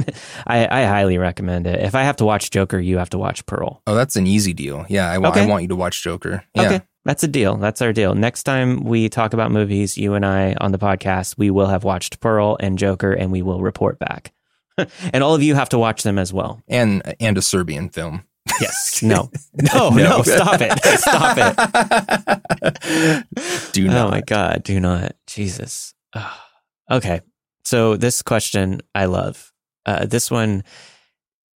I, 0.48 0.68
I 0.68 0.86
highly 0.86 1.18
recommend 1.18 1.68
it. 1.68 1.82
If 1.82 1.94
I 1.94 2.04
have 2.04 2.16
to 2.18 2.26
watch 2.26 2.50
Joker, 2.50 2.80
you 2.80 2.98
have 2.98 3.12
to 3.12 3.18
watch 3.18 3.46
Pearl. 3.46 3.82
Oh, 3.86 3.94
that's 3.96 4.16
an 4.16 4.26
easy 4.26 4.54
deal. 4.54 4.86
Yeah, 4.90 5.10
I, 5.12 5.18
Okay. 5.18 5.44
I 5.44 5.46
want 5.46 5.62
you 5.62 5.68
to 5.70 5.76
watch 5.76 6.02
Joker. 6.04 6.44
Yeah. 6.56 6.62
Okay. 6.64 6.82
That's 7.04 7.24
a 7.24 7.28
deal. 7.28 7.58
That's 7.58 7.84
our 7.84 7.94
deal. 7.94 8.16
Next 8.16 8.42
time 8.44 8.84
we 8.84 9.08
talk 9.10 9.34
about 9.34 9.52
movies, 9.52 9.96
you 10.00 10.16
and 10.16 10.26
I 10.26 10.56
on 10.60 10.72
the 10.72 10.80
podcast, 10.80 11.38
we 11.38 11.52
will 11.52 11.68
have 11.68 11.84
watched 11.84 12.20
Pearl 12.20 12.58
and 12.60 12.80
Joker 12.80 13.14
and 13.14 13.32
we 13.32 13.44
will 13.44 13.62
report 13.62 14.00
back. 14.00 14.34
and 15.14 15.24
all 15.24 15.36
of 15.36 15.44
you 15.44 15.56
have 15.56 15.70
to 15.70 15.80
watch 15.80 16.04
them 16.04 16.18
as 16.18 16.34
well. 16.34 16.62
And 16.68 17.16
and 17.20 17.38
a 17.38 17.42
Serbian 17.42 17.90
film. 17.90 18.24
Yes. 18.62 18.84
No. 19.04 19.30
No, 19.74 19.90
no, 19.90 20.22
stop 20.22 20.62
it. 20.62 20.72
Stop 21.00 21.38
it. 21.38 21.56
Do 23.74 23.88
not. 23.88 24.08
Oh 24.08 24.12
my 24.12 24.22
God. 24.22 24.64
Do 24.64 24.80
not. 24.80 25.16
Jesus. 25.28 25.94
Ugh. 26.14 26.40
Okay. 26.92 27.22
So 27.64 27.98
this 27.98 28.22
question 28.22 28.82
I 28.94 29.06
love. 29.06 29.52
Uh, 29.86 30.06
this 30.06 30.32
one, 30.32 30.64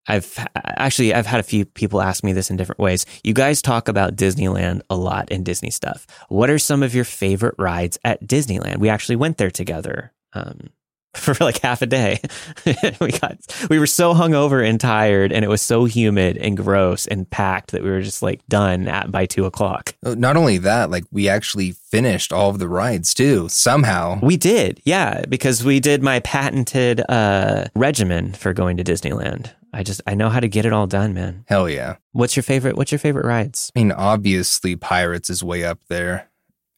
I've 0.08 0.46
actually 0.56 1.14
I've 1.14 1.26
had 1.28 1.40
a 1.40 1.44
few 1.44 1.66
people 1.66 2.02
ask 2.02 2.24
me 2.24 2.34
this 2.34 2.50
in 2.50 2.58
different 2.58 2.80
ways. 2.80 3.06
You 3.24 3.34
guys 3.34 3.62
talk 3.62 3.88
about 3.88 4.16
Disneyland 4.16 4.82
a 4.90 4.96
lot 4.96 5.30
and 5.32 5.46
Disney 5.46 5.70
stuff. 5.70 6.08
What 6.30 6.50
are 6.50 6.60
some 6.60 6.84
of 6.84 6.96
your 6.96 7.06
favorite 7.06 7.56
rides 7.58 8.00
at 8.04 8.22
Disneyland? 8.26 8.78
We 8.78 8.90
actually 8.90 9.18
went 9.18 9.38
there 9.38 9.52
together 9.52 10.12
um, 10.34 10.70
for 11.16 11.36
like 11.44 11.60
half 11.60 11.82
a 11.82 11.86
day. 11.86 12.20
we 13.00 13.12
got 13.12 13.38
we 13.70 13.80
were 13.80 13.88
so 13.88 14.14
hungover 14.14 14.68
and 14.68 14.80
tired, 14.80 15.32
and 15.32 15.44
it 15.44 15.48
was 15.48 15.62
so 15.62 15.86
humid 15.86 16.38
and 16.38 16.56
gross 16.58 17.08
and 17.08 17.30
packed 17.30 17.72
that 17.72 17.84
we 17.84 17.90
were 17.90 18.02
just 18.02 18.22
like 18.22 18.46
done 18.48 18.88
at 18.88 19.12
by 19.12 19.26
two 19.26 19.46
o'clock. 19.46 19.96
Oh, 20.04 20.14
Not 20.14 20.38
only 20.38 20.58
that, 20.60 20.90
like 20.90 21.06
we 21.12 21.28
actually 21.28 21.72
finished 21.72 22.32
all 22.32 22.50
of 22.50 22.60
the 22.60 22.68
rides 22.70 23.14
too. 23.14 23.50
Somehow. 23.50 24.20
We 24.22 24.38
did, 24.38 24.82
yeah, 24.86 25.24
because 25.28 25.64
we 25.64 25.80
did 25.80 26.04
my 26.04 26.20
patented 26.22 27.02
uh, 27.10 27.66
regimen 27.76 28.34
for 28.34 28.54
going 28.54 28.78
to 28.78 28.84
Disneyland. 28.84 29.52
I 29.74 29.84
just 29.84 30.02
I 30.08 30.16
know 30.16 30.30
how 30.30 30.40
to 30.40 30.48
get 30.48 30.66
it 30.66 30.74
all 30.74 30.88
done, 30.88 31.14
man. 31.14 31.46
Hell 31.48 31.70
yeah. 31.70 31.96
What's 32.12 32.36
your 32.36 32.44
favorite? 32.44 32.76
What's 32.76 32.92
your 32.92 33.00
favorite 33.00 33.26
rides? 33.26 33.72
I 33.76 33.80
mean, 33.80 33.92
obviously 33.92 34.76
Pirates 34.76 35.30
is 35.30 35.44
way 35.44 35.64
up 35.64 35.80
there. 35.90 36.28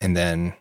And 0.01 0.15
then 0.15 0.53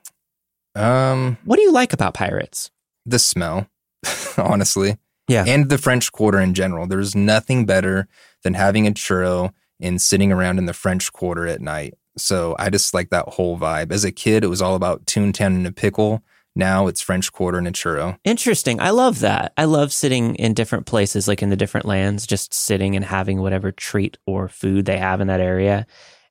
um 0.76 1.38
What 1.44 1.56
do 1.56 1.62
you 1.62 1.72
like 1.72 1.92
about 1.92 2.14
Pirates? 2.14 2.70
The 3.10 3.18
smell, 3.18 3.68
honestly. 4.36 4.96
Yeah. 5.28 5.44
And 5.46 5.68
the 5.68 5.78
French 5.78 6.10
Quarter 6.10 6.40
in 6.40 6.54
general. 6.54 6.86
There's 6.86 7.14
nothing 7.14 7.64
better 7.64 8.08
than 8.42 8.54
having 8.54 8.86
a 8.86 8.90
churro 8.90 9.52
and 9.80 10.00
sitting 10.02 10.32
around 10.32 10.58
in 10.58 10.66
the 10.66 10.72
French 10.72 11.12
Quarter 11.12 11.46
at 11.46 11.60
night. 11.60 11.94
So 12.16 12.56
I 12.58 12.70
just 12.70 12.92
like 12.94 13.10
that 13.10 13.28
whole 13.28 13.58
vibe. 13.58 13.92
As 13.92 14.04
a 14.04 14.12
kid, 14.12 14.42
it 14.44 14.48
was 14.48 14.60
all 14.60 14.74
about 14.74 15.06
Toontown 15.06 15.46
and 15.46 15.66
a 15.66 15.72
pickle. 15.72 16.22
Now 16.56 16.88
it's 16.88 17.00
French 17.00 17.32
Quarter 17.32 17.58
and 17.58 17.68
a 17.68 17.72
churro. 17.72 18.18
Interesting. 18.24 18.80
I 18.80 18.90
love 18.90 19.20
that. 19.20 19.52
I 19.56 19.64
love 19.64 19.92
sitting 19.92 20.34
in 20.34 20.52
different 20.52 20.86
places, 20.86 21.28
like 21.28 21.42
in 21.42 21.50
the 21.50 21.56
different 21.56 21.86
lands, 21.86 22.26
just 22.26 22.52
sitting 22.52 22.96
and 22.96 23.04
having 23.04 23.40
whatever 23.40 23.70
treat 23.70 24.18
or 24.26 24.48
food 24.48 24.84
they 24.84 24.98
have 24.98 25.20
in 25.20 25.28
that 25.28 25.40
area 25.40 25.86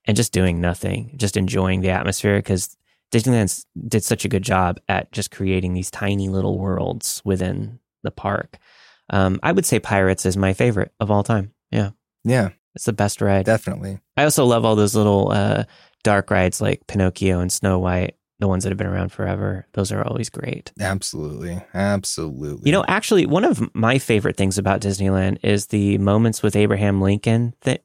and 0.06 0.18
just 0.18 0.34
doing 0.34 0.60
nothing, 0.60 1.14
just 1.16 1.38
enjoying 1.38 1.82
the 1.82 1.92
atmosphere 1.92 2.40
because 2.40 2.76
Disneyland 3.12 3.66
did 3.88 4.04
such 4.04 4.26
a 4.26 4.30
good 4.30 4.44
job 4.44 4.80
at 4.88 5.12
just 5.12 5.32
creating 5.32 5.74
these 5.74 5.90
tiny 5.92 6.30
little 6.30 6.58
worlds 6.60 7.22
within 7.26 7.80
the 8.04 8.12
park. 8.12 8.58
Um, 9.10 9.40
I 9.42 9.52
would 9.52 9.66
say 9.66 9.80
Pirates 9.80 10.26
is 10.26 10.38
my 10.38 10.54
favorite 10.54 10.92
of 11.00 11.10
all 11.10 11.24
time. 11.24 11.52
Yeah. 11.72 11.92
Yeah, 12.24 12.50
It's 12.76 12.86
the 12.86 12.94
best 12.94 13.22
ride. 13.22 13.46
definitely. 13.46 14.00
I 14.18 14.24
also 14.26 14.46
love 14.46 14.66
all 14.66 14.76
those 14.76 14.94
little 14.96 15.32
uh, 15.32 15.64
dark 16.04 16.30
rides 16.30 16.62
like 16.62 16.86
Pinocchio 16.88 17.40
and 17.40 17.52
Snow 17.52 17.80
White, 17.80 18.16
the 18.40 18.48
ones 18.48 18.64
that 18.64 18.70
have 18.70 18.78
been 18.78 18.88
around 18.88 19.12
forever. 19.12 19.66
Those 19.74 19.92
are 19.92 20.04
always 20.06 20.30
great. 20.30 20.72
Absolutely. 20.80 21.60
Absolutely. 21.74 22.70
You 22.70 22.74
know, 22.74 22.86
actually, 22.88 23.26
one 23.26 23.46
of 23.46 23.74
my 23.74 23.98
favorite 24.00 24.38
things 24.38 24.58
about 24.58 24.82
Disneyland 24.82 25.40
is 25.44 25.68
the 25.68 25.98
moments 25.98 26.44
with 26.44 26.56
Abraham 26.56 27.02
Lincoln 27.02 27.54
th- 27.62 27.82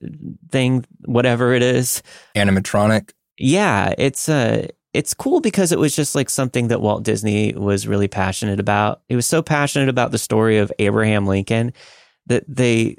thing, 0.50 0.84
whatever 1.06 1.54
it 1.54 1.62
is. 1.62 2.02
animatronic. 2.36 3.10
Yeah, 3.38 3.94
it's 3.96 4.28
uh, 4.28 4.66
it's 4.94 5.12
cool 5.12 5.40
because 5.40 5.72
it 5.72 5.78
was 5.78 5.94
just 5.94 6.14
like 6.14 6.30
something 6.30 6.68
that 6.68 6.80
Walt 6.80 7.02
Disney 7.02 7.52
was 7.52 7.86
really 7.86 8.08
passionate 8.08 8.60
about. 8.60 9.02
He 9.08 9.16
was 9.16 9.26
so 9.26 9.42
passionate 9.42 9.88
about 9.88 10.12
the 10.12 10.18
story 10.18 10.58
of 10.58 10.72
Abraham 10.78 11.26
Lincoln 11.26 11.72
that 12.26 12.44
they 12.48 12.96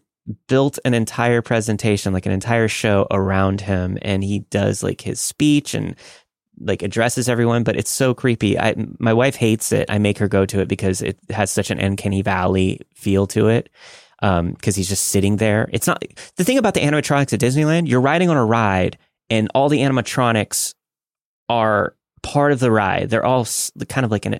built 0.47 0.77
an 0.83 0.93
entire 0.93 1.41
presentation, 1.41 2.11
like 2.11 2.25
an 2.25 2.33
entire 2.33 2.67
show 2.67 3.07
around 3.11 3.61
him, 3.61 3.97
and 4.01 4.23
he 4.23 4.39
does 4.39 4.83
like 4.83 5.01
his 5.01 5.21
speech 5.21 5.73
and 5.73 5.95
like 6.59 6.83
addresses 6.83 7.29
everyone, 7.29 7.63
but 7.63 7.77
it's 7.77 7.89
so 7.89 8.13
creepy. 8.13 8.59
I 8.59 8.75
my 8.99 9.13
wife 9.13 9.35
hates 9.35 9.71
it. 9.71 9.89
I 9.89 9.97
make 9.97 10.17
her 10.17 10.27
go 10.27 10.45
to 10.45 10.59
it 10.59 10.67
because 10.67 11.01
it 11.01 11.17
has 11.29 11.49
such 11.49 11.71
an 11.71 11.79
uncanny 11.79 12.21
valley 12.21 12.81
feel 12.93 13.25
to 13.27 13.47
it. 13.47 13.69
Um, 14.21 14.51
because 14.51 14.77
he's 14.77 14.87
just 14.87 15.09
sitting 15.09 15.37
there. 15.37 15.69
It's 15.73 15.87
not 15.87 16.03
the 16.37 16.45
thing 16.45 16.57
about 16.57 16.73
the 16.73 16.79
animatronics 16.79 17.33
at 17.33 17.39
Disneyland. 17.39 17.87
You're 17.87 18.01
riding 18.01 18.29
on 18.29 18.37
a 18.37 18.45
ride, 18.45 18.97
and 19.29 19.49
all 19.53 19.69
the 19.69 19.79
animatronics 19.79 20.73
are 21.49 21.95
part 22.23 22.51
of 22.51 22.59
the 22.59 22.71
ride. 22.71 23.09
They're 23.09 23.25
all 23.25 23.47
kind 23.89 24.05
of 24.05 24.11
like 24.11 24.25
an. 24.25 24.39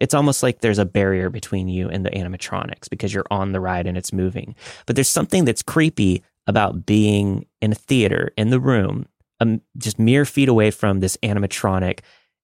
It's 0.00 0.14
almost 0.14 0.42
like 0.42 0.60
there's 0.60 0.78
a 0.78 0.84
barrier 0.84 1.30
between 1.30 1.68
you 1.68 1.88
and 1.88 2.04
the 2.04 2.10
animatronics 2.10 2.90
because 2.90 3.14
you're 3.14 3.26
on 3.30 3.52
the 3.52 3.60
ride 3.60 3.86
and 3.86 3.96
it's 3.96 4.12
moving. 4.12 4.54
But 4.86 4.96
there's 4.96 5.08
something 5.08 5.44
that's 5.44 5.62
creepy 5.62 6.22
about 6.46 6.84
being 6.84 7.46
in 7.62 7.72
a 7.72 7.76
theater 7.76 8.32
in 8.36 8.50
the 8.50 8.60
room, 8.60 9.06
um, 9.40 9.60
just 9.78 9.98
mere 9.98 10.24
feet 10.24 10.48
away 10.48 10.70
from 10.70 11.00
this 11.00 11.16
animatronic 11.22 12.00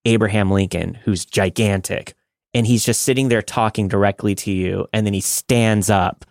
Abraham 0.07 0.51
Lincoln, 0.51 0.95
who's 0.95 1.27
gigantic, 1.27 2.15
and 2.55 2.67
he's 2.67 2.85
just 2.85 3.03
sitting 3.03 3.29
there 3.29 3.43
talking 3.43 3.89
directly 3.89 4.35
to 4.37 4.51
you, 4.51 4.87
and 4.93 5.05
then 5.05 5.13
he 5.13 5.21
stands 5.21 5.91
up 5.91 6.25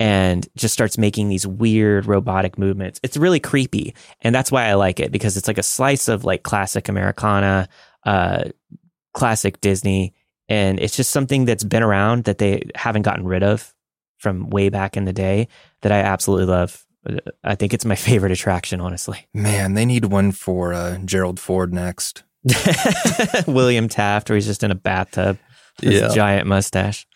and 0.00 0.48
just 0.56 0.74
starts 0.74 0.98
making 0.98 1.28
these 1.28 1.46
weird 1.46 2.06
robotic 2.06 2.58
movements. 2.58 2.98
It's 3.04 3.16
really 3.16 3.38
creepy, 3.38 3.94
and 4.22 4.34
that's 4.34 4.50
why 4.50 4.64
I 4.66 4.74
like 4.74 4.98
it 4.98 5.12
because 5.12 5.36
it's 5.36 5.46
like 5.46 5.58
a 5.58 5.62
slice 5.62 6.08
of 6.08 6.24
like 6.24 6.42
classic 6.42 6.88
Americana, 6.88 7.68
uh, 8.04 8.44
classic 9.14 9.60
Disney, 9.60 10.14
and 10.48 10.80
it's 10.80 10.96
just 10.96 11.10
something 11.10 11.44
that's 11.44 11.62
been 11.64 11.82
around 11.84 12.24
that 12.24 12.38
they 12.38 12.64
haven't 12.74 13.02
gotten 13.02 13.24
rid 13.24 13.42
of 13.44 13.72
from 14.18 14.50
way 14.50 14.68
back 14.70 14.96
in 14.96 15.04
the 15.04 15.12
day 15.12 15.46
that 15.82 15.92
I 15.92 16.00
absolutely 16.00 16.46
love. 16.46 16.84
I 17.44 17.54
think 17.54 17.72
it's 17.72 17.84
my 17.86 17.94
favorite 17.96 18.32
attraction, 18.32 18.80
honestly. 18.80 19.26
Man, 19.32 19.74
they 19.74 19.86
need 19.86 20.06
one 20.06 20.32
for 20.32 20.74
uh, 20.74 20.98
Gerald 21.04 21.38
Ford 21.40 21.72
next. 21.72 22.24
William 23.46 23.88
Taft, 23.88 24.28
where 24.28 24.34
he's 24.36 24.46
just 24.46 24.62
in 24.62 24.70
a 24.70 24.74
bathtub 24.74 25.38
with 25.82 25.92
Yeah. 25.92 26.10
a 26.10 26.14
giant 26.14 26.46
mustache. 26.46 27.06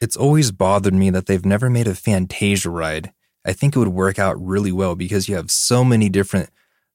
It's 0.00 0.16
always 0.16 0.50
bothered 0.50 0.94
me 0.94 1.10
that 1.10 1.26
they've 1.26 1.44
never 1.44 1.68
made 1.68 1.86
a 1.86 1.94
Fantasia 1.94 2.70
ride. 2.70 3.12
I 3.44 3.52
think 3.52 3.74
it 3.74 3.78
would 3.78 3.88
work 3.88 4.18
out 4.18 4.40
really 4.44 4.72
well 4.72 4.94
because 4.94 5.28
you 5.28 5.36
have 5.36 5.50
so 5.50 5.84
many 5.84 6.08
different 6.08 6.50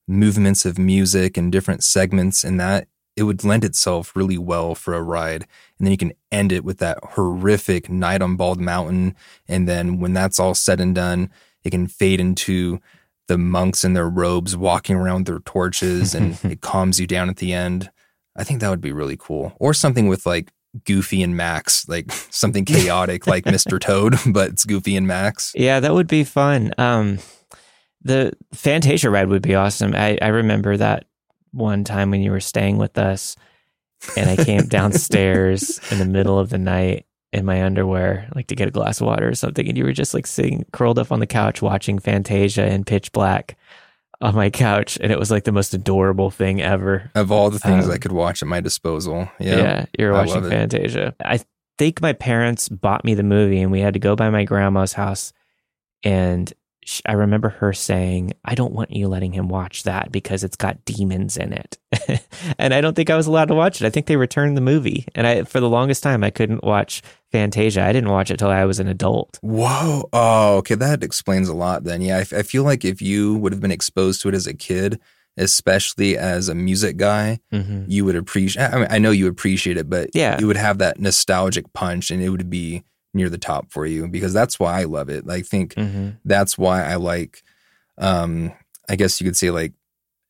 movements 0.07 0.65
of 0.65 0.77
music 0.77 1.37
and 1.37 1.51
different 1.51 1.83
segments, 1.83 2.43
and 2.43 2.59
that 2.59 2.87
it 3.15 3.23
would 3.23 3.43
lend 3.43 3.63
itself 3.63 4.15
really 4.15 4.37
well 4.37 4.75
for 4.75 4.93
a 4.93 5.01
ride. 5.01 5.43
And 5.77 5.85
then 5.85 5.91
you 5.91 5.97
can 5.97 6.13
end 6.31 6.51
it 6.51 6.63
with 6.63 6.79
that 6.79 6.97
horrific 7.03 7.89
night 7.89 8.21
on 8.21 8.35
Bald 8.35 8.59
Mountain. 8.59 9.15
And 9.47 9.67
then 9.67 9.99
when 9.99 10.13
that's 10.13 10.39
all 10.39 10.53
said 10.53 10.81
and 10.81 10.93
done, 10.93 11.31
it 11.63 11.71
can 11.71 11.87
fade 11.87 12.19
into 12.19 12.79
the 13.27 13.37
monks 13.37 13.83
in 13.83 13.93
their 13.93 14.09
robes 14.09 14.55
walking 14.55 14.95
around 14.95 15.21
with 15.21 15.27
their 15.27 15.39
torches 15.39 16.13
and 16.13 16.37
it 16.43 16.61
calms 16.61 16.99
you 16.99 17.07
down 17.07 17.29
at 17.29 17.37
the 17.37 17.53
end. 17.53 17.89
I 18.35 18.43
think 18.43 18.59
that 18.59 18.69
would 18.69 18.81
be 18.81 18.91
really 18.91 19.17
cool. 19.17 19.55
Or 19.59 19.73
something 19.73 20.07
with 20.07 20.25
like 20.25 20.51
Goofy 20.83 21.23
and 21.23 21.37
Max, 21.37 21.87
like 21.87 22.11
something 22.29 22.65
chaotic 22.65 23.27
like 23.27 23.45
Mr. 23.45 23.79
Toad, 23.79 24.15
but 24.27 24.51
it's 24.51 24.65
Goofy 24.65 24.95
and 24.95 25.07
Max. 25.07 25.53
Yeah, 25.55 25.79
that 25.79 25.93
would 25.93 26.07
be 26.07 26.23
fun. 26.23 26.73
Um, 26.77 27.19
the 28.01 28.33
Fantasia 28.53 29.09
ride 29.09 29.29
would 29.29 29.41
be 29.41 29.55
awesome. 29.55 29.95
I, 29.95 30.17
I 30.21 30.27
remember 30.27 30.77
that 30.77 31.05
one 31.51 31.83
time 31.83 32.11
when 32.11 32.21
you 32.21 32.31
were 32.31 32.39
staying 32.39 32.77
with 32.77 32.97
us, 32.97 33.35
and 34.15 34.29
I 34.29 34.43
came 34.43 34.67
downstairs 34.67 35.79
in 35.91 35.99
the 35.99 36.05
middle 36.05 36.37
of 36.37 36.49
the 36.49 36.57
night, 36.57 37.05
in 37.33 37.45
my 37.45 37.63
underwear, 37.63 38.29
like 38.33 38.47
to 38.47 38.55
get 38.55 38.67
a 38.67 38.71
glass 38.71 39.01
of 39.01 39.07
water 39.07 39.27
or 39.27 39.35
something, 39.35 39.67
and 39.67 39.77
you 39.77 39.83
were 39.83 39.91
just 39.91 40.13
like 40.13 40.25
sitting 40.25 40.65
curled 40.71 40.99
up 40.99 41.11
on 41.11 41.19
the 41.19 41.27
couch 41.27 41.61
watching 41.61 41.99
Fantasia 41.99 42.65
in 42.65 42.85
pitch 42.85 43.11
black 43.11 43.57
on 44.21 44.35
my 44.35 44.49
couch, 44.49 44.97
and 45.01 45.11
it 45.11 45.19
was 45.19 45.29
like 45.31 45.43
the 45.43 45.51
most 45.51 45.73
adorable 45.73 46.31
thing 46.31 46.61
ever. 46.61 47.11
Of 47.15 47.31
all 47.31 47.49
the 47.49 47.59
things 47.59 47.85
Um, 47.85 47.91
I 47.91 47.97
could 47.97 48.11
watch 48.11 48.41
at 48.41 48.47
my 48.47 48.59
disposal. 48.61 49.29
Yeah, 49.39 49.57
Yeah. 49.57 49.85
you're 49.99 50.13
I 50.13 50.25
watching 50.25 50.45
it. 50.45 50.49
Fantasia. 50.49 51.15
I 51.23 51.39
think 51.77 52.01
my 52.01 52.13
parents 52.13 52.69
bought 52.69 53.03
me 53.03 53.13
the 53.13 53.23
movie, 53.23 53.61
and 53.61 53.71
we 53.71 53.81
had 53.81 53.93
to 53.93 53.99
go 53.99 54.15
by 54.15 54.29
my 54.29 54.43
grandma's 54.45 54.93
house. 54.93 55.33
And 56.03 56.51
I 57.05 57.13
remember 57.13 57.49
her 57.49 57.73
saying, 57.73 58.33
"I 58.43 58.55
don't 58.55 58.73
want 58.73 58.91
you 58.91 59.07
letting 59.07 59.33
him 59.33 59.47
watch 59.49 59.83
that 59.83 60.11
because 60.11 60.43
it's 60.43 60.55
got 60.55 60.83
demons 60.85 61.37
in 61.37 61.53
it." 61.53 61.77
and 62.59 62.73
I 62.73 62.81
don't 62.81 62.95
think 62.95 63.09
I 63.09 63.15
was 63.15 63.27
allowed 63.27 63.47
to 63.49 63.55
watch 63.55 63.81
it. 63.81 63.85
I 63.85 63.89
think 63.89 64.05
they 64.05 64.17
returned 64.17 64.55
the 64.55 64.61
movie, 64.61 65.05
and 65.15 65.25
I 65.25 65.43
for 65.43 65.59
the 65.59 65.69
longest 65.69 66.03
time 66.03 66.23
I 66.23 66.29
couldn't 66.29 66.63
watch 66.63 67.01
Fantasia. 67.31 67.83
I 67.83 67.91
didn't 67.93 68.09
watch 68.11 68.29
it 68.31 68.37
till 68.37 68.49
I 68.49 68.65
was 68.65 68.79
an 68.79 68.87
adult. 68.87 69.39
Whoa. 69.41 70.09
Oh, 70.13 70.57
okay. 70.57 70.75
That 70.75 71.03
explains 71.03 71.49
a 71.49 71.53
lot 71.55 71.83
then. 71.85 72.01
Yeah. 72.01 72.17
I, 72.17 72.21
f- 72.21 72.33
I 72.33 72.43
feel 72.43 72.63
like 72.63 72.85
if 72.85 73.01
you 73.01 73.35
would 73.37 73.51
have 73.51 73.61
been 73.61 73.71
exposed 73.71 74.21
to 74.21 74.29
it 74.29 74.35
as 74.35 74.45
a 74.47 74.53
kid, 74.53 74.99
especially 75.37 76.17
as 76.17 76.49
a 76.49 76.55
music 76.55 76.97
guy, 76.97 77.39
Mm-hmm. 77.53 77.83
you 77.87 78.05
would 78.05 78.15
appreciate 78.15 78.63
I 78.63 78.77
mean, 78.77 78.87
I 78.89 78.99
know 78.99 79.11
you 79.11 79.27
appreciate 79.27 79.77
it, 79.77 79.89
but 79.89 80.09
Yeah. 80.13 80.39
you 80.39 80.47
would 80.47 80.57
have 80.57 80.77
that 80.79 80.99
nostalgic 80.99 81.71
punch 81.73 82.09
and 82.11 82.21
it 82.21 82.29
would 82.29 82.49
be 82.49 82.83
near 83.15 83.29
the 83.29 83.37
top 83.39 83.71
for 83.71 83.85
you 83.87 84.07
because 84.07 84.33
that's 84.33 84.59
why 84.59 84.79
I 84.81 84.83
love 84.83 85.09
it. 85.09 85.27
I 85.29 85.41
think 85.41 85.73
Mm-hmm. 85.75 86.09
that's 86.25 86.57
why 86.57 86.83
I 86.83 86.95
like 86.95 87.41
um 87.97 88.51
I 88.87 88.95
guess 88.95 89.19
you 89.19 89.25
could 89.25 89.37
say 89.37 89.49
like 89.49 89.73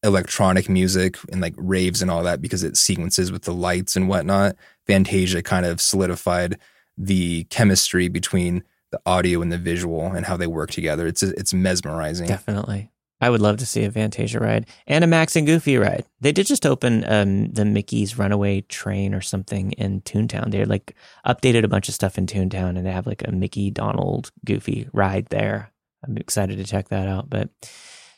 electronic 0.03 0.69
music 0.69 1.17
and 1.31 1.41
like 1.41 1.55
raves 1.57 2.01
and 2.01 2.11
all 2.11 2.23
that 2.23 2.41
because 2.41 2.63
it 2.63 2.77
sequences 2.77 3.31
with 3.31 3.41
the 3.43 3.53
lights 3.53 3.95
and 3.95 4.07
whatnot. 4.07 4.55
Fantasia 4.85 5.41
kind 5.41 5.65
of 5.65 5.81
solidified 5.81 6.59
the 6.97 7.45
chemistry 7.45 8.07
between 8.07 8.63
the 8.91 9.01
audio 9.05 9.41
and 9.41 9.51
the 9.51 9.57
visual 9.57 10.05
and 10.05 10.25
how 10.27 10.37
they 10.37 10.47
work 10.47 10.69
together. 10.71 11.07
It's 11.07 11.23
it's 11.23 11.53
mesmerizing. 11.53 12.27
Definitely. 12.27 12.91
I 13.21 13.29
would 13.29 13.41
love 13.41 13.57
to 13.57 13.65
see 13.65 13.83
a 13.83 13.91
Fantasia 13.91 14.39
ride 14.39 14.67
and 14.87 15.03
a 15.03 15.07
Max 15.07 15.35
and 15.35 15.47
Goofy 15.47 15.77
ride. 15.77 16.05
They 16.19 16.31
did 16.31 16.47
just 16.47 16.65
open 16.65 17.05
um, 17.07 17.51
the 17.51 17.63
Mickey's 17.63 18.17
Runaway 18.17 18.61
Train 18.61 19.13
or 19.13 19.21
something 19.21 19.71
in 19.73 20.01
Toontown. 20.01 20.51
They 20.51 20.65
like 20.65 20.95
updated 21.25 21.63
a 21.63 21.69
bunch 21.69 21.87
of 21.87 21.95
stuff 21.95 22.17
in 22.17 22.27
Toontown 22.27 22.77
and 22.77 22.85
they 22.85 22.91
have 22.91 23.07
like 23.07 23.25
a 23.25 23.31
Mickey, 23.31 23.71
Donald, 23.71 24.31
Goofy 24.43 24.89
ride 24.91 25.27
there. 25.27 25.71
I'm 26.05 26.17
excited 26.17 26.57
to 26.57 26.65
check 26.65 26.89
that 26.89 27.07
out. 27.07 27.29
But 27.29 27.49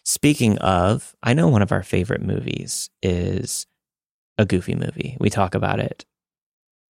speaking 0.04 0.58
of, 0.58 1.16
I 1.22 1.34
know 1.34 1.48
one 1.48 1.62
of 1.62 1.72
our 1.72 1.84
favorite 1.84 2.22
movies 2.22 2.90
is 3.04 3.68
a 4.38 4.46
Goofy 4.46 4.76
movie. 4.76 5.16
We 5.20 5.30
talk 5.30 5.54
about 5.54 5.80
it 5.80 6.06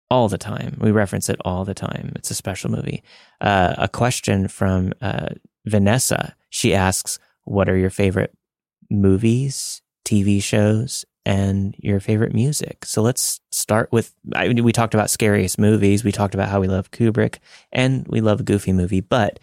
all 0.09 0.29
the 0.29 0.37
time. 0.37 0.77
We 0.79 0.91
reference 0.91 1.27
it 1.29 1.39
all 1.43 1.65
the 1.65 1.73
time. 1.73 2.13
It's 2.15 2.31
a 2.31 2.35
special 2.35 2.71
movie. 2.71 3.03
Uh, 3.41 3.75
a 3.77 3.87
question 3.89 4.47
from 4.47 4.93
uh, 5.01 5.29
Vanessa. 5.65 6.35
She 6.49 6.73
asks, 6.73 7.19
"What 7.47 7.69
are 7.69 7.77
your 7.77 7.89
favorite 7.89 8.35
movies, 8.89 9.81
TV 10.05 10.41
shows, 10.41 11.05
and 11.25 11.75
your 11.79 11.99
favorite 11.99 12.33
music?" 12.33 12.85
So 12.85 13.01
let's 13.01 13.39
start 13.51 13.91
with. 13.91 14.13
I 14.35 14.47
mean, 14.47 14.63
we 14.63 14.71
talked 14.71 14.93
about 14.93 15.09
scariest 15.09 15.59
movies. 15.59 16.03
We 16.03 16.11
talked 16.11 16.33
about 16.33 16.49
how 16.49 16.59
we 16.59 16.67
love 16.67 16.91
Kubrick, 16.91 17.37
and 17.71 18.05
we 18.07 18.21
love 18.21 18.39
a 18.41 18.43
Goofy 18.43 18.73
movie. 18.73 19.01
But 19.01 19.39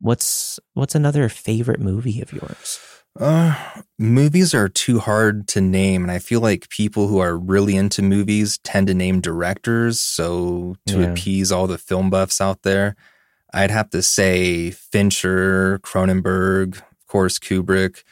what's 0.00 0.58
what's 0.74 0.94
another 0.94 1.28
favorite 1.28 1.80
movie 1.80 2.20
of 2.20 2.32
yours? 2.32 2.78
Uh, 3.18 3.54
movies 3.98 4.52
are 4.52 4.68
too 4.68 4.98
hard 4.98 5.48
to 5.48 5.60
name, 5.60 6.02
and 6.02 6.10
I 6.12 6.18
feel 6.18 6.40
like 6.40 6.68
people 6.68 7.08
who 7.08 7.18
are 7.18 7.34
really 7.36 7.74
into 7.74 8.02
movies 8.02 8.58
tend 8.58 8.88
to 8.88 8.94
name 8.94 9.22
directors. 9.22 9.98
So 10.00 10.76
to 10.88 11.00
Yeah. 11.00 11.12
appease 11.12 11.50
all 11.50 11.66
the 11.66 11.78
film 11.78 12.10
buffs 12.10 12.42
out 12.42 12.60
there, 12.62 12.94
I'd 13.54 13.70
have 13.70 13.88
to 13.90 14.02
say 14.02 14.70
Fincher, 14.70 15.78
Cronenberg, 15.82 16.82
of 17.06 17.12
course 17.12 17.38
Kubrick, 17.38 18.02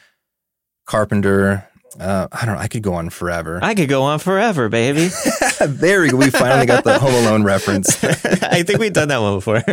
Carpenter. 0.85 1.67
Uh, 1.99 2.27
I 2.31 2.45
don't 2.45 2.55
know. 2.55 2.61
I 2.61 2.69
could 2.69 2.81
go 2.81 2.93
on 2.93 3.09
forever. 3.09 3.59
I 3.61 3.75
could 3.75 3.89
go 3.89 4.03
on 4.03 4.19
forever, 4.19 4.69
baby. 4.69 5.09
there 5.59 6.01
we 6.01 6.09
go. 6.09 6.17
We 6.17 6.29
finally 6.29 6.65
got 6.65 6.85
the 6.85 6.97
Home 6.97 7.13
Alone 7.13 7.43
reference. 7.43 8.01
I 8.43 8.63
think 8.63 8.79
we've 8.79 8.93
done 8.93 9.09
that 9.09 9.19
one 9.21 9.35
before. 9.35 9.63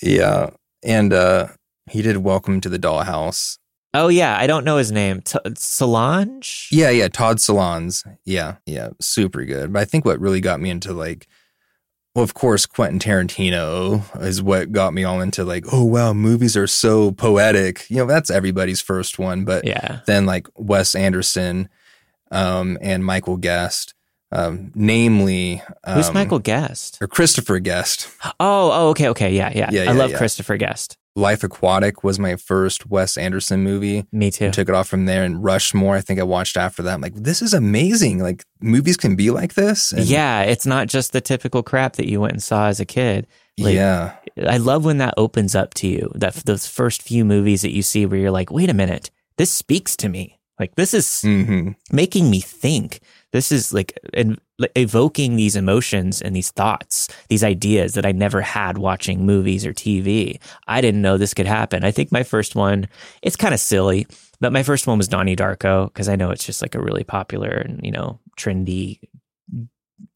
yeah, 0.02 0.50
and 0.84 1.12
uh, 1.12 1.48
he 1.90 2.02
did 2.02 2.18
Welcome 2.18 2.60
to 2.60 2.68
the 2.68 2.78
Dollhouse. 2.78 3.58
oh 3.94 4.06
yeah, 4.08 4.36
I 4.38 4.46
don't 4.46 4.64
know 4.64 4.76
his 4.76 4.92
name. 4.92 5.20
T- 5.22 5.38
Solange. 5.56 6.68
Yeah, 6.70 6.90
yeah, 6.90 7.08
Todd 7.08 7.38
Solondz. 7.38 8.04
Yeah, 8.24 8.56
yeah, 8.64 8.90
super 9.00 9.44
good. 9.44 9.72
But 9.72 9.80
I 9.80 9.84
think 9.84 10.04
what 10.04 10.20
really 10.20 10.40
got 10.40 10.60
me 10.60 10.70
into 10.70 10.92
like, 10.92 11.26
well, 12.18 12.24
of 12.24 12.34
course, 12.34 12.66
Quentin 12.66 12.98
Tarantino 12.98 14.02
is 14.20 14.42
what 14.42 14.72
got 14.72 14.92
me 14.92 15.04
all 15.04 15.20
into 15.20 15.44
like, 15.44 15.66
oh 15.72 15.84
wow, 15.84 16.12
movies 16.12 16.56
are 16.56 16.66
so 16.66 17.12
poetic. 17.12 17.88
You 17.88 17.98
know, 17.98 18.06
that's 18.06 18.28
everybody's 18.28 18.80
first 18.80 19.20
one. 19.20 19.44
But 19.44 19.64
Yeah. 19.64 20.00
then 20.06 20.26
like 20.26 20.48
Wes 20.56 20.96
Anderson, 20.96 21.68
um, 22.32 22.76
and 22.80 23.04
Michael 23.04 23.36
Guest, 23.36 23.94
um, 24.32 24.72
namely, 24.74 25.62
um, 25.84 25.94
Who's 25.94 26.12
Michael 26.12 26.40
Guest? 26.40 26.98
or 27.00 27.06
Christopher 27.06 27.60
Guest. 27.60 28.08
Oh, 28.40 28.70
oh, 28.72 28.88
okay, 28.88 29.08
okay, 29.10 29.32
yeah, 29.36 29.52
yeah. 29.54 29.70
Yeah, 29.70 29.88
I 29.88 29.92
love 29.92 30.10
yeah. 30.10 30.18
Christopher 30.18 30.56
Guest. 30.56 30.97
Life 31.18 31.42
Aquatic 31.42 32.04
was 32.04 32.18
my 32.18 32.36
first 32.36 32.86
Wes 32.86 33.16
Anderson 33.16 33.64
movie. 33.64 34.06
Me 34.12 34.30
too. 34.30 34.50
took 34.52 34.68
it 34.68 34.74
off 34.74 34.88
from 34.88 35.06
there 35.06 35.24
and 35.24 35.42
Rushmore. 35.42 35.96
I 35.96 36.00
think 36.00 36.20
I 36.20 36.22
watched 36.22 36.56
after 36.56 36.82
that. 36.82 36.94
I'm 36.94 37.00
like, 37.00 37.14
this 37.14 37.42
is 37.42 37.52
amazing. 37.52 38.20
Like 38.20 38.44
movies 38.60 38.96
can 38.96 39.16
be 39.16 39.30
like 39.30 39.54
this. 39.54 39.90
And 39.92 40.04
yeah, 40.04 40.42
it's 40.42 40.64
not 40.64 40.86
just 40.86 41.12
the 41.12 41.20
typical 41.20 41.62
crap 41.64 41.94
that 41.96 42.08
you 42.08 42.20
went 42.20 42.34
and 42.34 42.42
saw 42.42 42.68
as 42.68 42.78
a 42.78 42.84
kid. 42.84 43.26
Like, 43.58 43.74
yeah. 43.74 44.14
I 44.46 44.58
love 44.58 44.84
when 44.84 44.98
that 44.98 45.14
opens 45.16 45.56
up 45.56 45.74
to 45.74 45.88
you. 45.88 46.12
That 46.14 46.34
those 46.34 46.68
first 46.68 47.02
few 47.02 47.24
movies 47.24 47.62
that 47.62 47.74
you 47.74 47.82
see 47.82 48.06
where 48.06 48.20
you're 48.20 48.30
like, 48.30 48.52
wait 48.52 48.70
a 48.70 48.74
minute, 48.74 49.10
this 49.36 49.50
speaks 49.50 49.96
to 49.96 50.08
me. 50.08 50.38
Like 50.60 50.76
this 50.76 50.94
is 50.94 51.22
hmm 51.22 51.70
making 51.90 52.30
me 52.30 52.40
think. 52.40 53.00
This 53.32 53.50
is 53.50 53.72
like 53.72 53.98
like, 54.14 54.38
evoking 54.74 55.36
these 55.36 55.54
emotions 55.56 56.20
and 56.20 56.34
these 56.34 56.50
thoughts, 56.50 57.08
these 57.28 57.44
ideas 57.44 57.94
that 57.94 58.04
I 58.04 58.12
never 58.12 58.40
had 58.40 58.78
watching 58.78 59.24
movies 59.24 59.64
or 59.64 59.72
TV. 59.72 60.40
I 60.66 60.80
didn't 60.80 61.02
know 61.02 61.16
this 61.16 61.34
could 61.34 61.46
happen. 61.46 61.84
I 61.84 61.90
think 61.90 62.10
my 62.10 62.22
first 62.24 62.54
one, 62.56 62.88
it's 63.22 63.36
kind 63.36 63.54
of 63.54 63.60
silly, 63.60 64.06
but 64.40 64.52
my 64.52 64.62
first 64.62 64.86
one 64.86 64.98
was 64.98 65.06
Donnie 65.08 65.36
Darko 65.36 65.86
because 65.86 66.08
I 66.08 66.16
know 66.16 66.30
it's 66.30 66.44
just 66.44 66.60
like 66.62 66.74
a 66.74 66.80
really 66.80 67.04
popular 67.04 67.48
and 67.50 67.80
you 67.84 67.92
know 67.92 68.18
trendy 68.36 68.98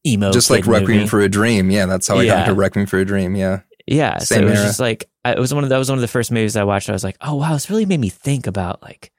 emo. 0.05 0.31
Just 0.31 0.49
like 0.49 0.65
Requiem 0.67 0.99
movie. 0.99 1.07
for 1.09 1.21
a 1.21 1.29
Dream. 1.29 1.71
Yeah, 1.71 1.85
that's 1.85 2.07
how 2.07 2.15
I 2.17 2.25
got 2.25 2.31
Yeah. 2.33 2.39
into 2.41 2.53
Requiem 2.53 2.85
for 2.85 2.99
a 2.99 3.05
Dream. 3.05 3.35
Yeah. 3.35 3.61
Yeah, 3.85 4.17
so 4.19 4.35
Same 4.35 4.43
it 4.45 4.49
was 4.51 4.59
era. 4.59 4.67
just 4.67 4.79
like 4.79 5.09
I- 5.25 5.33
it 5.33 5.39
was 5.39 5.53
one 5.53 5.63
of 5.63 5.69
that 5.69 5.77
was 5.77 5.89
one 5.89 5.97
of 5.97 6.01
the 6.01 6.07
first 6.07 6.31
movies 6.31 6.55
I 6.55 6.63
watched. 6.63 6.89
I 6.89 6.93
was 6.93 7.03
like, 7.03 7.17
oh 7.21 7.35
wow, 7.35 7.53
this 7.53 7.69
really 7.69 7.85
made 7.85 7.99
me 7.99 8.09
think 8.09 8.47
about 8.47 8.81
like 8.81 9.11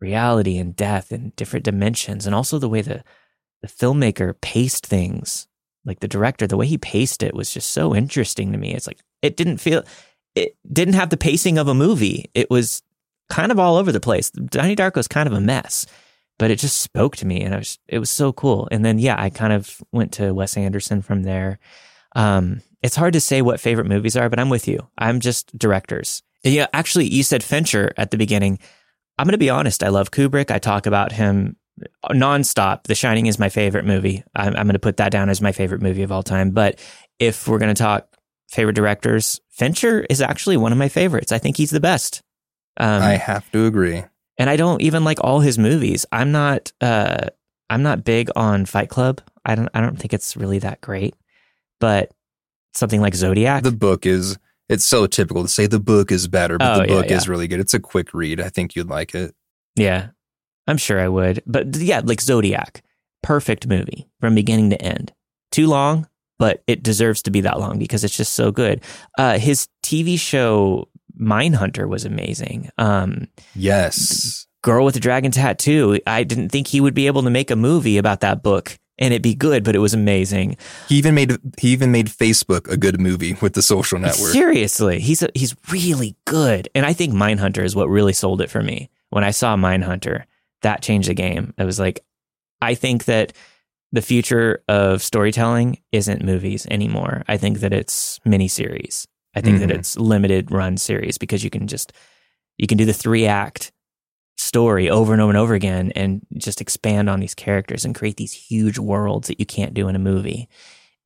reality 0.00 0.58
and 0.58 0.74
death 0.76 1.10
and 1.12 1.34
different 1.36 1.64
dimensions, 1.64 2.26
and 2.26 2.34
also 2.34 2.58
the 2.58 2.68
way 2.68 2.80
the 2.82 3.02
the 3.62 3.68
filmmaker 3.68 4.34
paced 4.40 4.86
things. 4.86 5.46
Like 5.84 6.00
the 6.00 6.08
director, 6.08 6.46
the 6.46 6.56
way 6.56 6.66
he 6.66 6.78
paced 6.78 7.22
it 7.22 7.34
was 7.34 7.52
just 7.52 7.70
so 7.70 7.94
interesting 7.94 8.52
to 8.52 8.58
me. 8.58 8.74
It's 8.74 8.86
like 8.86 9.00
it 9.22 9.36
didn't 9.36 9.58
feel 9.58 9.84
it 10.34 10.56
didn't 10.70 10.94
have 10.94 11.10
the 11.10 11.16
pacing 11.16 11.58
of 11.58 11.68
a 11.68 11.74
movie. 11.74 12.30
It 12.34 12.50
was 12.50 12.82
kind 13.30 13.50
of 13.50 13.58
all 13.58 13.76
over 13.76 13.92
the 13.92 14.00
place. 14.00 14.30
Donnie 14.30 14.76
Darko 14.76 14.98
is 14.98 15.08
kind 15.08 15.26
of 15.26 15.32
a 15.32 15.40
mess, 15.40 15.86
but 16.38 16.50
it 16.50 16.58
just 16.58 16.80
spoke 16.80 17.16
to 17.16 17.26
me, 17.26 17.42
and 17.42 17.54
I 17.54 17.58
was 17.58 17.78
it 17.88 17.98
was 17.98 18.10
so 18.10 18.32
cool. 18.32 18.68
And 18.70 18.84
then 18.84 18.98
yeah, 18.98 19.16
I 19.18 19.30
kind 19.30 19.52
of 19.52 19.82
went 19.92 20.12
to 20.14 20.34
Wes 20.34 20.56
Anderson 20.56 21.00
from 21.00 21.22
there. 21.22 21.58
Um, 22.14 22.62
it's 22.82 22.96
hard 22.96 23.14
to 23.14 23.20
say 23.20 23.42
what 23.42 23.60
favorite 23.60 23.86
movies 23.86 24.16
are, 24.16 24.28
but 24.28 24.38
I'm 24.38 24.50
with 24.50 24.68
you. 24.68 24.88
I'm 24.98 25.20
just 25.20 25.56
directors. 25.56 26.22
Yeah, 26.44 26.66
actually, 26.72 27.06
you 27.06 27.22
said 27.22 27.42
Fincher 27.42 27.92
at 27.96 28.10
the 28.10 28.18
beginning. 28.18 28.58
I'm 29.18 29.24
going 29.24 29.32
to 29.32 29.38
be 29.38 29.50
honest. 29.50 29.82
I 29.82 29.88
love 29.88 30.12
Kubrick. 30.12 30.50
I 30.50 30.58
talk 30.58 30.86
about 30.86 31.10
him 31.12 31.56
nonstop. 32.10 32.84
The 32.84 32.94
Shining 32.94 33.26
is 33.26 33.38
my 33.38 33.48
favorite 33.48 33.84
movie. 33.84 34.24
I'm, 34.34 34.48
I'm 34.56 34.66
going 34.66 34.72
to 34.74 34.78
put 34.78 34.96
that 34.98 35.10
down 35.12 35.28
as 35.28 35.40
my 35.40 35.52
favorite 35.52 35.82
movie 35.82 36.02
of 36.02 36.12
all 36.12 36.22
time. 36.22 36.50
But 36.50 36.78
if 37.18 37.46
we're 37.48 37.58
going 37.58 37.74
to 37.74 37.80
talk 37.82 38.08
favorite 38.50 38.74
directors, 38.74 39.40
Fincher 39.50 40.06
is 40.08 40.20
actually 40.20 40.56
one 40.56 40.72
of 40.72 40.78
my 40.78 40.88
favorites. 40.88 41.32
I 41.32 41.38
think 41.38 41.56
he's 41.56 41.70
the 41.70 41.80
best. 41.80 42.22
Um, 42.76 43.02
I 43.02 43.14
have 43.14 43.50
to 43.52 43.66
agree. 43.66 44.04
and 44.38 44.48
I 44.48 44.56
don't 44.56 44.80
even 44.82 45.02
like 45.04 45.18
all 45.22 45.40
his 45.40 45.58
movies. 45.58 46.06
I'm 46.12 46.30
not 46.32 46.72
uh 46.80 47.26
I'm 47.68 47.82
not 47.82 48.04
big 48.04 48.30
on 48.36 48.64
Fight 48.66 48.88
Club. 48.88 49.20
I 49.44 49.54
don't 49.56 49.68
I 49.74 49.80
don't 49.80 49.98
think 49.98 50.14
it's 50.14 50.36
really 50.36 50.60
that 50.60 50.80
great. 50.80 51.14
But 51.80 52.12
something 52.74 53.00
like 53.00 53.14
Zodiac. 53.16 53.64
The 53.64 53.72
book 53.72 54.06
is, 54.06 54.38
it's 54.68 54.84
so 54.84 55.06
typical 55.06 55.42
to 55.42 55.48
say 55.48 55.66
the 55.66 55.80
book 55.80 56.12
is 56.12 56.28
better, 56.28 56.56
but 56.58 56.76
Oh, 56.76 56.82
the 56.82 56.88
yeah, 56.88 56.94
book 57.00 57.10
yeah. 57.10 57.16
is 57.16 57.28
really 57.28 57.48
good. 57.48 57.58
It's 57.60 57.74
a 57.74 57.80
quick 57.80 58.14
read. 58.14 58.40
I 58.40 58.48
think 58.48 58.76
you'd 58.76 58.88
like 58.88 59.14
it. 59.14 59.34
yeah. 59.74 60.08
I'm 60.68 60.76
sure 60.76 61.00
I 61.00 61.08
would. 61.08 61.42
But 61.46 61.74
yeah, 61.76 62.00
like 62.04 62.20
Zodiac. 62.20 62.82
Perfect 63.22 63.66
movie 63.66 64.08
from 64.20 64.36
beginning 64.36 64.70
to 64.70 64.80
end. 64.80 65.12
Too 65.50 65.66
long, 65.66 66.06
but 66.38 66.62
it 66.68 66.84
deserves 66.84 67.22
to 67.22 67.32
be 67.32 67.40
that 67.40 67.58
long 67.58 67.78
because 67.78 68.04
it's 68.04 68.16
just 68.16 68.34
so 68.34 68.52
good. 68.52 68.82
Uh 69.18 69.38
his 69.38 69.66
TV 69.82 70.18
show 70.20 70.88
Mindhunter 71.20 71.88
was 71.88 72.04
amazing. 72.04 72.70
Um 72.78 73.26
Yes. 73.56 74.46
Girl 74.62 74.84
with 74.84 74.94
the 74.94 75.00
Dragon 75.00 75.32
Tattoo. 75.32 75.98
I 76.06 76.22
didn't 76.22 76.50
think 76.50 76.68
he 76.68 76.80
would 76.80 76.94
be 76.94 77.06
able 77.08 77.22
to 77.22 77.30
make 77.30 77.50
a 77.50 77.56
movie 77.56 77.98
about 77.98 78.20
that 78.20 78.42
book 78.42 78.78
and 78.98 79.14
it'd 79.14 79.22
be 79.22 79.34
good, 79.34 79.64
but 79.64 79.74
it 79.76 79.78
was 79.78 79.94
amazing. 79.94 80.56
He 80.88 80.96
even 80.96 81.14
made 81.14 81.32
he 81.58 81.68
even 81.68 81.92
made 81.92 82.06
Facebook 82.08 82.68
a 82.68 82.76
good 82.76 83.00
movie 83.00 83.36
with 83.40 83.54
the 83.54 83.62
social 83.62 83.98
network. 83.98 84.32
Seriously, 84.32 85.00
he's 85.00 85.22
a, 85.22 85.28
he's 85.34 85.54
really 85.70 86.16
good, 86.24 86.68
and 86.74 86.84
I 86.84 86.92
think 86.92 87.14
Mindhunter 87.14 87.64
is 87.64 87.76
what 87.76 87.88
really 87.88 88.12
sold 88.12 88.40
it 88.40 88.50
for 88.50 88.62
me. 88.62 88.90
When 89.10 89.24
I 89.24 89.30
saw 89.30 89.56
Mindhunter, 89.56 90.24
that 90.62 90.82
changed 90.82 91.08
the 91.08 91.14
game. 91.14 91.54
It 91.58 91.64
was 91.64 91.78
like, 91.78 92.04
I 92.60 92.74
think 92.74 93.04
that 93.06 93.32
the 93.92 94.02
future 94.02 94.62
of 94.68 95.02
storytelling 95.02 95.78
isn't 95.92 96.22
movies 96.24 96.66
anymore. 96.70 97.24
I 97.28 97.36
think 97.36 97.60
that 97.60 97.72
it's 97.72 98.18
miniseries. 98.26 99.06
I 99.34 99.40
think 99.40 99.60
that 99.60 99.70
Mhm. 99.70 99.74
it's 99.78 99.96
limited 99.96 100.50
run 100.50 100.76
series 100.76 101.16
because 101.18 101.42
you 101.44 101.50
can 101.50 101.66
just 101.66 101.92
you 102.58 102.66
can 102.66 102.76
do 102.76 102.84
the 102.84 102.92
three 102.92 103.24
act 103.24 103.70
story 104.36 104.90
over 104.90 105.12
and 105.12 105.22
over 105.22 105.30
and 105.30 105.38
over 105.38 105.54
again 105.54 105.92
and 105.94 106.26
just 106.36 106.60
expand 106.60 107.08
on 107.08 107.20
these 107.20 107.34
characters 107.34 107.84
and 107.84 107.94
create 107.94 108.16
these 108.16 108.32
huge 108.32 108.78
worlds 108.78 109.28
that 109.28 109.38
you 109.40 109.46
can't 109.46 109.74
do 109.74 109.88
in 109.88 109.94
a 109.96 109.98
movie. 110.00 110.48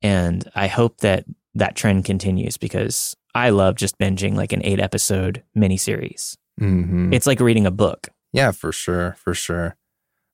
And 0.01 0.49
I 0.55 0.67
hope 0.67 0.97
that 1.01 1.25
that 1.55 1.75
trend 1.75 2.05
continues 2.05 2.57
because 2.57 3.15
I 3.35 3.49
love 3.51 3.75
just 3.75 3.97
binging 3.99 4.35
like 4.35 4.51
an 4.53 4.61
eight 4.63 4.79
episode 4.79 5.43
miniseries. 5.55 6.37
hmm 6.59 7.13
It's 7.13 7.27
like 7.27 7.39
reading 7.39 7.65
a 7.65 7.71
book. 7.71 8.09
Yeah, 8.33 8.51
for 8.51 8.71
sure, 8.71 9.15
for 9.23 9.33
sure. 9.33 9.75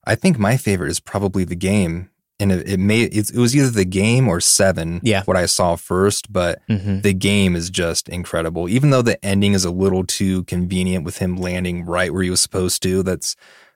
I 0.05 0.15
think 0.15 0.39
my 0.39 0.57
favorite 0.57 0.89
is 0.89 0.99
probably 0.99 1.43
the 1.43 1.55
game, 1.55 2.09
and 2.39 2.51
it, 2.51 2.67
it 2.67 2.79
may 2.79 3.01
it, 3.03 3.29
it 3.29 3.37
was 3.37 3.55
either 3.55 3.69
the 3.69 3.85
game 3.85 4.27
or 4.27 4.39
Seven. 4.39 5.01
Yeah. 5.03 5.23
what 5.25 5.37
I 5.37 5.45
saw 5.45 5.75
first, 5.75 6.31
but 6.33 6.59
hmm 6.67 7.01
the 7.01 7.13
game 7.13 7.55
is 7.55 7.69
just 7.69 8.09
incredible. 8.09 8.67
Even 8.69 8.89
though 8.89 9.01
the 9.01 9.23
ending 9.23 9.53
is 9.53 9.65
a 9.65 9.71
little 9.71 10.05
too 10.05 10.43
convenient 10.45 11.05
with 11.05 11.17
him 11.19 11.37
landing 11.37 11.85
right 11.85 12.11
where 12.13 12.23
he 12.23 12.29
was 12.29 12.41
supposed 12.41 12.81
to, 12.83 13.03
that's 13.03 13.35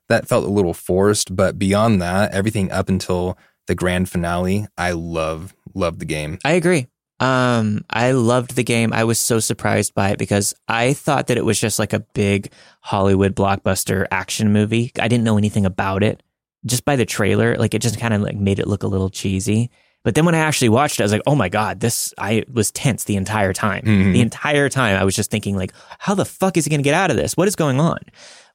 that 0.10 0.28
felt 0.28 0.46
a 0.46 0.50
little 0.50 0.74
forced. 0.74 1.36
But 1.36 1.60
beyond 1.60 2.02
that, 2.02 2.32
everything 2.34 2.72
up 2.72 2.90
until 2.90 3.38
the 3.68 3.76
grand 3.76 4.10
finale, 4.10 4.68
I 4.78 4.92
love 4.92 5.54
love 5.76 6.00
the 6.00 6.06
game. 6.06 6.40
I 6.46 6.54
agree. 6.54 6.88
Um, 7.24 7.86
I 7.90 8.12
loved 8.12 8.56
the 8.56 8.64
game. 8.64 8.92
I 8.92 9.06
was 9.06 9.18
so 9.18 9.40
surprised 9.40 9.94
by 9.94 10.10
it 10.10 10.18
because 10.20 10.54
I 10.68 10.94
thought 10.94 11.28
that 11.28 11.38
it 11.38 11.46
was 11.46 11.60
just 11.60 11.80
like 11.80 11.94
a 11.94 12.02
big 12.14 12.52
Hollywood 12.82 13.34
blockbuster 13.34 14.06
action 14.12 14.52
movie. 14.52 14.92
I 15.00 15.08
didn't 15.08 15.24
know 15.24 15.38
anything 15.38 15.66
about 15.66 16.04
it. 16.04 16.22
Just 16.66 16.84
by 16.84 16.96
the 16.98 17.06
trailer, 17.06 17.56
like 17.56 17.74
it 17.74 17.82
just 17.82 17.98
kind 18.00 18.14
of 18.14 18.22
like 18.22 18.36
made 18.36 18.60
it 18.60 18.68
look 18.68 18.84
a 18.84 18.88
little 18.88 19.10
cheesy. 19.10 19.70
But 20.04 20.16
then 20.16 20.26
when 20.26 20.36
I 20.36 20.40
actually 20.40 20.68
watched 20.70 21.00
it, 21.00 21.04
I 21.04 21.06
was 21.06 21.12
like, 21.14 21.22
"Oh 21.26 21.36
my 21.36 21.48
god, 21.48 21.80
this!" 21.80 22.14
I 22.18 22.44
was 22.52 22.72
tense 22.72 23.06
the 23.06 23.16
entire 23.16 23.54
time. 23.54 23.84
Mhm. 23.86 24.12
The 24.14 24.20
entire 24.22 24.68
time, 24.68 25.00
I 25.00 25.06
was 25.06 25.16
just 25.16 25.32
thinking, 25.32 25.56
like, 25.56 25.72
"How 26.00 26.14
the 26.16 26.26
fuck 26.26 26.58
is 26.58 26.66
he 26.66 26.70
going 26.70 26.80
to 26.80 26.84
get 26.84 26.94
out 26.94 27.10
of 27.10 27.16
this? 27.16 27.38
What 27.38 27.48
is 27.48 27.56
going 27.56 27.80
on? 27.80 28.00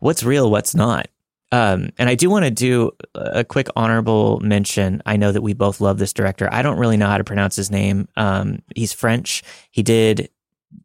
What's 0.01 0.23
real? 0.23 0.51
What's 0.51 0.75
not?" 0.75 1.09
Um, 1.51 1.89
and 1.99 2.09
I 2.11 2.15
do 2.15 2.29
want 2.29 2.45
to 2.45 2.51
do 2.51 2.91
a 3.15 3.43
quick 3.45 3.69
honorable 3.75 4.39
mention. 4.41 5.03
I 5.07 5.17
know 5.17 5.33
that 5.33 5.41
we 5.43 5.55
both 5.55 5.81
love 5.81 5.99
this 5.99 6.13
director. 6.13 6.49
I 6.53 6.61
don't 6.63 6.79
really 6.79 6.97
know 6.99 7.07
how 7.07 7.17
to 7.19 7.25
pronounce 7.25 7.57
his 7.57 7.71
name. 7.71 8.07
Um, 8.17 8.61
he's 8.77 8.93
French. 8.93 9.43
He 9.71 9.83
did 9.83 10.29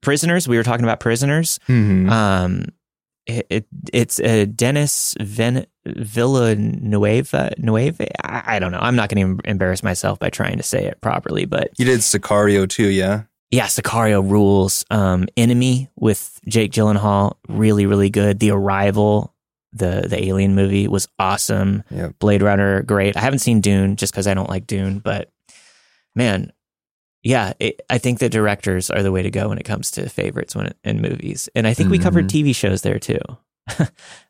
Prisoners. 0.01 0.47
We 0.47 0.55
were 0.55 0.63
talking 0.63 0.85
about 0.85 0.99
Prisoners. 1.01 1.59
Mhm. 1.67 2.09
Um, 2.09 2.65
it, 3.25 3.45
it, 3.49 3.65
it's 3.93 4.19
uh, 4.19 4.45
Dennis 4.53 5.15
Ven- 5.19 5.65
Villanueva. 6.43 7.51
Nueve? 7.57 7.99
I, 8.23 8.43
I 8.55 8.59
don't 8.59 8.71
know. 8.71 8.79
I'm 8.79 8.95
not 8.95 9.09
going 9.09 9.37
to 9.37 9.49
embarrass 9.49 9.83
myself 9.83 10.19
by 10.19 10.29
trying 10.29 10.57
to 10.57 10.63
say 10.63 10.85
it 10.85 11.01
properly, 11.01 11.45
but 11.45 11.69
you 11.77 11.85
did 11.85 11.99
Sicario 11.99 12.67
too, 12.67 12.87
yeah. 12.87 13.23
yeah, 13.51 13.65
Sicario 13.67 14.27
rules. 14.29 14.85
Um, 14.91 15.27
Enemy 15.37 15.89
with 15.95 16.39
Jake 16.47 16.71
Gyllenhaal, 16.71 17.35
really, 17.47 17.85
really 17.85 18.09
good. 18.09 18.39
The 18.39 18.51
Arrival, 18.51 19.32
the 19.73 20.05
the 20.07 20.23
Alien 20.25 20.55
movie 20.55 20.87
was 20.87 21.07
awesome. 21.19 21.83
Yep. 21.91 22.19
Blade 22.19 22.41
Runner, 22.41 22.81
great. 22.83 23.17
I 23.17 23.21
haven't 23.21 23.39
seen 23.39 23.59
Dune 23.61 23.95
just 23.95 24.13
because 24.13 24.27
I 24.27 24.33
don't 24.33 24.49
like 24.49 24.67
Dune, 24.67 24.99
but 24.99 25.31
man, 26.15 26.51
yeah, 27.23 27.53
it, 27.59 27.81
I 27.89 27.97
think 27.97 28.19
the 28.19 28.29
directors 28.29 28.89
are 28.89 29.01
the 29.01 29.11
way 29.11 29.23
to 29.23 29.31
go 29.31 29.49
when 29.49 29.57
it 29.57 29.63
comes 29.63 29.91
to 29.91 30.09
favorites 30.09 30.55
when 30.55 30.73
in 30.83 31.01
movies. 31.01 31.49
And 31.55 31.65
I 31.65 31.73
think 31.73 31.89
we 31.89 31.97
covered 31.99 32.25
Mhm. 32.27 32.43
TV 32.43 32.55
shows 32.55 32.81
there 32.81 32.99
too. 32.99 33.19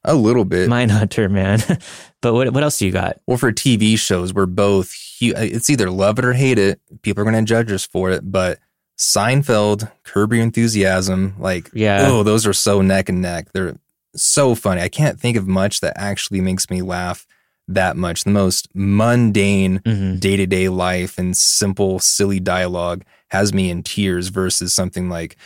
A 0.04 0.14
little 0.16 0.46
bit. 0.46 0.70
Mindhunter, 0.70 1.30
man. 1.30 1.60
but 2.22 2.34
what 2.34 2.54
what 2.54 2.62
else 2.64 2.78
do 2.78 2.86
you 2.86 2.92
got? 2.92 3.20
Well, 3.26 3.38
for 3.38 3.52
TV 3.52 3.98
shows, 3.98 4.32
we're 4.34 4.46
both, 4.46 4.94
it's 5.20 5.70
either 5.72 5.90
love 5.90 6.20
it 6.20 6.26
or 6.26 6.34
hate 6.34 6.60
it. 6.60 6.80
People 7.02 7.22
are 7.22 7.32
going 7.32 7.44
to 7.44 7.48
judge 7.50 7.72
us 7.72 7.84
for 7.86 8.12
it. 8.12 8.32
But 8.32 8.60
Seinfeld, 9.00 9.92
Curb 10.04 10.34
Your 10.34 10.44
Enthusiasm, 10.44 11.34
like, 11.40 11.70
Yeah. 11.74 12.06
oh, 12.10 12.22
those 12.22 12.46
are 12.46 12.54
so 12.54 12.82
neck 12.82 13.10
and 13.10 13.22
neck. 13.24 13.48
They're 13.54 13.76
so 14.16 14.56
funny. 14.56 14.82
I 14.82 14.90
can't 14.90 15.20
think 15.20 15.38
of 15.38 15.48
much 15.48 15.80
that 15.82 15.94
actually 15.96 16.42
makes 16.42 16.70
me 16.70 16.82
laugh 16.82 17.26
that 17.68 17.96
much. 17.98 18.24
The 18.24 18.30
most 18.32 18.68
mundane 18.74 19.78
day 20.20 20.36
to 20.38 20.46
day 20.46 20.70
life 20.70 21.18
and 21.18 21.36
simple, 21.36 22.00
silly 22.00 22.40
dialogue 22.40 23.04
has 23.32 23.54
me 23.54 23.70
in 23.70 23.84
tears 23.84 24.28
versus 24.30 24.74
something 24.74 25.10
like, 25.10 25.38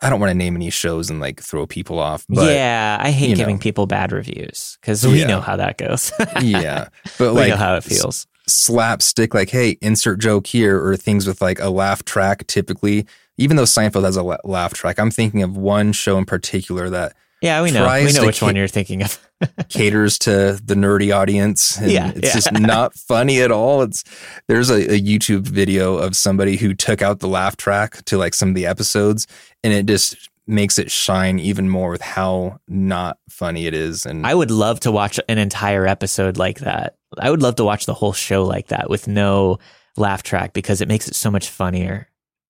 I 0.00 0.10
don't 0.10 0.18
want 0.18 0.30
to 0.30 0.34
name 0.36 0.56
any 0.56 0.70
shows 0.70 1.10
and 1.10 1.20
like 1.20 1.40
throw 1.40 1.66
people 1.66 2.00
off. 2.00 2.26
But 2.28 2.52
yeah, 2.54 2.98
I 3.00 3.10
hate 3.12 3.36
giving 3.36 3.56
know. 3.56 3.60
people 3.60 3.86
bad 3.86 4.10
reviews 4.10 4.76
because 4.80 5.06
we 5.06 5.20
Yeah. 5.20 5.26
know 5.28 5.40
how 5.40 5.54
that 5.56 5.78
goes. 5.78 6.10
yeah. 6.42 6.88
But 7.18 7.34
we 7.34 7.40
like, 7.42 7.50
know 7.50 7.56
how 7.56 7.76
it 7.76 7.84
feels. 7.84 8.26
slapstick, 8.48 9.32
like, 9.34 9.50
hey, 9.50 9.78
insert 9.80 10.18
joke 10.18 10.48
here, 10.48 10.84
or 10.84 10.96
things 10.96 11.26
with 11.26 11.40
like 11.40 11.60
a 11.60 11.70
laugh 11.70 12.04
track 12.04 12.46
typically. 12.48 13.06
Even 13.38 13.56
though 13.56 13.62
Seinfeld 13.62 14.04
has 14.04 14.16
a 14.16 14.22
la- 14.22 14.36
laugh 14.44 14.74
track, 14.74 14.98
I'm 14.98 15.10
thinking 15.10 15.42
of 15.42 15.56
one 15.56 15.92
show 15.92 16.18
in 16.18 16.24
particular 16.24 16.90
that 16.90 17.14
Yeah, 17.42 17.62
we 17.62 17.72
know. 17.72 17.84
We 18.04 18.12
know 18.12 18.24
which 18.24 18.40
one 18.40 18.54
you're 18.56 18.68
thinking 18.68 19.02
of. 19.02 19.18
caters 19.68 20.18
to 20.20 20.60
the 20.64 20.74
nerdy 20.74 21.14
audience. 21.14 21.76
And 21.76 21.90
Yeah, 21.90 22.12
it's 22.14 22.28
yeah. 22.28 22.32
just 22.34 22.52
not 22.52 22.94
funny 22.94 23.40
at 23.42 23.50
all. 23.50 23.82
It's 23.82 24.04
there's 24.46 24.70
a, 24.70 24.94
a 24.94 25.00
YouTube 25.00 25.42
video 25.48 25.96
of 25.96 26.14
somebody 26.14 26.56
who 26.56 26.74
took 26.74 27.02
out 27.02 27.18
the 27.18 27.26
laugh 27.26 27.56
track 27.56 28.04
to 28.04 28.16
like 28.16 28.34
some 28.34 28.50
of 28.50 28.54
the 28.54 28.66
episodes, 28.66 29.26
and 29.64 29.72
it 29.72 29.86
just 29.86 30.30
makes 30.46 30.78
it 30.78 30.90
shine 30.90 31.38
even 31.40 31.68
more 31.68 31.90
with 31.90 32.02
how 32.02 32.58
not 32.68 33.18
funny 33.28 33.66
it 33.66 33.74
is. 33.74 34.06
And 34.06 34.24
I 34.26 34.34
would 34.34 34.50
love 34.52 34.80
to 34.80 34.92
watch 34.92 35.18
an 35.28 35.38
entire 35.38 35.86
episode 35.86 36.36
like 36.36 36.60
that. 36.60 36.94
I 37.18 37.30
would 37.30 37.42
love 37.42 37.56
to 37.56 37.64
watch 37.64 37.86
the 37.86 37.94
whole 37.94 38.12
show 38.12 38.44
like 38.44 38.68
that 38.68 38.88
with 38.88 39.08
no 39.08 39.58
laugh 39.96 40.22
track 40.22 40.52
because 40.52 40.80
it 40.80 40.88
makes 40.88 41.08
it 41.08 41.14
so 41.16 41.30
much 41.30 41.48
funnier. 41.48 42.08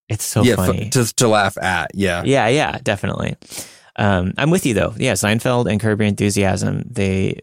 It's 0.08 0.24
so 0.24 0.42
yeah, 0.42 0.56
fu- 0.56 0.66
funny. 0.66 0.90
to 0.90 1.04
to 1.16 1.28
laugh 1.28 1.56
at. 1.56 1.92
Yeah, 1.94 2.22
yeah, 2.24 2.48
yeah, 2.48 2.78
definitely. 2.82 3.36
Um, 3.96 4.32
I'm 4.38 4.50
with 4.50 4.64
you 4.66 4.74
though. 4.74 4.94
Yeah, 4.96 5.12
Seinfeld 5.12 5.70
and 5.70 5.80
Curb 5.80 6.00
Your 6.00 6.08
Enthusiasm, 6.08 6.84
they 6.90 7.40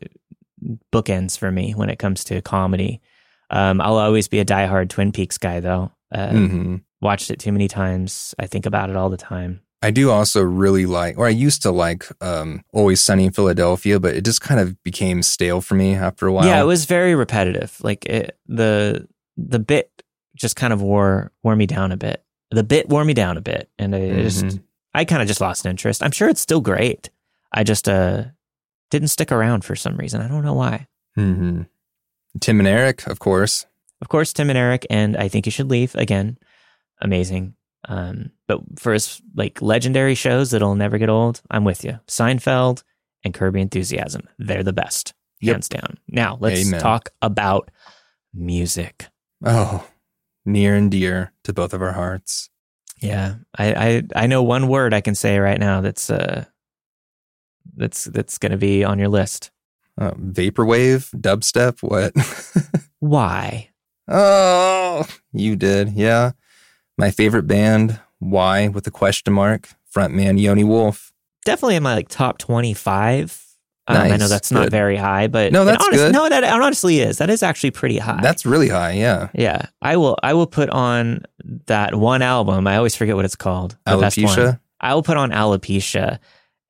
bookends 0.93 1.37
for 1.37 1.51
me 1.51 1.73
when 1.73 1.89
it 1.89 1.99
comes 1.99 2.23
to 2.25 2.41
comedy. 2.41 3.01
Um, 3.49 3.81
I'll 3.81 3.97
always 3.97 4.27
be 4.27 4.39
a 4.39 4.45
diehard 4.45 4.89
Twin 4.89 5.11
Peaks 5.11 5.37
guy 5.37 5.59
though. 5.59 5.91
Uh, 6.11 6.29
hmm 6.31 6.75
Watched 7.01 7.31
it 7.31 7.39
too 7.39 7.53
many 7.53 7.69
times. 7.69 8.35
I 8.37 8.45
think 8.45 8.65
about 8.65 8.89
it 8.89 8.97
all 8.97 9.09
the 9.09 9.15
time. 9.15 9.61
I 9.81 9.89
do 9.89 10.11
also 10.11 10.41
really 10.41 10.85
like, 10.85 11.17
or 11.17 11.25
I 11.25 11.29
used 11.29 11.61
to 11.61 11.71
like, 11.71 12.05
um, 12.21 12.61
Always 12.73 12.99
Sunny 12.99 13.23
in 13.23 13.31
Philadelphia, 13.31 14.01
but 14.01 14.15
it 14.15 14.25
just 14.25 14.41
kind 14.41 14.59
of 14.59 14.75
became 14.83 15.23
stale 15.23 15.61
for 15.61 15.75
me 15.75 15.95
after 15.95 16.27
a 16.27 16.33
while. 16.33 16.45
Yeah, 16.45 16.61
it 16.61 16.65
was 16.65 16.83
very 16.83 17.15
repetitive. 17.15 17.77
Like 17.81 18.05
it, 18.05 18.37
the 18.47 19.07
the 19.37 19.59
bit 19.59 19.89
just 20.35 20.57
kind 20.57 20.73
of 20.73 20.81
wore 20.81 21.31
wore 21.41 21.55
me 21.55 21.65
down 21.65 21.93
a 21.93 21.97
bit. 21.97 22.21
The 22.51 22.63
bit 22.65 22.89
wore 22.89 23.05
me 23.05 23.13
down 23.13 23.37
a 23.37 23.41
bit, 23.41 23.69
and 23.79 23.95
I 23.95 24.09
just 24.23 24.43
Mhm. 24.43 24.61
I 24.93 25.05
kind 25.05 25.21
of 25.21 25.27
just 25.27 25.41
lost 25.41 25.65
interest. 25.65 26.01
I'm 26.03 26.11
sure 26.11 26.29
it's 26.29 26.41
still 26.41 26.61
great. 26.61 27.09
I 27.51 27.63
just 27.63 27.87
uh 27.89 28.25
didn't 28.91 29.09
stick 29.09 29.31
around 29.31 29.63
for 29.65 29.75
some 29.75 29.95
reason. 29.97 30.21
I 30.21 30.27
don't 30.27 30.43
know 30.43 30.53
why. 30.53 30.87
Mm-hmm. 31.17 31.63
Tim 32.39 32.59
and 32.59 32.67
Eric, 32.67 33.05
of 33.07 33.19
course. 33.19 33.65
Of 34.01 34.09
course, 34.09 34.31
Tim 34.33 34.49
and 34.49 34.57
Eric, 34.57 34.85
and 34.89 35.17
I 35.17 35.27
think 35.27 35.45
you 35.45 35.51
should 35.51 35.69
leave 35.69 35.93
again. 35.95 36.37
Amazing. 37.01 37.55
Um, 37.87 38.31
but 38.47 38.61
for 38.77 38.93
his 38.93 39.21
like 39.35 39.61
legendary 39.61 40.15
shows 40.15 40.51
that'll 40.51 40.75
never 40.75 40.97
get 40.97 41.09
old, 41.09 41.41
I'm 41.51 41.63
with 41.65 41.83
you. 41.83 41.99
Seinfeld 42.07 42.83
and 43.23 43.33
Curb 43.33 43.55
Your 43.55 43.61
Enthusiasm, 43.61 44.27
they're 44.37 44.63
the 44.63 44.73
best, 44.73 45.13
Yep. 45.41 45.53
hands 45.53 45.69
down. 45.69 45.97
Now 46.07 46.37
let's 46.39 46.67
Amen. 46.67 46.81
talk 46.81 47.09
about 47.21 47.69
music. 48.33 49.07
Oh, 49.45 49.87
near 50.45 50.75
and 50.75 50.89
dear 50.91 51.31
to 51.43 51.53
both 51.53 51.73
of 51.73 51.81
our 51.81 51.93
hearts. 51.93 52.49
Yeah, 53.01 53.35
I, 53.57 53.73
I 53.73 54.23
I 54.23 54.27
know 54.27 54.43
one 54.43 54.67
word 54.67 54.93
I 54.93 55.01
can 55.01 55.15
say 55.15 55.39
right 55.39 55.59
now 55.59 55.81
that's 55.81 56.09
uh 56.09 56.45
that's 57.75 58.05
that's 58.05 58.37
going 58.37 58.51
to 58.51 58.57
be 58.57 58.83
on 58.83 58.99
your 58.99 59.07
list. 59.07 59.51
Uh, 59.97 60.11
vaporwave, 60.11 61.09
dubstep, 61.19 61.81
what? 61.81 62.13
Why? 62.99 63.69
Oh, 64.07 65.05
you 65.33 65.55
did. 65.55 65.91
Yeah. 65.93 66.31
My 66.97 67.11
favorite 67.11 67.47
band, 67.47 67.99
Why 68.19 68.67
with 68.67 68.87
a 68.87 68.91
question 68.91 69.33
mark, 69.33 69.69
frontman 69.93 70.39
Yoni 70.39 70.63
Wolf. 70.63 71.11
Definitely 71.45 71.75
in 71.75 71.83
my 71.83 71.93
like 71.93 72.09
top 72.09 72.37
25 72.37 73.48
um. 73.89 74.11
I 74.11 74.17
know 74.17 74.27
that's 74.27 74.51
not 74.51 74.65
good. 74.65 74.71
very 74.71 74.95
high, 74.95 75.27
but 75.27 75.51
no, 75.51 75.65
that's 75.65 75.83
honest, 75.83 76.03
good. 76.03 76.13
No, 76.13 76.29
that 76.29 76.43
honestly 76.43 76.99
is. 76.99 77.17
That 77.17 77.29
is 77.29 77.43
actually 77.43 77.71
pretty 77.71 77.97
high. 77.97 78.19
That's 78.21 78.45
really 78.45 78.69
high. 78.69 78.91
Yeah. 78.91 79.29
Yeah. 79.33 79.65
I 79.81 79.97
will. 79.97 80.17
I 80.21 80.33
will 80.33 80.47
put 80.47 80.69
on 80.69 81.23
that 81.65 81.95
one 81.95 82.21
album. 82.21 82.67
I 82.67 82.77
always 82.77 82.95
forget 82.95 83.15
what 83.15 83.25
it's 83.25 83.35
called. 83.35 83.77
Alopecia. 83.87 84.59
I 84.79 84.93
will 84.93 85.03
put 85.03 85.17
on 85.17 85.31
Alopecia 85.31 86.19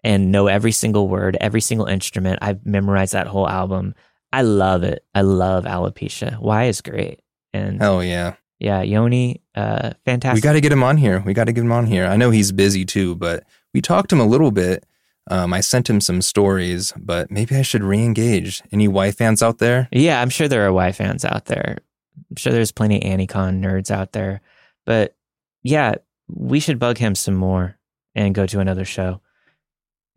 and 0.03 0.31
know 0.31 0.47
every 0.47 0.71
single 0.71 1.07
word, 1.07 1.37
every 1.41 1.61
single 1.61 1.85
instrument. 1.85 2.39
I've 2.41 2.65
memorized 2.65 3.13
that 3.13 3.27
whole 3.27 3.47
album. 3.47 3.95
I 4.31 4.43
love 4.43 4.83
it. 4.83 5.03
I 5.13 5.21
love 5.21 5.65
Alopecia. 5.65 6.39
Why 6.39 6.65
is 6.65 6.81
great. 6.81 7.21
And 7.53 7.81
oh 7.81 7.99
yeah, 7.99 8.35
yeah, 8.59 8.81
Yoni, 8.81 9.41
uh, 9.55 9.91
fantastic. 10.05 10.43
We 10.43 10.47
got 10.47 10.53
to 10.53 10.61
get 10.61 10.71
him 10.71 10.83
on 10.83 10.97
here. 10.97 11.23
We 11.25 11.33
got 11.33 11.45
to 11.45 11.51
get 11.51 11.63
him 11.63 11.71
on 11.71 11.87
here. 11.87 12.05
I 12.05 12.15
know 12.15 12.29
he's 12.29 12.51
busy 12.51 12.85
too, 12.85 13.15
but 13.15 13.43
we 13.73 13.81
talked 13.81 14.09
to 14.09 14.15
him 14.15 14.21
a 14.21 14.27
little 14.27 14.51
bit 14.51 14.85
um, 15.29 15.53
I 15.53 15.61
sent 15.61 15.89
him 15.89 16.01
some 16.01 16.21
stories, 16.21 16.93
but 16.97 17.29
maybe 17.31 17.55
I 17.55 17.61
should 17.61 17.83
re-engage. 17.83 18.61
Any 18.71 18.87
Y 18.87 19.11
fans 19.11 19.43
out 19.43 19.59
there? 19.59 19.87
Yeah, 19.91 20.21
I'm 20.21 20.29
sure 20.29 20.47
there 20.47 20.65
are 20.65 20.73
Y 20.73 20.91
fans 20.91 21.23
out 21.23 21.45
there. 21.45 21.77
I'm 22.29 22.35
sure 22.35 22.51
there's 22.51 22.71
plenty 22.71 22.97
of 22.97 23.03
Anticon 23.03 23.61
nerds 23.61 23.91
out 23.91 24.11
there. 24.11 24.41
But 24.85 25.15
yeah, 25.63 25.95
we 26.27 26.59
should 26.59 26.79
bug 26.79 26.97
him 26.97 27.15
some 27.15 27.35
more 27.35 27.77
and 28.15 28.35
go 28.35 28.45
to 28.45 28.59
another 28.59 28.85
show. 28.85 29.21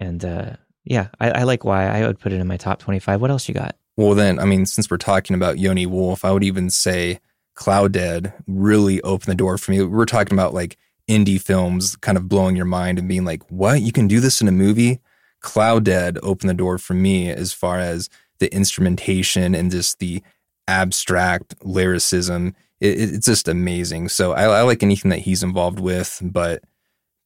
And 0.01 0.25
uh, 0.25 0.57
yeah, 0.85 1.09
I, 1.21 1.31
I 1.31 1.43
like 1.45 1.65
Y. 1.65 1.85
I 1.85 2.07
would 2.07 2.19
put 2.19 2.33
it 2.33 2.41
in 2.41 2.47
my 2.47 2.57
top 2.57 2.79
25. 2.81 3.21
What 3.21 3.31
else 3.31 3.49
you 3.49 3.55
got? 3.55 3.77
Well, 3.97 4.15
then, 4.15 4.39
I 4.39 4.47
mean, 4.47 4.67
since 4.67 4.91
we're 4.91 4.97
talking 4.97 5.37
about 5.37 5.59
Yoni 5.59 5.87
Wolf, 5.87 6.25
I 6.25 6.33
would 6.33 6.45
even 6.45 6.71
say 6.71 7.21
Cloud 7.55 7.93
Dead 7.93 8.33
really 8.47 9.01
opened 9.03 9.31
the 9.31 9.37
door 9.37 9.59
for 9.59 9.71
me. 9.71 9.83
We're 9.83 10.07
talking 10.07 10.33
about 10.33 10.55
like 10.55 10.79
indie 11.13 11.41
films 11.41 11.97
kind 11.97 12.17
of 12.19 12.29
blowing 12.29 12.57
your 12.57 12.65
mind 12.67 12.99
and 12.99 13.09
being 13.09 13.25
like, 13.25 13.43
what? 13.51 13.83
You 13.83 13.93
can 13.93 14.09
do 14.09 14.21
this 14.21 14.41
in 14.41 14.49
a 14.49 14.53
movie? 14.53 15.01
Cloud 15.41 15.85
Dead 15.85 16.19
opened 16.23 16.51
the 16.51 16.55
door 16.55 16.79
for 16.79 16.95
me 16.95 17.31
as 17.31 17.53
far 17.53 17.79
as 17.79 18.09
the 18.39 18.53
instrumentation 18.55 19.55
and 19.55 19.71
just 19.71 19.99
the 19.99 20.23
abstract 20.69 21.55
lyricism. 21.65 22.55
It, 22.81 22.99
it- 23.01 23.15
it's 23.15 23.27
just 23.27 23.49
amazing. 23.49 24.09
So 24.09 24.33
I, 24.33 24.45
I 24.45 24.63
like 24.63 24.83
anything 24.83 25.11
that 25.11 25.21
he's 25.21 25.43
involved 25.43 25.81
with. 25.81 26.21
But 26.23 26.63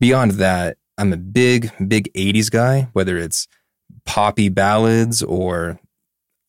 beyond 0.01 0.33
that, 0.33 0.77
I'm 0.99 1.13
a 1.13 1.17
big, 1.19 1.71
big 1.89 2.13
80s 2.15 2.51
guy, 2.51 2.89
whether 2.93 3.17
it's 3.19 3.47
poppy 4.05 4.49
ballads 4.49 5.23
or 5.23 5.79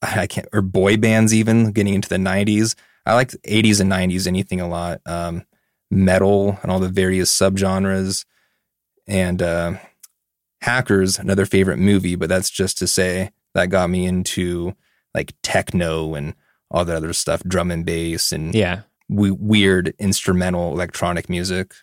I 0.01 0.27
can't, 0.27 0.47
or 0.53 0.61
boy 0.61 0.97
bands, 0.97 1.33
even 1.33 1.71
getting 1.71 1.93
into 1.93 2.09
the 2.09 2.17
90s. 2.17 2.75
I 3.05 3.15
like 3.15 3.29
80s 3.31 3.79
and 3.81 3.91
90s, 3.91 4.27
anything 4.27 4.61
a 4.61 4.67
lot. 4.67 5.01
Um, 5.05 5.43
metal 5.89 6.59
and 6.61 6.71
all 6.71 6.79
the 6.79 6.89
various 6.89 7.31
subgenres. 7.35 8.25
And 9.07 9.41
uh, 9.41 9.73
Hackers, 10.61 11.17
another 11.19 11.45
favorite 11.45 11.77
movie, 11.79 12.15
but 12.15 12.29
that's 12.29 12.49
just 12.49 12.77
to 12.79 12.87
say 12.87 13.31
that 13.53 13.67
got 13.69 13.89
me 13.89 14.05
into 14.05 14.75
like 15.13 15.33
techno 15.43 16.13
and 16.15 16.33
all 16.69 16.83
that 16.85 16.95
other 16.97 17.13
stuff, 17.13 17.41
drum 17.43 17.71
and 17.71 17.85
bass 17.85 18.31
and 18.31 18.53
Yeah. 18.53 18.81
we- 19.07 19.31
weird 19.31 19.93
instrumental 19.99 20.73
electronic 20.73 21.29
music. 21.29 21.73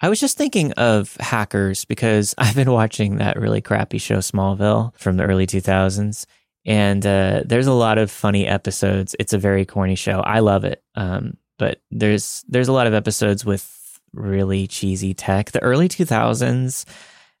I 0.00 0.08
was 0.08 0.20
just 0.20 0.38
thinking 0.38 0.70
of 0.74 1.16
hackers 1.18 1.84
because 1.84 2.34
I've 2.38 2.54
been 2.54 2.70
watching 2.70 3.16
that 3.16 3.38
really 3.38 3.60
crappy 3.60 3.98
show 3.98 4.18
Smallville 4.18 4.96
from 4.96 5.16
the 5.16 5.24
early 5.24 5.46
2000s. 5.46 6.24
And 6.64 7.04
uh, 7.06 7.42
there's 7.46 7.66
a 7.66 7.72
lot 7.72 7.98
of 7.98 8.10
funny 8.10 8.46
episodes. 8.46 9.16
It's 9.18 9.32
a 9.32 9.38
very 9.38 9.64
corny 9.64 9.94
show. 9.96 10.20
I 10.20 10.40
love 10.40 10.64
it. 10.64 10.82
Um, 10.94 11.36
but 11.58 11.80
there's 11.90 12.44
there's 12.48 12.68
a 12.68 12.72
lot 12.72 12.86
of 12.86 12.94
episodes 12.94 13.44
with 13.44 14.00
really 14.12 14.66
cheesy 14.66 15.14
tech. 15.14 15.50
The 15.50 15.62
early 15.62 15.88
2000s, 15.88 16.84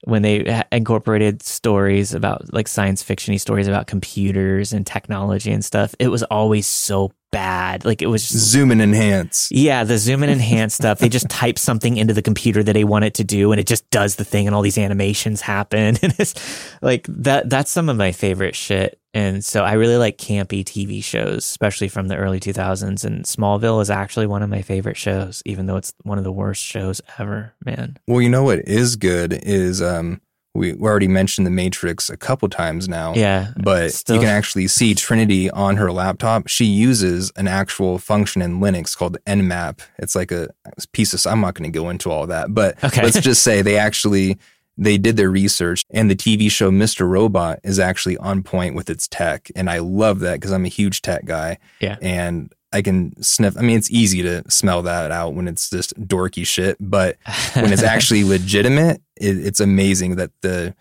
when 0.04 0.22
they 0.22 0.62
incorporated 0.70 1.42
stories 1.42 2.14
about 2.14 2.52
like 2.52 2.68
science 2.68 3.02
fictiony 3.02 3.40
stories 3.40 3.68
about 3.68 3.86
computers 3.86 4.72
and 4.72 4.86
technology 4.86 5.50
and 5.50 5.64
stuff, 5.64 5.94
it 5.98 6.08
was 6.08 6.22
always 6.24 6.66
so 6.66 7.12
bad. 7.30 7.84
Like 7.84 8.02
it 8.02 8.06
was 8.06 8.26
Zoom 8.26 8.70
and 8.70 8.80
enhance. 8.80 9.48
yeah, 9.50 9.84
the 9.84 9.98
zoom 9.98 10.22
and 10.22 10.32
enhance 10.32 10.74
stuff. 10.74 10.98
They 10.98 11.08
just 11.08 11.28
type 11.30 11.58
something 11.58 11.96
into 11.96 12.14
the 12.14 12.22
computer 12.22 12.62
that 12.62 12.72
they 12.72 12.84
want 12.84 13.04
it 13.04 13.14
to 13.14 13.24
do, 13.24 13.52
and 13.52 13.60
it 13.60 13.66
just 13.66 13.88
does 13.90 14.16
the 14.16 14.24
thing, 14.24 14.46
and 14.46 14.54
all 14.54 14.62
these 14.62 14.78
animations 14.78 15.40
happen. 15.40 15.96
And 16.08 16.14
it's 16.18 16.34
like 16.80 17.06
that. 17.08 17.50
That's 17.50 17.70
some 17.70 17.88
of 17.88 17.96
my 17.96 18.12
favorite 18.12 18.54
shit. 18.54 19.00
And 19.14 19.44
so 19.44 19.64
I 19.64 19.72
really 19.72 19.96
like 19.96 20.16
campy 20.16 20.62
TV 20.62 21.02
shows, 21.02 21.38
especially 21.38 21.88
from 21.88 22.08
the 22.08 22.16
early 22.16 22.38
2000s. 22.40 23.04
And 23.04 23.24
Smallville 23.24 23.80
is 23.82 23.90
actually 23.90 24.26
one 24.26 24.42
of 24.42 24.50
my 24.50 24.62
favorite 24.62 24.96
shows, 24.96 25.42
even 25.44 25.66
though 25.66 25.76
it's 25.76 25.92
one 26.04 26.18
of 26.18 26.24
the 26.24 26.32
worst 26.32 26.62
shows 26.62 27.00
ever. 27.18 27.54
Man, 27.64 27.98
Well, 28.06 28.20
you 28.20 28.28
know 28.28 28.44
what 28.44 28.60
is 28.68 28.96
good 28.96 29.32
is 29.32 29.82
um, 29.82 30.20
we, 30.58 30.72
we 30.74 30.88
already 30.88 31.08
mentioned 31.08 31.46
the 31.46 31.50
Matrix 31.50 32.10
a 32.10 32.16
couple 32.16 32.48
times 32.48 32.88
now. 32.88 33.14
yeah, 33.14 33.52
But 33.62 33.92
Still- 33.92 34.16
you 34.16 34.20
can 34.22 34.28
actually 34.30 34.66
see 34.68 34.94
Trinity 34.94 35.50
on 35.50 35.76
her 35.76 35.90
laptop. 35.90 36.48
She 36.48 36.64
uses 36.64 37.30
an 37.36 37.48
actual 37.48 37.98
function 37.98 38.42
in 38.42 38.60
Linux 38.60 38.96
called 38.96 39.16
Nmap. 39.26 39.80
It's 39.98 40.14
like 40.14 40.30
a 40.32 40.48
piece 40.92 41.14
of. 41.14 41.30
I'm 41.30 41.40
not 41.40 41.54
going 41.54 41.70
to 41.70 41.78
go 41.78 41.88
into 41.90 42.10
all 42.10 42.26
that, 42.26 42.52
but 42.54 42.82
Okay. 42.84 43.02
let's 43.02 43.20
just 43.20 43.42
say 43.42 43.62
they 43.62 43.78
actually 43.78 44.38
they 44.80 44.96
did 44.96 45.16
their 45.16 45.30
research, 45.30 45.82
and 45.90 46.08
the 46.08 46.14
TV 46.14 46.48
show 46.48 46.70
Mr. 46.70 47.08
Robot 47.08 47.58
is 47.64 47.80
actually 47.80 48.16
on 48.18 48.44
point 48.44 48.76
with 48.76 48.88
its 48.88 49.08
tech, 49.08 49.50
and 49.56 49.68
I 49.68 49.78
love 49.80 50.20
that 50.20 50.34
because 50.34 50.52
I'm 50.52 50.64
a 50.64 50.68
huge 50.68 51.02
tech 51.02 51.24
guy. 51.24 51.58
Yeah. 51.80 51.96
and 52.00 52.52
I 52.72 52.82
can 52.82 53.20
sniff. 53.22 53.56
I 53.56 53.62
mean, 53.62 53.78
it's 53.78 53.90
easy 53.90 54.22
to 54.22 54.48
smell 54.50 54.82
that 54.82 55.10
out 55.10 55.34
when 55.34 55.48
it's 55.48 55.70
just 55.70 55.98
dorky 56.06 56.46
shit, 56.46 56.76
but 56.80 57.16
when 57.54 57.72
it's 57.72 57.82
actually 57.94 58.24
legitimate, 58.24 59.00
it, 59.16 59.38
it's 59.38 59.60
amazing 59.60 60.16
that 60.16 60.30
the 60.42 60.74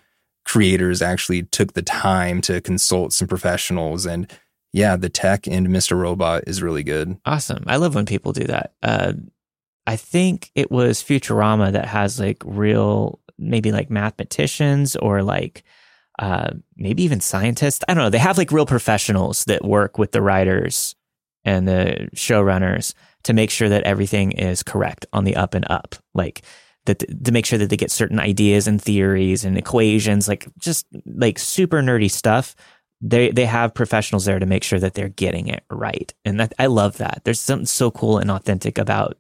creators 0.44 1.02
actually 1.02 1.44
took 1.44 1.74
the 1.74 1.82
time 1.82 2.42
to 2.42 2.62
consult 2.62 3.14
some 3.14 3.28
professionals. 3.28 4.06
And 4.06 4.32
yeah, 4.74 4.96
the 4.96 5.10
tech 5.10 5.48
in 5.48 5.68
Mr. 5.68 5.98
Robot 5.98 6.44
is 6.48 6.62
really 6.62 6.84
good. 6.84 7.18
Awesome. 7.26 7.64
I 7.68 7.78
love 7.78 7.96
when 7.96 8.06
people 8.06 8.34
do 8.34 8.46
that. 8.46 8.74
Uh, 8.84 9.14
I 9.86 9.96
think 9.96 10.52
it 10.56 10.70
was 10.70 11.02
Futurama 11.02 11.72
that 11.72 11.86
has 11.86 12.20
like 12.20 12.44
real, 12.46 13.20
maybe 13.38 13.72
like 13.72 13.90
mathematicians 13.90 14.98
or 14.98 15.24
like 15.24 15.64
uh, 16.20 16.52
maybe 16.76 17.04
even 17.04 17.22
scientists. 17.22 17.86
I 17.88 17.94
don't 17.94 18.04
know. 18.04 18.10
They 18.10 18.18
have 18.18 18.38
like 18.38 18.52
real 18.52 18.66
professionals 18.66 19.46
that 19.46 19.64
work 19.64 19.98
with 19.98 20.12
the 20.12 20.22
writers 20.22 20.96
and 21.48 21.66
the 21.68 22.10
showrunners 22.14 22.94
to 23.24 23.34
make 23.34 23.50
sure 23.50 23.70
that 23.70 23.84
everything 23.84 24.34
is 24.34 24.62
correct 24.62 25.06
on 25.14 25.24
the 25.24 25.38
up 25.38 25.54
and 25.54 25.66
up. 25.70 25.96
Like, 26.14 26.42
that 26.86 27.00
to 27.26 27.32
make 27.32 27.46
sure 27.46 27.58
that 27.58 27.70
they 27.70 27.78
get 27.78 27.92
certain 27.92 28.20
ideas 28.20 28.68
and 28.68 28.82
theories 28.82 29.46
and 29.46 29.58
equations, 29.58 30.28
like 30.28 30.48
just 30.58 30.86
like 31.06 31.40
super 31.40 31.82
nerdy 31.82 32.12
stuff. 32.12 32.56
They 33.00 33.30
they 33.32 33.46
have 33.46 33.74
professionals 33.74 34.26
there 34.26 34.40
to 34.40 34.46
make 34.46 34.64
sure 34.64 34.80
that 34.80 34.94
they're 34.94 35.10
getting 35.10 35.48
it 35.48 35.64
right. 35.70 36.14
And 36.26 36.40
that, 36.40 36.54
i 36.60 36.66
love 36.66 36.98
that. 36.98 37.22
There's 37.24 37.42
something 37.42 37.66
so 37.66 37.92
cool 37.92 38.18
and 38.18 38.32
authentic 38.32 38.78
about 38.78 39.18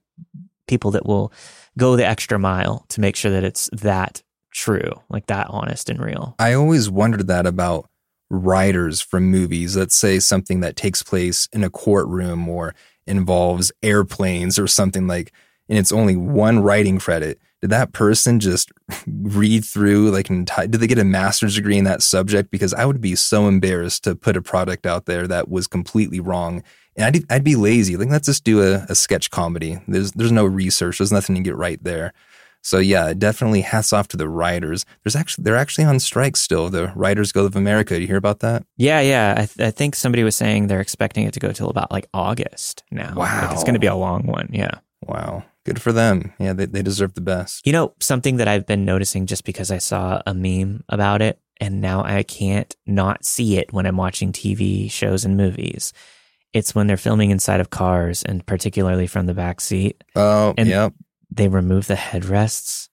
people 0.67 0.91
that 0.91 1.05
will 1.05 1.31
go 1.77 1.95
the 1.95 2.05
extra 2.05 2.39
mile 2.39 2.85
to 2.89 3.01
make 3.01 3.15
sure 3.15 3.31
that 3.31 3.43
it's 3.43 3.69
that 3.73 4.23
true 4.51 4.91
like 5.09 5.27
that 5.27 5.47
honest 5.49 5.89
and 5.89 5.99
real. 5.99 6.35
I 6.39 6.53
always 6.53 6.89
wondered 6.89 7.27
that 7.27 7.45
about 7.45 7.89
writers 8.29 9.01
from 9.01 9.31
movies. 9.31 9.77
Let's 9.77 9.95
say 9.95 10.19
something 10.19 10.59
that 10.61 10.75
takes 10.75 11.03
place 11.03 11.47
in 11.53 11.63
a 11.63 11.69
courtroom 11.69 12.47
or 12.47 12.75
involves 13.05 13.71
airplanes 13.81 14.59
or 14.59 14.67
something 14.67 15.07
like, 15.07 15.31
and 15.69 15.77
it's 15.77 15.91
only 15.91 16.15
one 16.15 16.59
writing 16.59 16.99
credit. 16.99 17.39
Did 17.61 17.71
that 17.71 17.91
person 17.91 18.39
just 18.39 18.71
read 19.07 19.65
through 19.65 20.11
like 20.11 20.29
an 20.29 20.37
entire, 20.37 20.67
did 20.67 20.81
they 20.81 20.87
get 20.87 20.99
a 20.99 21.03
master's 21.03 21.55
degree 21.55 21.77
in 21.77 21.85
that 21.85 22.03
subject? 22.03 22.51
Because 22.51 22.73
I 22.73 22.85
would 22.85 23.01
be 23.01 23.15
so 23.15 23.47
embarrassed 23.47 24.03
to 24.03 24.15
put 24.15 24.37
a 24.37 24.41
product 24.41 24.85
out 24.85 25.05
there 25.05 25.27
that 25.27 25.49
was 25.49 25.67
completely 25.67 26.19
wrong. 26.19 26.63
And 26.95 27.05
I'd, 27.05 27.31
I'd 27.31 27.43
be 27.43 27.55
lazy. 27.55 27.95
Like, 27.95 28.09
let's 28.09 28.27
just 28.27 28.43
do 28.43 28.61
a, 28.61 28.85
a 28.89 28.95
sketch 28.95 29.31
comedy. 29.31 29.79
There's, 29.87 30.11
there's 30.13 30.31
no 30.31 30.45
research. 30.45 30.97
There's 30.97 31.11
nothing 31.11 31.35
to 31.35 31.41
get 31.41 31.55
right 31.55 31.83
there. 31.83 32.13
So 32.61 32.79
yeah, 32.79 33.09
it 33.09 33.19
definitely 33.19 33.61
hats 33.61 33.93
off 33.93 34.07
to 34.09 34.17
the 34.17 34.27
writers. 34.27 34.85
There's 35.03 35.15
actually 35.15 35.43
they're 35.43 35.55
actually 35.55 35.85
on 35.85 35.99
strike 35.99 36.35
still. 36.35 36.69
The 36.69 36.91
Writers 36.95 37.31
Guild 37.31 37.45
of 37.47 37.55
America. 37.55 37.95
Do 37.95 38.01
you 38.01 38.07
hear 38.07 38.17
about 38.17 38.39
that? 38.39 38.63
yeah 38.77 38.99
yeah 38.99 39.33
I, 39.37 39.45
th- 39.45 39.67
I 39.67 39.71
think 39.71 39.95
somebody 39.95 40.23
was 40.23 40.35
saying 40.35 40.67
they're 40.67 40.81
expecting 40.81 41.25
it 41.25 41.33
to 41.33 41.39
go 41.39 41.51
till 41.51 41.69
about 41.69 41.91
like 41.91 42.07
august 42.13 42.83
now 42.91 43.13
Like, 43.15 43.51
it's 43.51 43.63
going 43.63 43.73
to 43.75 43.79
be 43.79 43.87
a 43.87 43.95
long 43.95 44.27
one 44.27 44.49
yeah 44.51 44.79
Wow, 45.01 45.43
good 45.63 45.79
for 45.81 45.93
them. 45.93 46.33
Yeah, 46.39 46.53
they 46.53 46.65
they 46.65 46.81
deserve 46.81 47.13
the 47.13 47.21
best. 47.21 47.65
You 47.65 47.71
know, 47.71 47.93
something 47.99 48.37
that 48.37 48.47
I've 48.47 48.65
been 48.65 48.83
noticing 48.83 49.25
just 49.27 49.45
because 49.45 49.71
I 49.71 49.77
saw 49.77 50.21
a 50.25 50.33
meme 50.33 50.83
about 50.89 51.21
it 51.21 51.39
and 51.61 51.79
now 51.81 52.03
I 52.03 52.23
can't 52.23 52.75
not 52.85 53.23
see 53.23 53.57
it 53.57 53.71
when 53.71 53.85
I'm 53.85 53.95
watching 53.95 54.33
TV 54.33 54.91
shows 54.91 55.23
and 55.23 55.37
movies. 55.37 55.93
It's 56.51 56.73
when 56.75 56.87
they're 56.87 56.97
filming 56.97 57.29
inside 57.31 57.59
of 57.61 57.69
cars 57.69 58.23
and 58.23 58.45
particularly 58.45 59.05
from 59.07 59.27
the 59.27 59.33
back 59.33 59.61
seat, 59.61 60.03
Oh, 60.15 60.53
And- 60.57 60.67
yep. 60.67 60.93
They 61.29 61.47
remove 61.47 61.87
the 61.87 61.95
headrests. 61.95 62.89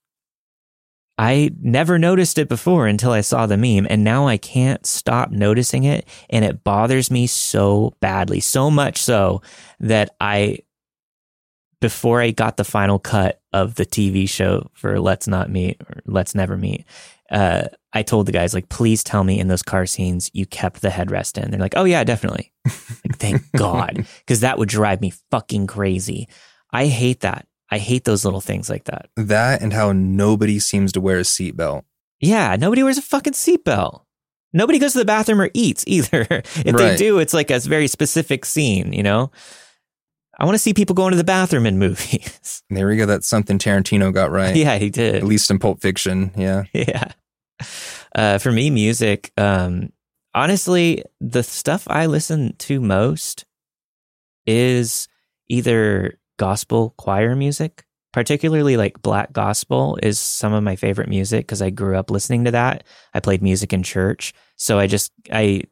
I 1.17 1.51
never 1.61 1.99
noticed 1.99 2.39
it 2.39 2.49
before 2.49 2.89
until 2.89 3.13
I 3.13 3.21
saw 3.21 3.47
the 3.47 3.57
meme 3.57 3.87
and 3.89 4.03
now 4.03 4.27
I 4.27 4.37
can't 4.37 4.85
stop 4.85 5.31
noticing 5.31 5.85
it 5.85 6.09
and 6.29 6.45
it 6.45 6.65
bothers 6.65 7.11
me 7.11 7.29
so 7.29 7.95
badly, 8.01 8.41
so 8.41 8.69
much 8.71 8.99
so 8.99 9.41
that 9.79 10.17
I 10.21 10.59
before 11.81 12.21
I 12.21 12.31
got 12.31 12.57
the 12.57 12.65
final 12.65 12.99
cut 12.99 13.43
of 13.53 13.75
the 13.75 13.87
TV 13.87 14.29
show 14.29 14.71
for 14.73 14.99
Let's 14.99 15.29
Not 15.29 15.51
Meet 15.51 15.83
or 15.83 16.01
Let's 16.07 16.35
Never 16.35 16.57
Meet, 16.57 16.85
uh, 17.31 17.65
I 17.93 18.03
told 18.03 18.27
the 18.27 18.33
guys 18.33 18.55
like, 18.55 18.69
please 18.69 19.05
tell 19.05 19.23
me 19.23 19.39
in 19.39 19.49
those 19.49 19.63
car 19.63 19.87
scenes 19.87 20.31
you 20.33 20.47
kept 20.47 20.81
the 20.81 20.89
headrest 20.89 21.41
in. 21.41 21.51
They're 21.51 21.61
like, 21.61 21.75
oh 21.77 21.85
yeah, 21.85 22.03
definitely. 22.03 22.53
like, 22.65 23.19
thank 23.19 23.43
God, 23.57 24.07
because 24.21 24.41
that 24.41 24.59
would 24.59 24.69
drive 24.69 25.01
me 25.01 25.13
fucking 25.31 25.67
crazy. 25.67 26.29
I 26.71 26.87
hate 26.87 27.21
that. 27.21 27.47
I 27.75 27.79
hate 27.79 28.05
those 28.05 28.25
little 28.25 28.41
things 28.41 28.71
like 28.71 28.85
that. 28.85 29.09
That 29.17 29.61
and 29.61 29.73
how 29.73 29.91
nobody 29.91 30.61
seems 30.61 30.93
to 30.93 31.01
wear 31.01 31.19
a 31.19 31.23
seatbelt. 31.23 31.83
Yeah, 32.21 32.55
nobody 32.55 32.85
wears 32.85 32.99
a 32.99 33.03
fucking 33.03 33.33
seatbelt. 33.33 34.03
Nobody 34.53 34.79
goes 34.79 34.93
to 34.93 35.01
the 35.01 35.05
bathroom 35.05 35.41
or 35.41 35.51
eats 35.55 35.83
either. 35.89 36.25
if 36.31 36.77
they 36.77 36.97
do, 36.97 37.19
it's 37.19 37.35
like 37.35 37.51
a 37.51 37.59
very 37.59 37.89
specific 37.89 38.45
scene, 38.45 38.93
you 38.93 39.03
know? 39.03 39.33
I 40.39 40.45
want 40.45 40.55
to 40.55 40.61
see 40.61 40.73
people 40.73 40.95
going 40.95 41.11
to 41.11 41.17
the 41.17 41.25
bathroom 41.25 41.67
in 41.67 41.79
movies. 41.81 42.63
There 42.71 42.87
we 42.87 42.97
go. 42.97 43.07
That's 43.07 43.27
something 43.27 43.59
Tarantino 43.59 44.15
got 44.15 44.31
right. 44.31 44.55
yeah, 44.55 44.79
he 44.79 44.89
did. 44.89 45.17
At 45.17 45.25
least 45.25 45.51
in 45.51 45.59
Pulp 45.59 45.81
Fiction. 45.81 46.31
Yeah. 46.37 46.65
yeah. 46.73 47.11
Uh, 48.15 48.39
for 48.39 48.53
me, 48.53 48.71
music, 48.71 49.33
um, 49.37 49.93
honestly, 50.33 51.03
the 51.21 51.43
stuff 51.43 51.89
I 51.91 52.07
listen 52.07 52.55
to 52.59 52.81
most 52.81 53.47
is 54.47 55.09
either 55.49 56.21
gospel 56.37 56.95
choir 56.97 57.35
music, 57.37 57.85
particularly 58.13 58.77
like 58.77 59.03
black 59.03 59.33
gospel 59.33 59.99
is 60.03 60.19
some 60.19 60.53
of 60.53 60.63
my 60.63 60.77
favorite 60.77 61.09
music 61.09 61.47
because 61.47 61.63
I 61.63 61.71
grew 61.71 61.97
up 61.97 62.11
listening 62.11 62.45
to 62.45 62.51
that. 62.53 62.85
I 63.13 63.21
played 63.21 63.43
music 63.43 63.73
in 63.73 63.83
church. 63.83 64.33
So 64.57 64.79
I 64.79 64.87
just, 64.87 65.13
I 65.33 65.63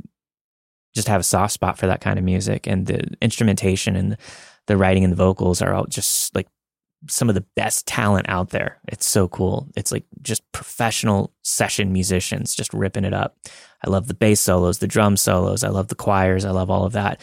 just 0.94 1.08
have 1.08 1.20
a 1.20 1.24
soft 1.24 1.52
spot 1.52 1.78
for 1.78 1.86
that 1.86 2.00
kind 2.00 2.18
of 2.18 2.24
music 2.24 2.66
and 2.66 2.86
the 2.86 3.08
instrumentation 3.20 3.96
and 3.96 4.16
the 4.66 4.76
writing 4.76 5.04
and 5.04 5.12
the 5.12 5.16
vocals 5.16 5.62
are 5.62 5.74
all 5.74 5.86
just 5.86 6.34
like 6.34 6.48
some 7.08 7.28
of 7.28 7.34
the 7.34 7.44
best 7.56 7.86
talent 7.86 8.26
out 8.28 8.50
there. 8.50 8.78
It's 8.88 9.06
so 9.06 9.26
cool. 9.28 9.68
It's 9.76 9.90
like 9.90 10.04
just 10.20 10.50
professional 10.52 11.32
session 11.42 11.92
musicians 11.92 12.54
just 12.54 12.72
ripping 12.72 13.04
it 13.04 13.12
up. 13.12 13.36
I 13.84 13.90
love 13.90 14.06
the 14.06 14.14
bass 14.14 14.40
solos, 14.40 14.78
the 14.78 14.86
drum 14.86 15.16
solos. 15.16 15.64
I 15.64 15.68
love 15.68 15.88
the 15.88 15.96
choirs. 15.96 16.44
I 16.44 16.50
love 16.50 16.70
all 16.70 16.84
of 16.84 16.92
that. 16.92 17.20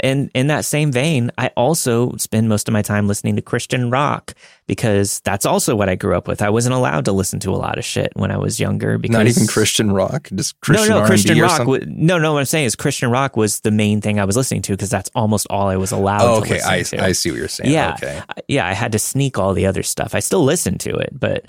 And 0.00 0.30
in 0.34 0.48
that 0.48 0.64
same 0.64 0.92
vein, 0.92 1.30
I 1.38 1.48
also 1.56 2.16
spend 2.16 2.48
most 2.48 2.68
of 2.68 2.72
my 2.72 2.82
time 2.82 3.06
listening 3.06 3.36
to 3.36 3.42
Christian 3.42 3.90
rock 3.90 4.34
because 4.66 5.20
that's 5.20 5.46
also 5.46 5.76
what 5.76 5.88
I 5.88 5.94
grew 5.94 6.16
up 6.16 6.26
with. 6.26 6.42
I 6.42 6.50
wasn't 6.50 6.74
allowed 6.74 7.04
to 7.06 7.12
listen 7.12 7.40
to 7.40 7.50
a 7.50 7.56
lot 7.56 7.78
of 7.78 7.84
shit 7.84 8.12
when 8.14 8.30
I 8.30 8.36
was 8.36 8.58
younger. 8.58 8.98
Because 8.98 9.12
Not 9.12 9.26
even 9.26 9.46
Christian 9.46 9.92
rock, 9.92 10.28
just 10.34 10.60
Christian 10.60 10.88
no, 10.88 10.94
no, 10.96 11.00
R&B 11.00 11.08
Christian 11.08 11.40
rock. 11.40 11.56
something? 11.58 12.06
no, 12.06 12.18
no. 12.18 12.32
What 12.32 12.40
I'm 12.40 12.44
saying 12.44 12.66
is 12.66 12.76
Christian 12.76 13.10
rock 13.10 13.36
was 13.36 13.60
the 13.60 13.70
main 13.70 14.00
thing 14.00 14.18
I 14.18 14.24
was 14.24 14.36
listening 14.36 14.62
to 14.62 14.72
because 14.72 14.90
that's 14.90 15.10
almost 15.14 15.46
all 15.50 15.68
I 15.68 15.76
was 15.76 15.92
allowed. 15.92 16.22
Oh, 16.22 16.40
to 16.40 16.46
okay. 16.46 16.76
listen 16.78 16.98
I, 16.98 17.02
to. 17.02 17.08
I 17.08 17.12
see 17.12 17.30
what 17.30 17.38
you're 17.38 17.48
saying. 17.48 17.72
Yeah. 17.72 17.94
Okay. 17.94 18.22
Yeah, 18.48 18.66
I 18.66 18.72
had 18.72 18.92
to 18.92 18.98
sneak 18.98 19.38
all 19.38 19.54
the 19.54 19.66
other 19.66 19.82
stuff. 19.82 20.14
I 20.14 20.20
still 20.20 20.44
listened 20.44 20.80
to 20.80 20.94
it, 20.96 21.10
but 21.12 21.46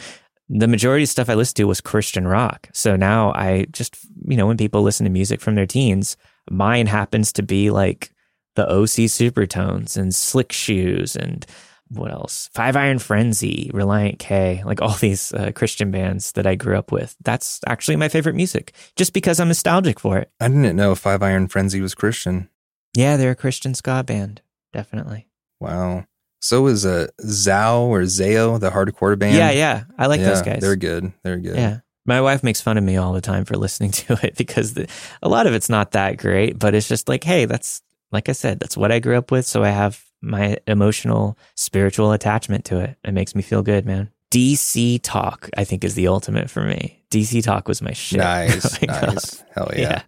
the 0.50 0.68
majority 0.68 1.04
of 1.04 1.10
stuff 1.10 1.30
I 1.30 1.34
listened 1.34 1.58
to 1.58 1.64
was 1.66 1.82
Christian 1.82 2.28
rock. 2.28 2.70
So 2.74 2.96
now 2.96 3.32
I 3.34 3.66
just, 3.72 3.98
you 4.28 4.38
know, 4.38 4.46
when 4.46 4.58
people 4.58 4.84
listen 4.84 5.04
to 5.06 5.10
music 5.10 5.42
from 5.42 5.56
their 5.56 5.66
teens, 5.66 6.18
mine 6.50 6.88
happens 6.88 7.34
to 7.34 7.44
be 7.44 7.72
like 7.72 8.12
the 8.56 8.68
OC 8.68 9.08
Supertones 9.12 9.98
and 9.98 10.14
Slick 10.14 10.52
Shoes 10.52 11.16
and 11.16 11.46
what 11.90 12.12
else? 12.12 12.50
Five 12.54 12.76
Iron 12.76 13.00
Frenzy, 13.00 13.70
Relient 13.74 14.18
K, 14.18 14.64
like 14.66 14.82
all 14.82 14.94
these 15.00 15.32
uh, 15.34 15.52
Christian 15.54 15.92
bands 15.92 16.32
that 16.34 16.48
I 16.48 16.56
grew 16.56 16.78
up 16.78 16.92
with. 16.92 17.16
That's 17.24 17.60
actually 17.68 17.96
my 17.98 18.10
favorite 18.10 18.36
music 18.36 18.74
just 18.96 19.14
because 19.14 19.40
I'm 19.40 19.48
nostalgic 19.50 20.00
for 20.00 20.18
it. 20.18 20.32
I 20.40 20.48
didn't 20.48 20.76
know 20.76 20.96
Five 20.96 21.22
Iron 21.22 21.48
Frenzy 21.48 21.82
was 21.82 21.96
Christian. 21.96 22.50
Yeah, 22.96 23.18
they're 23.18 23.32
a 23.32 23.36
Christian 23.36 23.76
ska 23.76 24.04
band. 24.04 24.42
Definitely. 24.74 25.28
Wow. 25.60 26.06
So 26.42 26.68
is 26.68 26.86
uh, 26.86 27.08
Zao 27.22 27.82
or 27.88 28.02
Zao, 28.02 28.60
the 28.60 28.70
hardcore 28.70 29.18
band. 29.18 29.36
yeah, 29.36 29.52
yeah. 29.52 29.84
I 29.98 30.08
like 30.08 30.22
those 30.22 30.42
guys. 30.42 30.62
They're 30.62 30.76
good. 30.76 31.12
They're 31.24 31.40
good. 31.40 31.56
Yeah. 31.56 31.80
My 32.06 32.22
wife 32.22 32.44
makes 32.44 32.62
fun 32.62 32.78
of 32.78 32.84
me 32.84 32.98
all 32.98 33.14
the 33.14 33.22
time 33.22 33.46
for 33.46 33.58
listening 33.58 33.92
to 34.04 34.20
it 34.22 34.36
because 34.38 34.76
the, 34.76 34.88
a 35.24 35.30
lot 35.30 35.48
of 35.48 35.54
it's 35.54 35.70
not 35.70 35.92
that 35.92 36.18
great, 36.18 36.60
but 36.60 36.76
it's 36.76 36.88
just 36.88 37.10
like, 37.10 37.24
hey, 37.24 37.46
that's 37.46 37.82
like 38.12 38.30
I 38.30 38.34
said, 38.34 38.60
that's 38.60 38.78
what 38.78 38.92
I 38.92 39.00
grew 39.00 39.18
up 39.18 39.32
with. 39.32 39.46
So 39.46 39.64
I 39.64 39.70
have 39.70 40.04
my 40.22 40.58
emotional, 40.68 41.38
spiritual 41.56 42.12
attachment 42.12 42.66
to 42.66 42.80
it. 42.80 42.98
It 43.04 43.14
makes 43.14 43.36
me 43.36 43.42
feel 43.42 43.62
good, 43.62 43.86
man. 43.86 44.10
DC 44.32 45.00
Talk, 45.04 45.50
I 45.56 45.64
think, 45.64 45.84
is 45.84 45.96
the 45.96 46.08
ultimate 46.08 46.50
for 46.50 46.64
me. 46.64 47.04
DC 47.12 47.44
Talk 47.44 47.68
was 47.68 47.82
my 47.82 47.94
shit. 47.94 48.20
Nice. 48.20 48.82
Oh 48.84 48.88
growing 48.88 49.18
up. 49.18 49.24
Hell 49.54 49.72
yeah. 49.76 50.02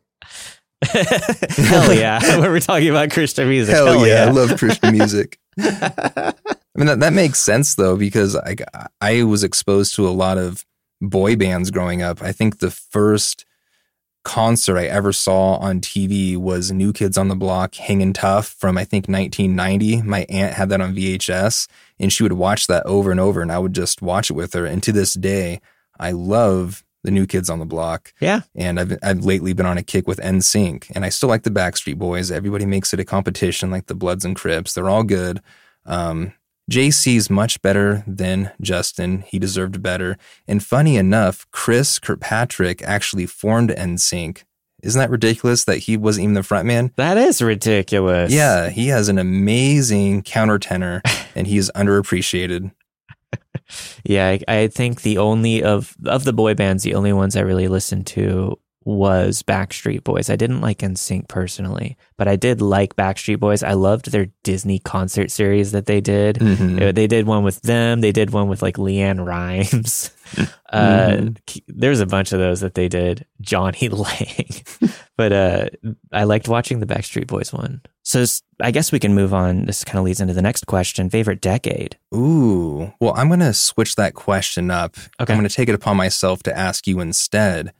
Hell 0.84 1.94
yeah. 1.94 2.20
when 2.40 2.52
we're 2.52 2.60
talking 2.60 2.90
about 2.90 3.12
Christian 3.12 3.50
music. 3.50 3.76
Hell, 3.76 4.06
yeah. 4.06 4.26
I 4.26 4.32
love 4.32 4.58
Christian 4.58 4.94
music. 4.94 5.40
I 5.60 6.34
mean, 6.76 6.88
that, 6.88 7.00
that 7.00 7.14
makes 7.14 7.40
sense 7.40 7.76
though, 7.76 7.98
because 7.98 8.36
I, 8.36 8.56
I 9.02 9.24
was 9.24 9.44
exposed 9.44 9.96
to 9.96 10.08
a 10.08 10.12
lot 10.12 10.38
of 10.38 10.66
boy 11.02 11.36
bands 11.36 11.72
growing 11.72 12.02
up. 12.02 12.22
I 12.22 12.32
think 12.32 12.60
the 12.60 12.72
first 12.72 13.46
concert 14.28 14.78
I 14.78 14.88
ever 14.88 15.14
saw 15.14 15.56
on 15.56 15.80
TV 15.80 16.36
was 16.36 16.70
New 16.70 16.92
Kids 16.92 17.18
on 17.18 17.30
the 17.30 17.36
Block 17.36 17.76
Hanging 17.76 18.12
Tough 18.12 18.48
from 18.48 18.78
I 18.78 18.84
think 18.84 19.08
1990. 19.08 20.02
My 20.02 20.26
aunt 20.28 20.54
had 20.54 20.68
that 20.68 20.82
on 20.82 20.94
VHS 20.94 21.68
and 21.98 22.12
she 22.12 22.24
would 22.24 22.34
watch 22.34 22.68
that 22.68 22.86
over 22.86 23.10
and 23.10 23.22
over 23.22 23.42
and 23.42 23.54
I 23.54 23.58
would 23.58 23.74
just 23.74 24.02
watch 24.02 24.30
it 24.30 24.34
with 24.34 24.54
her. 24.54 24.66
And 24.66 24.84
to 24.84 24.92
this 24.92 25.14
day, 25.14 25.62
I 25.98 26.12
love 26.12 26.84
the 27.06 27.12
New 27.12 27.26
Kids 27.26 27.50
on 27.50 27.60
the 27.60 27.66
Block. 27.66 28.14
yeah. 28.20 28.42
And 28.54 28.82
I've 28.82 28.98
I've 29.02 29.24
lately 29.24 29.54
been 29.54 29.66
on 29.66 29.78
a 29.78 29.84
kick 29.84 30.10
with 30.10 30.20
NSYNC, 30.20 30.92
and 30.94 31.06
I 31.06 31.10
still 31.10 31.30
like 31.30 31.44
the 31.44 31.50
Backstreet 31.50 31.98
Boys. 31.98 32.30
Everybody 32.30 32.66
makes 32.66 32.94
it 32.94 33.00
a 33.00 33.06
competition, 33.06 33.72
like 33.72 33.86
the 33.86 33.96
Bloods 33.96 34.26
and 34.26 34.36
Crips. 34.36 34.74
They're 34.74 34.90
all 34.90 35.04
good. 35.04 35.40
Um, 35.86 36.34
JC's 36.70 37.30
much 37.30 37.62
better 37.62 38.04
than 38.06 38.52
Justin. 38.60 39.22
He 39.22 39.40
deserved 39.40 39.82
better. 39.82 40.18
And 40.48 40.64
funny 40.64 40.98
enough, 40.98 41.48
Chris 41.52 42.00
Kirkpatrick 42.00 42.82
actually 42.84 43.26
formed 43.26 43.70
NSYNC. 43.70 44.44
Isn't 44.84 45.00
that 45.00 45.10
ridiculous 45.10 45.64
that 45.64 45.80
he 45.80 45.98
wasn't 45.98 46.26
even 46.26 46.34
the 46.36 46.42
frontman? 46.42 46.94
That 46.98 47.18
is 47.18 47.42
ridiculous. 47.42 48.32
Yeah, 48.32 48.70
he 48.70 48.90
has 48.90 49.10
an 49.10 49.18
amazing 49.18 50.24
countertenor, 50.24 51.02
and 51.36 51.48
he 51.48 51.58
is 51.58 51.72
underappreciated. 51.74 52.72
Yeah, 54.04 54.28
I, 54.28 54.40
I 54.48 54.68
think 54.68 55.02
the 55.02 55.18
only 55.18 55.64
of 55.64 55.96
of 56.06 56.24
the 56.24 56.34
boy 56.34 56.54
bands, 56.54 56.84
the 56.84 56.94
only 56.96 57.12
ones 57.12 57.36
I 57.36 57.42
really 57.42 57.68
listened 57.68 58.08
to 58.08 58.60
was 58.88 59.44
Backstreet 59.44 60.06
Boys. 60.06 60.30
I 60.30 60.38
didn't 60.38 60.62
like 60.62 60.78
NSYNC 60.80 61.28
personally, 61.28 61.98
but 62.18 62.30
I 62.30 62.38
did 62.38 62.62
like 62.62 62.96
Backstreet 62.96 63.38
Boys. 63.40 63.62
I 63.62 63.74
loved 63.74 64.12
their 64.12 64.28
Disney 64.44 64.80
concert 64.80 65.30
series 65.30 65.74
that 65.74 65.88
they 65.88 66.00
did. 66.00 66.38
Mhm. 66.38 66.82
Uh, 66.82 66.92
They 66.94 67.06
did 67.06 67.28
one 67.28 67.44
with 67.44 67.62
them. 67.64 68.00
They 68.00 68.14
did 68.14 68.32
one 68.32 68.48
with 68.48 68.62
like 68.62 68.78
LeAnn 68.78 69.26
Rimes. 69.26 70.12
uh, 70.72 71.08
Mhm. 71.10 71.38
There's 71.68 72.00
a 72.00 72.06
bunch 72.06 72.32
of 72.32 72.40
those 72.40 72.62
that 72.62 72.76
they 72.76 72.88
did. 72.88 73.26
Jonny 73.42 73.90
Lang, 73.92 74.46
but 75.18 75.34
uh, 75.34 75.66
I 76.14 76.24
liked 76.24 76.48
watching 76.48 76.80
the 76.80 76.86
Backstreet 76.86 77.28
Boys 77.28 77.52
one. 77.52 77.82
So 78.04 78.24
I 78.62 78.72
guess 78.72 78.94
we 78.94 79.00
can 79.00 79.14
move 79.14 79.34
on. 79.34 79.66
This 79.66 79.84
kind 79.84 80.00
of 80.00 80.06
leads 80.06 80.22
into 80.22 80.34
the 80.34 80.42
next 80.42 80.66
question: 80.66 81.10
favorite 81.10 81.42
decade. 81.42 81.98
Ooh. 82.16 82.94
Well, 83.02 83.14
I'm 83.18 83.28
going 83.28 83.42
to 83.42 83.54
switch 83.54 83.98
that 83.98 84.14
question 84.14 84.72
up. 84.72 84.96
Okay. 85.20 85.34
I'm 85.34 85.40
going 85.40 85.50
to 85.50 85.54
take 85.54 85.68
it 85.68 85.76
upon 85.76 85.98
myself 85.98 86.42
to 86.44 86.58
ask 86.58 86.88
you 86.88 87.02
instead. 87.02 87.74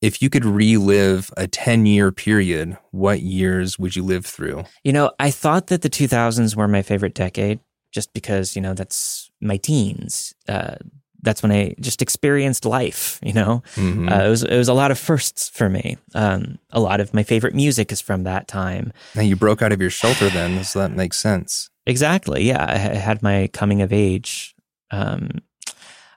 If 0.00 0.22
you 0.22 0.30
could 0.30 0.44
relive 0.44 1.30
a 1.36 1.46
10 1.48 1.86
year 1.86 2.12
period, 2.12 2.76
what 2.92 3.20
years 3.20 3.78
would 3.78 3.96
you 3.96 4.04
live 4.04 4.24
through? 4.24 4.64
You 4.84 4.92
know, 4.92 5.10
I 5.18 5.30
thought 5.30 5.66
that 5.68 5.82
the 5.82 5.90
2000s 5.90 6.54
were 6.54 6.68
my 6.68 6.82
favorite 6.82 7.14
decade 7.14 7.58
just 7.92 8.12
because, 8.12 8.54
you 8.54 8.62
know, 8.62 8.74
that's 8.74 9.30
my 9.40 9.56
teens. 9.56 10.34
Uh, 10.48 10.76
that's 11.22 11.42
when 11.42 11.50
I 11.50 11.74
just 11.80 12.00
experienced 12.00 12.64
life, 12.64 13.18
you 13.24 13.32
know? 13.32 13.62
Mhm. 13.74 14.08
Uh, 14.08 14.24
it, 14.26 14.28
was, 14.28 14.42
it 14.44 14.56
was 14.56 14.68
a 14.68 14.74
lot 14.74 14.92
of 14.92 14.98
firsts 15.00 15.48
for 15.48 15.68
me. 15.68 15.96
Um, 16.14 16.58
a 16.70 16.78
lot 16.78 17.00
of 17.00 17.12
my 17.12 17.24
favorite 17.24 17.56
music 17.56 17.90
is 17.90 18.00
from 18.00 18.22
that 18.22 18.46
time. 18.46 18.92
now, 19.16 19.22
you 19.22 19.34
broke 19.34 19.60
out 19.62 19.72
of 19.72 19.80
your 19.80 19.90
shelter 19.90 20.28
then, 20.30 20.62
so 20.62 20.78
that 20.78 20.92
makes 20.92 21.18
sense. 21.18 21.70
Exactly. 21.86 22.44
Yeah. 22.44 22.64
I 22.68 22.78
ha- 22.78 22.94
had 23.00 23.20
my 23.22 23.48
coming 23.52 23.82
of 23.82 23.92
age. 23.92 24.54
Um, 24.92 25.30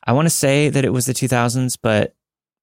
I 0.05 0.13
want 0.13 0.27
to 0.27 0.29
say 0.32 0.69
that 0.69 0.86
it 0.86 0.93
was 0.93 1.07
the 1.07 1.13
2000s, 1.13 1.77
but 1.82 2.13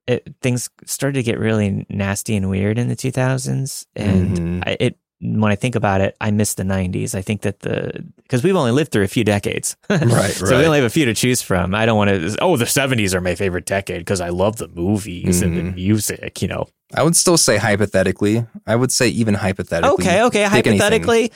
it, 0.09 0.35
things 0.43 0.69
started 0.87 1.15
to 1.19 1.23
get 1.23 1.39
really 1.39 1.87
nasty 1.89 2.35
and 2.35 2.49
weird 2.51 2.79
in 2.79 2.89
the 2.89 2.97
2000s. 2.97 3.87
And 3.95 4.37
Mhm. 4.37 4.63
I, 4.67 4.77
it, 4.81 4.99
when 5.21 5.51
I 5.53 5.57
think 5.57 5.75
about 5.75 6.01
it, 6.01 6.17
I 6.21 6.31
miss 6.31 6.55
the 6.55 6.63
90s. 6.63 7.15
I 7.15 7.23
think 7.23 7.43
that 7.43 7.61
the, 7.61 8.05
because 8.23 8.43
we've 8.45 8.55
only 8.57 8.71
lived 8.71 8.91
through 8.93 9.03
a 9.05 9.09
few 9.09 9.25
decades. 9.25 9.77
Right, 9.91 10.31
so 10.31 10.59
we 10.59 10.65
only 10.65 10.79
have 10.79 10.87
a 10.87 10.91
few 10.91 11.05
to 11.07 11.15
choose 11.15 11.43
from. 11.43 11.75
I 11.75 11.87
don't 11.87 11.97
want 11.97 12.11
to, 12.11 12.37
oh, 12.41 12.57
the 12.57 12.65
70s 12.67 13.15
are 13.15 13.21
my 13.21 13.35
favorite 13.35 13.67
decade 13.67 13.99
because 14.01 14.21
I 14.21 14.29
love 14.31 14.57
the 14.57 14.69
movies 14.69 15.43
and 15.43 15.57
the 15.57 15.63
Mhm. 15.63 15.75
music, 15.75 16.41
you 16.41 16.49
know. 16.49 16.67
I 16.95 17.03
would 17.03 17.17
still 17.17 17.37
say 17.37 17.57
hypothetically. 17.59 18.47
I 18.67 18.77
would 18.77 18.93
say 18.93 19.09
even 19.09 19.35
hypothetically. 19.35 19.93
Okay, 20.07 20.23
okay. 20.23 20.45
anything. 20.45 20.79
Hypothetically, 20.79 21.33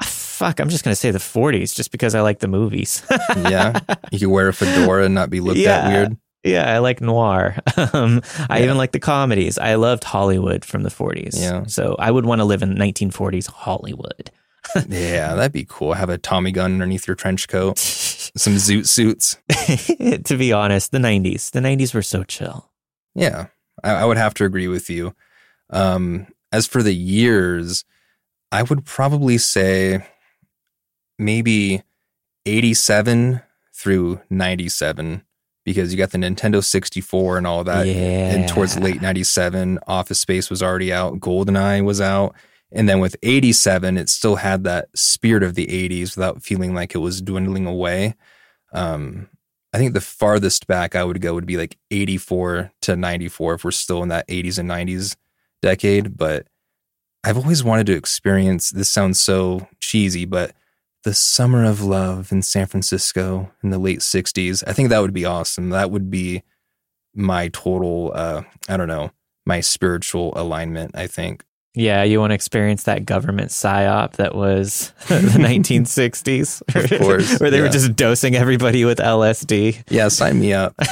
ah, 0.00 0.06
fuck, 0.06 0.60
I'm 0.60 0.68
just 0.68 0.84
going 0.84 0.92
to 0.92 1.00
say 1.00 1.10
the 1.10 1.18
40s 1.18 1.74
just 1.74 1.90
because 1.90 2.14
I 2.14 2.20
like 2.20 2.38
the 2.40 2.48
movies. 2.48 3.02
Yeah. 3.36 3.80
You 4.12 4.18
could 4.18 4.28
wear 4.28 4.48
a 4.48 4.52
fedora 4.52 5.06
and 5.06 5.14
not 5.14 5.30
be 5.30 5.40
looked 5.40 5.58
Yeah. 5.58 5.78
at 5.78 5.88
weird. 5.88 6.16
Yeah, 6.44 6.72
I 6.74 6.78
like 6.78 7.00
noir. 7.00 7.56
Um, 7.92 8.20
I 8.50 8.58
Yeah. 8.58 8.64
even 8.64 8.76
like 8.76 8.92
the 8.92 9.00
comedies. 9.00 9.58
I 9.58 9.74
loved 9.76 10.04
Hollywood 10.04 10.64
from 10.64 10.82
the 10.82 10.88
40s. 10.90 11.40
Yeah. 11.40 11.64
So 11.66 11.94
I 11.98 12.10
would 12.10 12.24
want 12.26 12.40
to 12.40 12.44
live 12.44 12.62
in 12.62 12.74
1940s 12.76 13.48
Hollywood. 13.48 14.30
Yeah, 14.88 15.34
that'd 15.34 15.52
be 15.52 15.66
cool. 15.68 15.92
Have 15.94 16.08
a 16.08 16.18
Tommy 16.18 16.52
gun 16.52 16.72
underneath 16.72 17.06
your 17.08 17.16
trench 17.16 17.48
coat, 17.48 17.78
some 17.78 18.54
zoot 18.54 18.86
suits. 18.86 19.36
to 20.24 20.36
be 20.36 20.52
honest, 20.52 20.92
the 20.92 20.98
90s. 20.98 21.50
The 21.50 21.58
90s 21.60 21.92
were 21.94 22.02
so 22.02 22.22
chill. 22.24 22.70
Yeah, 23.14 23.46
I, 23.82 23.90
I 23.90 24.04
would 24.04 24.16
have 24.18 24.34
to 24.34 24.44
agree 24.44 24.68
with 24.68 24.88
you. 24.88 25.14
Um, 25.70 26.28
as 26.52 26.66
for 26.68 26.82
the 26.82 26.94
years, 26.94 27.84
I 28.52 28.62
would 28.62 28.84
probably 28.84 29.36
say 29.38 30.06
maybe 31.18 31.82
87 32.46 33.42
through 33.74 34.20
97 34.30 35.22
because 35.64 35.92
you 35.92 35.98
got 35.98 36.10
the 36.10 36.18
Nintendo 36.18 36.62
64 36.62 37.38
and 37.38 37.46
all 37.46 37.64
that. 37.64 37.86
yeah. 37.86 38.34
And 38.34 38.48
towards 38.48 38.78
late 38.78 39.00
97, 39.00 39.78
Office 39.86 40.18
Space 40.18 40.50
was 40.50 40.62
already 40.62 40.92
out, 40.92 41.20
GoldenEye 41.20 41.84
was 41.84 42.00
out. 42.00 42.34
And 42.74 42.88
then 42.88 43.00
with 43.00 43.16
87, 43.22 43.98
it 43.98 44.08
still 44.08 44.36
had 44.36 44.64
that 44.64 44.88
spirit 44.94 45.42
of 45.42 45.54
the 45.54 45.66
80s 45.66 46.16
without 46.16 46.42
feeling 46.42 46.74
like 46.74 46.94
it 46.94 46.98
was 46.98 47.20
dwindling 47.20 47.66
away. 47.66 48.14
Um, 48.72 49.28
I 49.74 49.78
think 49.78 49.94
the 49.94 50.00
farthest 50.00 50.66
back 50.66 50.94
I 50.94 51.04
would 51.04 51.20
go 51.20 51.34
would 51.34 51.46
be 51.46 51.56
like 51.56 51.78
84 51.90 52.72
to 52.82 52.96
94 52.96 53.54
if 53.54 53.64
we're 53.64 53.70
still 53.70 54.02
in 54.02 54.08
that 54.08 54.28
80s 54.28 54.58
and 54.58 54.68
90s 54.68 55.16
decade. 55.60 56.16
But 56.16 56.46
I've 57.24 57.36
always 57.36 57.62
wanted 57.62 57.86
to 57.86 57.96
experience 57.96 58.70
this 58.70 58.90
sounds 58.90 59.20
so 59.20 59.68
cheesy, 59.80 60.24
but 60.24 60.52
the 61.04 61.14
summer 61.14 61.64
of 61.64 61.82
love 61.82 62.32
in 62.32 62.42
San 62.42 62.66
Francisco 62.66 63.50
in 63.62 63.70
the 63.70 63.78
late 63.78 64.00
60s. 64.00 64.62
I 64.66 64.72
think 64.72 64.88
that 64.90 65.00
would 65.00 65.12
be 65.12 65.24
awesome. 65.24 65.70
That 65.70 65.90
would 65.90 66.10
be 66.10 66.42
my 67.14 67.48
total, 67.48 68.12
uh, 68.14 68.42
I 68.68 68.76
don't 68.76 68.88
know, 68.88 69.10
my 69.44 69.60
spiritual 69.60 70.32
alignment, 70.36 70.92
I 70.94 71.06
think. 71.06 71.44
Yeah, 71.74 72.02
you 72.02 72.20
want 72.20 72.32
to 72.32 72.34
experience 72.34 72.82
that 72.82 73.06
government 73.06 73.50
psyop 73.50 74.16
that 74.16 74.34
was 74.34 74.92
the 75.08 75.14
1960s, 75.20 76.62
Of 76.92 77.00
course, 77.00 77.40
where 77.40 77.50
they 77.50 77.62
were 77.62 77.70
just 77.70 77.96
dosing 77.96 78.36
everybody 78.36 78.84
with 78.84 78.98
LSD. 78.98 79.82
Yeah, 79.88 80.08
sign 80.08 80.38
me 80.38 80.52
up. 80.52 80.74
I 80.78 80.84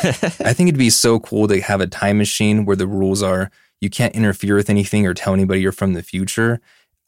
think 0.55 0.69
it'd 0.69 0.79
be 0.79 0.91
so 0.91 1.21
cool 1.21 1.49
to 1.49 1.61
have 1.61 1.81
a 1.81 1.87
time 1.87 2.19
machine 2.19 2.65
where 2.65 2.77
the 2.77 2.87
rules 2.87 3.23
are 3.23 3.51
you 3.81 3.89
can't 3.89 4.15
interfere 4.15 4.55
with 4.57 4.71
anything 4.71 5.07
or 5.07 5.15
tell 5.15 5.33
anybody 5.33 5.61
you're 5.63 5.73
from 5.73 5.95
the 5.95 6.03
future. 6.03 6.61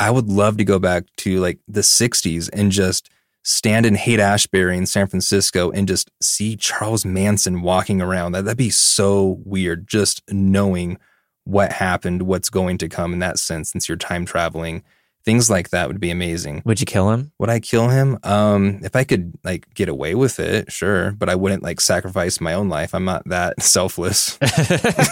I 0.02 0.10
would 0.10 0.28
love 0.28 0.56
to 0.56 0.64
go 0.64 0.80
back 0.80 1.04
to 1.18 1.38
like 1.38 1.60
the 1.68 1.82
60s 1.82 2.50
and 2.52 2.72
just 2.72 3.08
stand 3.44 3.86
in 3.86 3.94
Haight 3.94 4.18
Ashbury 4.18 4.76
in 4.76 4.84
San 4.84 5.06
Francisco 5.06 5.70
and 5.70 5.86
just 5.86 6.10
see 6.20 6.56
Charles 6.56 7.04
Manson 7.04 7.62
walking 7.62 8.02
around. 8.02 8.32
That, 8.32 8.44
that'd 8.44 8.58
be 8.58 8.68
so 8.68 9.40
weird 9.44 9.86
just 9.86 10.20
knowing 10.28 10.98
what 11.44 11.72
happened, 11.72 12.22
what's 12.22 12.50
going 12.50 12.78
to 12.78 12.88
come 12.88 13.12
in 13.12 13.20
that 13.20 13.38
sense, 13.38 13.70
since 13.70 13.88
you're 13.88 13.96
time 13.96 14.24
traveling. 14.24 14.82
Things 15.24 15.48
like 15.48 15.70
that 15.70 15.86
would 15.86 16.00
be 16.00 16.10
amazing. 16.10 16.62
Would 16.64 16.80
you 16.80 16.86
kill 16.86 17.12
him? 17.12 17.30
Would 17.38 17.48
I 17.48 17.60
kill 17.60 17.88
him? 17.88 18.18
Um, 18.24 18.80
if 18.82 18.96
I 18.96 19.04
could 19.04 19.38
like 19.44 19.72
get 19.72 19.88
away 19.88 20.16
with 20.16 20.40
it, 20.40 20.72
sure, 20.72 21.12
but 21.12 21.28
I 21.28 21.36
wouldn't 21.36 21.62
like 21.62 21.80
sacrifice 21.80 22.40
my 22.40 22.54
own 22.54 22.68
life. 22.68 22.92
I'm 22.92 23.04
not 23.04 23.22
that 23.28 23.62
selfless. 23.62 24.36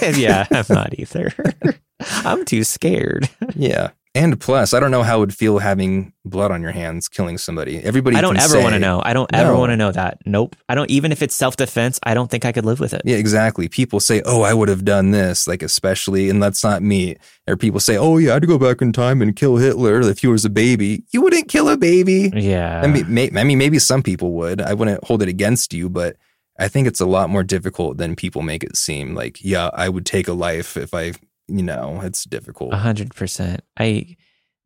yeah, 0.18 0.48
I'm 0.50 0.64
not 0.68 0.98
either. 0.98 1.32
I'm 2.00 2.44
too 2.44 2.64
scared. 2.64 3.30
yeah. 3.54 3.90
And 4.12 4.40
plus, 4.40 4.74
I 4.74 4.80
don't 4.80 4.90
know 4.90 5.04
how 5.04 5.18
it 5.18 5.20
would 5.20 5.34
feel 5.34 5.58
having 5.60 6.12
blood 6.24 6.50
on 6.50 6.62
your 6.62 6.72
hands 6.72 7.08
killing 7.08 7.38
somebody. 7.38 7.78
Everybody 7.78 8.16
I 8.16 8.20
don't 8.20 8.36
ever 8.38 8.60
want 8.60 8.72
to 8.74 8.80
know. 8.80 9.00
I 9.04 9.12
don't 9.12 9.32
ever 9.32 9.52
No. 9.52 9.58
want 9.60 9.70
to 9.70 9.76
know 9.76 9.92
that. 9.92 10.18
Nope. 10.26 10.56
I 10.68 10.74
don't 10.74 10.90
even 10.90 11.12
if 11.12 11.22
it's 11.22 11.32
self 11.34 11.54
defense. 11.54 12.00
I 12.02 12.12
don't 12.12 12.28
think 12.28 12.44
I 12.44 12.50
could 12.50 12.64
live 12.64 12.80
with 12.80 12.92
it. 12.92 13.02
Yeah, 13.04 13.18
exactly. 13.18 13.68
People 13.68 14.00
say, 14.00 14.20
"Oh, 14.24 14.42
I 14.42 14.52
would 14.52 14.68
have 14.68 14.84
done 14.84 15.12
this," 15.12 15.46
like 15.46 15.62
especially, 15.62 16.28
and 16.28 16.42
that's 16.42 16.64
not 16.64 16.82
me. 16.82 17.18
Or 17.46 17.56
people 17.56 17.78
say, 17.78 17.96
"Oh, 17.96 18.16
yeah, 18.18 18.34
I'd 18.34 18.48
go 18.48 18.58
back 18.58 18.82
in 18.82 18.92
time 18.92 19.22
and 19.22 19.36
kill 19.36 19.58
Hitler 19.58 20.00
if 20.00 20.18
he 20.18 20.26
was 20.26 20.44
a 20.44 20.50
baby." 20.50 21.04
You 21.12 21.22
wouldn't 21.22 21.46
kill 21.48 21.68
a 21.68 21.76
baby. 21.76 22.32
Yeah. 22.34 22.80
I 22.82 22.88
mean, 22.88 23.04
may, 23.14 23.30
I 23.36 23.44
mean, 23.44 23.58
maybe 23.58 23.78
some 23.78 24.02
people 24.02 24.32
would. 24.32 24.60
I 24.60 24.74
wouldn't 24.74 25.04
hold 25.04 25.22
it 25.22 25.28
against 25.28 25.72
you, 25.72 25.88
but 25.88 26.16
I 26.58 26.66
think 26.66 26.88
it's 26.88 27.00
a 27.00 27.06
lot 27.06 27.30
more 27.30 27.44
difficult 27.44 27.96
than 27.98 28.16
people 28.16 28.42
make 28.42 28.64
it 28.64 28.76
seem. 28.76 29.14
Like, 29.14 29.38
yeah, 29.40 29.70
I 29.72 29.88
would 29.88 30.04
take 30.04 30.26
a 30.26 30.32
life 30.32 30.76
if 30.76 30.92
I, 30.94 31.12
you 31.50 31.62
know, 31.62 32.00
it's 32.02 32.24
difficult. 32.24 32.72
A 32.72 32.76
hundred 32.78 33.14
percent. 33.14 33.62
I 33.78 34.16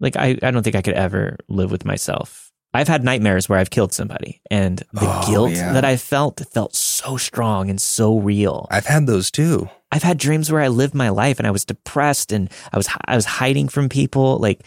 like. 0.01 0.17
I. 0.17 0.39
I 0.43 0.51
don't 0.51 0.63
think 0.63 0.77
I 0.77 0.83
could 0.83 0.95
ever 0.95 1.37
live 1.49 1.71
with 1.71 1.85
myself. 1.85 2.51
I've 2.77 2.89
had 2.89 3.05
nightmares 3.05 3.49
where 3.49 3.59
I've 3.59 3.71
killed 3.71 3.93
somebody, 3.93 4.41
and 4.51 4.79
the 4.93 5.03
Oh, 5.03 5.25
guilt 5.31 5.53
yeah. 5.53 5.73
that 5.73 5.85
I 5.85 5.97
felt 5.97 6.41
felt 6.53 6.75
so 6.75 7.17
strong 7.17 7.71
and 7.71 7.81
so 7.81 8.19
real. 8.19 8.67
I've 8.71 8.87
had 8.87 9.07
those 9.07 9.31
too. 9.31 9.69
I've 9.93 10.03
had 10.03 10.19
dreams 10.19 10.51
where 10.51 10.61
I 10.61 10.69
lived 10.69 10.93
my 10.95 11.11
life 11.11 11.39
and 11.39 11.47
I 11.47 11.53
was 11.53 11.65
depressed 11.65 12.33
and 12.33 12.51
I 12.73 12.77
was 12.77 12.89
I 13.07 13.15
was 13.15 13.25
hiding 13.27 13.69
from 13.69 13.89
people. 13.89 14.39
Like, 14.39 14.63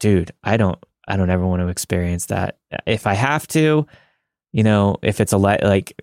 dude, 0.00 0.30
I 0.42 0.56
don't 0.56 0.78
I 1.06 1.16
don't 1.16 1.28
ever 1.30 1.46
want 1.46 1.60
to 1.60 1.68
experience 1.68 2.26
that. 2.26 2.56
If 2.86 3.06
I 3.06 3.12
have 3.12 3.46
to, 3.48 3.86
you 4.52 4.62
know, 4.62 4.96
if 5.02 5.20
it's 5.20 5.32
a 5.34 5.38
li- 5.38 5.58
like 5.62 6.00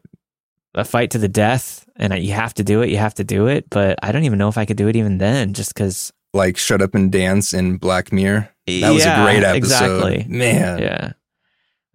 a 0.75 0.85
fight 0.85 1.11
to 1.11 1.17
the 1.17 1.27
death 1.27 1.87
and 1.95 2.13
you 2.23 2.33
have 2.33 2.53
to 2.55 2.63
do 2.63 2.81
it, 2.81 2.89
you 2.89 2.97
have 2.97 3.15
to 3.15 3.23
do 3.23 3.47
it. 3.47 3.69
But 3.69 3.97
I 4.03 4.11
don't 4.11 4.23
even 4.23 4.37
know 4.39 4.49
if 4.49 4.57
I 4.57 4.65
could 4.65 4.77
do 4.77 4.87
it 4.87 4.95
even 4.95 5.17
then, 5.17 5.53
just 5.53 5.73
because. 5.73 6.11
Like, 6.33 6.57
shut 6.57 6.81
up 6.81 6.93
and 6.93 7.11
dance 7.11 7.53
in 7.53 7.77
Black 7.77 8.11
Mirror. 8.13 8.49
That 8.67 8.91
was 8.91 9.03
Yeah, 9.03 9.21
a 9.21 9.25
great 9.25 9.43
episode. 9.43 9.55
exactly. 9.57 10.25
Man. 10.27 10.79
Yeah, 10.79 11.11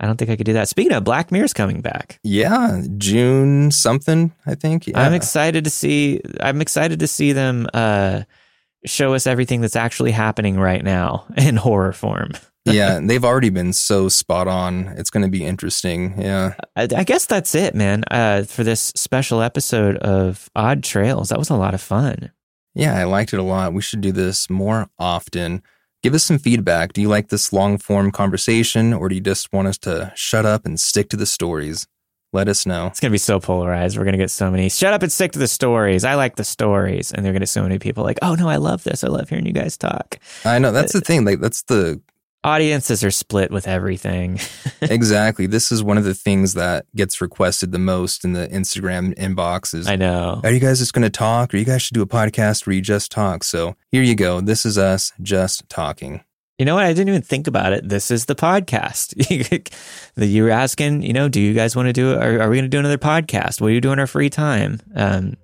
I 0.00 0.06
don't 0.06 0.16
think 0.16 0.30
I 0.30 0.34
could 0.36 0.44
do 0.46 0.54
that. 0.54 0.68
Speaking 0.68 0.92
of, 0.92 1.04
Black 1.04 1.30
Mirror's 1.30 1.52
coming 1.52 1.80
back. 1.80 2.18
Yeah, 2.24 2.82
June 2.98 3.70
something, 3.70 4.32
I 4.44 4.56
think. 4.56 4.88
Yeah. 4.88 5.00
I'm 5.00 5.14
excited 5.14 5.62
to 5.64 5.70
see. 5.70 6.20
I'm 6.40 6.60
excited 6.60 6.98
to 6.98 7.06
see 7.06 7.32
them 7.32 7.68
uh, 7.72 8.22
show 8.84 9.14
us 9.14 9.28
everything 9.28 9.60
that's 9.60 9.76
actually 9.76 10.10
happening 10.10 10.58
right 10.58 10.82
now 10.82 11.26
in 11.36 11.54
horror 11.56 11.92
form. 11.92 12.32
Yeah, 12.64 13.00
they've 13.02 13.24
already 13.24 13.50
been 13.50 13.72
so 13.72 14.08
spot 14.08 14.48
on. 14.48 14.88
It's 14.96 15.10
going 15.10 15.24
to 15.24 15.30
be 15.30 15.44
interesting. 15.44 16.20
Yeah. 16.20 16.54
I, 16.76 16.88
I 16.96 17.04
guess 17.04 17.26
that's 17.26 17.54
it, 17.54 17.74
man. 17.74 18.04
Uh, 18.10 18.44
for 18.44 18.64
this 18.64 18.92
special 18.96 19.42
episode 19.42 19.96
of 19.98 20.48
Odd 20.56 20.82
Trails, 20.82 21.28
that 21.28 21.38
was 21.38 21.50
a 21.50 21.56
lot 21.56 21.74
of 21.74 21.80
fun. 21.80 22.30
Yeah, 22.74 22.96
I 22.96 23.04
liked 23.04 23.32
it 23.32 23.38
a 23.38 23.42
lot. 23.42 23.72
We 23.72 23.82
should 23.82 24.00
do 24.00 24.12
this 24.12 24.48
more 24.50 24.88
often. 24.98 25.62
Give 26.02 26.14
us 26.14 26.24
some 26.24 26.38
feedback. 26.38 26.92
Do 26.92 27.00
you 27.00 27.08
like 27.08 27.28
this 27.28 27.52
long 27.52 27.78
form 27.78 28.10
conversation 28.10 28.92
or 28.92 29.08
do 29.08 29.14
you 29.14 29.20
just 29.20 29.52
want 29.52 29.68
us 29.68 29.78
to 29.78 30.12
shut 30.14 30.44
up 30.44 30.66
and 30.66 30.78
stick 30.78 31.08
to 31.10 31.16
the 31.16 31.26
stories? 31.26 31.86
Let 32.32 32.48
us 32.48 32.66
know. 32.66 32.88
It's 32.88 32.98
gonna 32.98 33.12
be 33.12 33.18
so 33.18 33.38
polarized. 33.38 33.96
We're 33.96 34.04
gonna 34.04 34.16
get 34.16 34.30
so 34.30 34.50
many. 34.50 34.68
Shut 34.68 34.92
up 34.92 35.04
and 35.04 35.12
stick 35.12 35.30
to 35.32 35.38
the 35.38 35.46
stories. 35.46 36.04
I 36.04 36.16
like 36.16 36.34
the 36.34 36.42
stories, 36.42 37.12
and 37.12 37.24
they're 37.24 37.32
gonna 37.32 37.44
get 37.44 37.48
so 37.48 37.62
many 37.62 37.78
people 37.78 38.02
like, 38.02 38.18
oh 38.22 38.34
no, 38.34 38.48
I 38.48 38.56
love 38.56 38.82
this. 38.82 39.04
I 39.04 39.06
love 39.06 39.28
hearing 39.28 39.46
you 39.46 39.52
guys 39.52 39.76
talk. 39.76 40.18
I 40.44 40.58
know 40.58 40.72
that's 40.72 40.92
the 40.92 41.00
thing. 41.00 41.24
Like, 41.24 41.38
that's 41.38 41.62
the 41.62 42.02
Audiences 42.44 43.02
are 43.02 43.10
split 43.10 43.50
with 43.50 43.66
everything. 43.66 44.38
exactly. 44.82 45.46
This 45.46 45.72
is 45.72 45.82
one 45.82 45.96
of 45.96 46.04
the 46.04 46.12
things 46.12 46.52
that 46.52 46.84
gets 46.94 47.22
requested 47.22 47.72
the 47.72 47.78
most 47.78 48.22
in 48.22 48.34
the 48.34 48.46
Instagram 48.48 49.16
inboxes. 49.16 49.88
I 49.88 49.96
know. 49.96 50.42
Are 50.44 50.52
you 50.52 50.60
guys 50.60 50.78
just 50.78 50.92
going 50.92 51.04
to 51.04 51.10
talk 51.10 51.54
or 51.54 51.56
you 51.56 51.64
guys 51.64 51.80
should 51.80 51.94
do 51.94 52.02
a 52.02 52.06
podcast 52.06 52.66
where 52.66 52.74
you 52.74 52.82
just 52.82 53.10
talk? 53.10 53.44
So 53.44 53.76
here 53.90 54.02
you 54.02 54.14
go. 54.14 54.42
This 54.42 54.66
is 54.66 54.76
us 54.76 55.10
just 55.22 55.66
talking. 55.70 56.22
You 56.58 56.66
know 56.66 56.74
what? 56.74 56.84
I 56.84 56.92
didn't 56.92 57.08
even 57.08 57.22
think 57.22 57.46
about 57.46 57.72
it. 57.72 57.88
This 57.88 58.10
is 58.10 58.26
the 58.26 58.34
podcast. 58.34 59.14
that 60.14 60.26
you 60.26 60.44
were 60.44 60.50
asking, 60.50 61.02
you 61.02 61.14
know, 61.14 61.30
do 61.30 61.40
you 61.40 61.54
guys 61.54 61.74
want 61.74 61.86
to 61.86 61.94
do 61.94 62.12
it? 62.12 62.18
Are, 62.18 62.42
are 62.42 62.50
we 62.50 62.56
going 62.56 62.66
to 62.66 62.68
do 62.68 62.78
another 62.78 62.98
podcast? 62.98 63.62
What 63.62 63.68
do 63.68 63.72
you 63.72 63.80
do 63.80 63.90
in 63.90 63.98
our 63.98 64.06
free 64.06 64.28
time? 64.28 64.80
Um, 64.94 65.38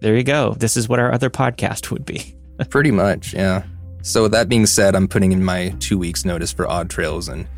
there 0.00 0.14
you 0.14 0.24
go. 0.24 0.52
This 0.58 0.76
is 0.76 0.90
what 0.90 0.98
our 0.98 1.10
other 1.10 1.30
podcast 1.30 1.90
would 1.90 2.04
be. 2.04 2.36
Pretty 2.68 2.90
much, 2.90 3.32
yeah. 3.32 3.64
So 4.04 4.24
with 4.24 4.32
that 4.32 4.50
being 4.50 4.66
said, 4.66 4.94
I'm 4.94 5.08
putting 5.08 5.32
in 5.32 5.42
my 5.42 5.74
two 5.80 5.96
weeks 5.96 6.26
notice 6.26 6.52
for 6.52 6.68
Odd 6.68 6.90
Trails 6.90 7.26
and 7.26 7.48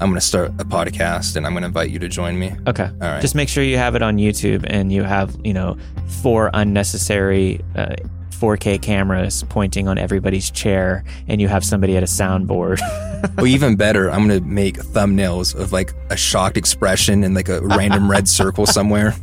I'm 0.00 0.08
going 0.08 0.18
to 0.18 0.26
start 0.26 0.50
a 0.58 0.64
podcast 0.64 1.36
and 1.36 1.46
I'm 1.46 1.52
going 1.52 1.62
to 1.62 1.68
invite 1.68 1.90
you 1.90 2.00
to 2.00 2.08
join 2.08 2.40
me. 2.40 2.52
Okay. 2.66 2.86
All 2.86 3.08
right. 3.08 3.20
Just 3.20 3.36
make 3.36 3.48
sure 3.48 3.62
you 3.62 3.76
have 3.76 3.94
it 3.94 4.02
on 4.02 4.16
YouTube 4.16 4.64
and 4.66 4.92
you 4.92 5.04
have, 5.04 5.36
you 5.44 5.54
know, 5.54 5.78
four 6.20 6.50
unnecessary 6.52 7.60
uh, 7.76 7.94
4K 8.30 8.82
cameras 8.82 9.44
pointing 9.48 9.86
on 9.86 9.96
everybody's 9.96 10.50
chair 10.50 11.04
and 11.28 11.40
you 11.40 11.46
have 11.46 11.64
somebody 11.64 11.96
at 11.96 12.02
a 12.02 12.06
soundboard. 12.06 12.80
Or 13.38 13.46
even 13.46 13.76
better, 13.76 14.10
I'm 14.10 14.26
going 14.26 14.40
to 14.40 14.44
make 14.44 14.78
thumbnails 14.78 15.54
of 15.54 15.70
like 15.70 15.94
a 16.10 16.16
shocked 16.16 16.56
expression 16.56 17.22
and 17.22 17.36
like 17.36 17.48
a 17.48 17.60
random 17.62 18.10
red 18.10 18.28
circle 18.28 18.66
somewhere. 18.66 19.14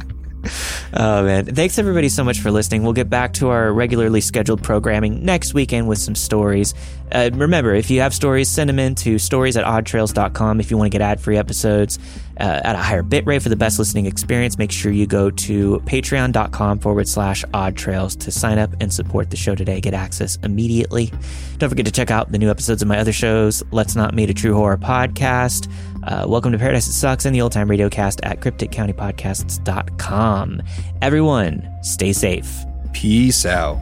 Oh 0.93 1.23
man. 1.23 1.45
Thanks 1.45 1.79
everybody 1.79 2.09
so 2.09 2.23
much 2.23 2.41
for 2.41 2.51
listening. 2.51 2.83
We'll 2.83 2.93
get 2.93 3.09
back 3.09 3.33
to 3.35 3.49
our 3.49 3.71
regularly 3.71 4.19
scheduled 4.19 4.61
programming 4.61 5.23
next 5.23 5.53
weekend 5.53 5.87
with 5.87 5.99
some 5.99 6.15
stories. 6.15 6.73
Uh, 7.11 7.29
remember, 7.33 7.73
if 7.73 7.89
you 7.89 8.01
have 8.01 8.13
stories, 8.13 8.49
send 8.49 8.69
them 8.69 8.79
in 8.79 8.95
to 8.95 9.17
stories 9.17 9.55
at 9.55 9.65
oddtrails.com. 9.65 10.59
If 10.59 10.71
you 10.71 10.77
want 10.77 10.91
to 10.91 10.97
get 10.97 11.01
ad 11.01 11.19
free 11.21 11.37
episodes 11.37 11.97
uh, 12.39 12.61
at 12.63 12.75
a 12.75 12.79
higher 12.79 13.03
bit 13.03 13.25
rate 13.25 13.41
for 13.41 13.49
the 13.49 13.55
best 13.55 13.79
listening 13.79 14.05
experience, 14.05 14.57
make 14.57 14.71
sure 14.71 14.91
you 14.91 15.07
go 15.07 15.29
to 15.29 15.79
patreon.com 15.85 16.79
forward 16.79 17.07
slash 17.07 17.43
oddtrails 17.53 18.17
to 18.19 18.31
sign 18.31 18.57
up 18.57 18.71
and 18.81 18.93
support 18.93 19.29
the 19.29 19.37
show 19.37 19.55
today. 19.55 19.79
Get 19.79 19.93
access 19.93 20.37
immediately. 20.43 21.11
Don't 21.57 21.69
forget 21.69 21.85
to 21.85 21.91
check 21.91 22.11
out 22.11 22.31
the 22.31 22.37
new 22.37 22.49
episodes 22.49 22.81
of 22.81 22.87
my 22.87 22.97
other 22.97 23.13
shows, 23.13 23.63
Let's 23.71 23.95
Not 23.95 24.13
Meet 24.13 24.29
a 24.29 24.33
True 24.33 24.53
Horror 24.55 24.77
podcast. 24.77 25.71
Uh, 26.03 26.25
Welcome 26.27 26.51
to 26.51 26.57
Paradise 26.57 26.87
It 26.87 26.93
Sucks 26.93 27.25
and 27.25 27.35
the 27.35 27.41
Old 27.41 27.51
Time 27.51 27.69
Radio 27.69 27.87
Cast 27.89 28.21
at 28.23 28.39
crypticcountypodcasts.com. 28.39 30.61
Everyone, 31.01 31.69
stay 31.83 32.13
safe. 32.13 32.65
Peace 32.93 33.45
out. 33.45 33.77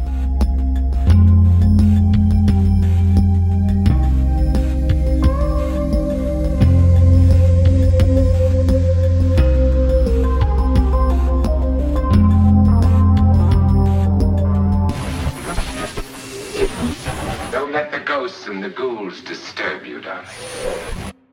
Don't 17.52 17.72
let 17.72 17.92
the 17.92 18.00
ghosts 18.00 18.48
and 18.48 18.64
the 18.64 18.70
ghouls 18.70 19.22
disturb 19.22 19.86
you, 19.86 19.89
darling. 19.89 19.89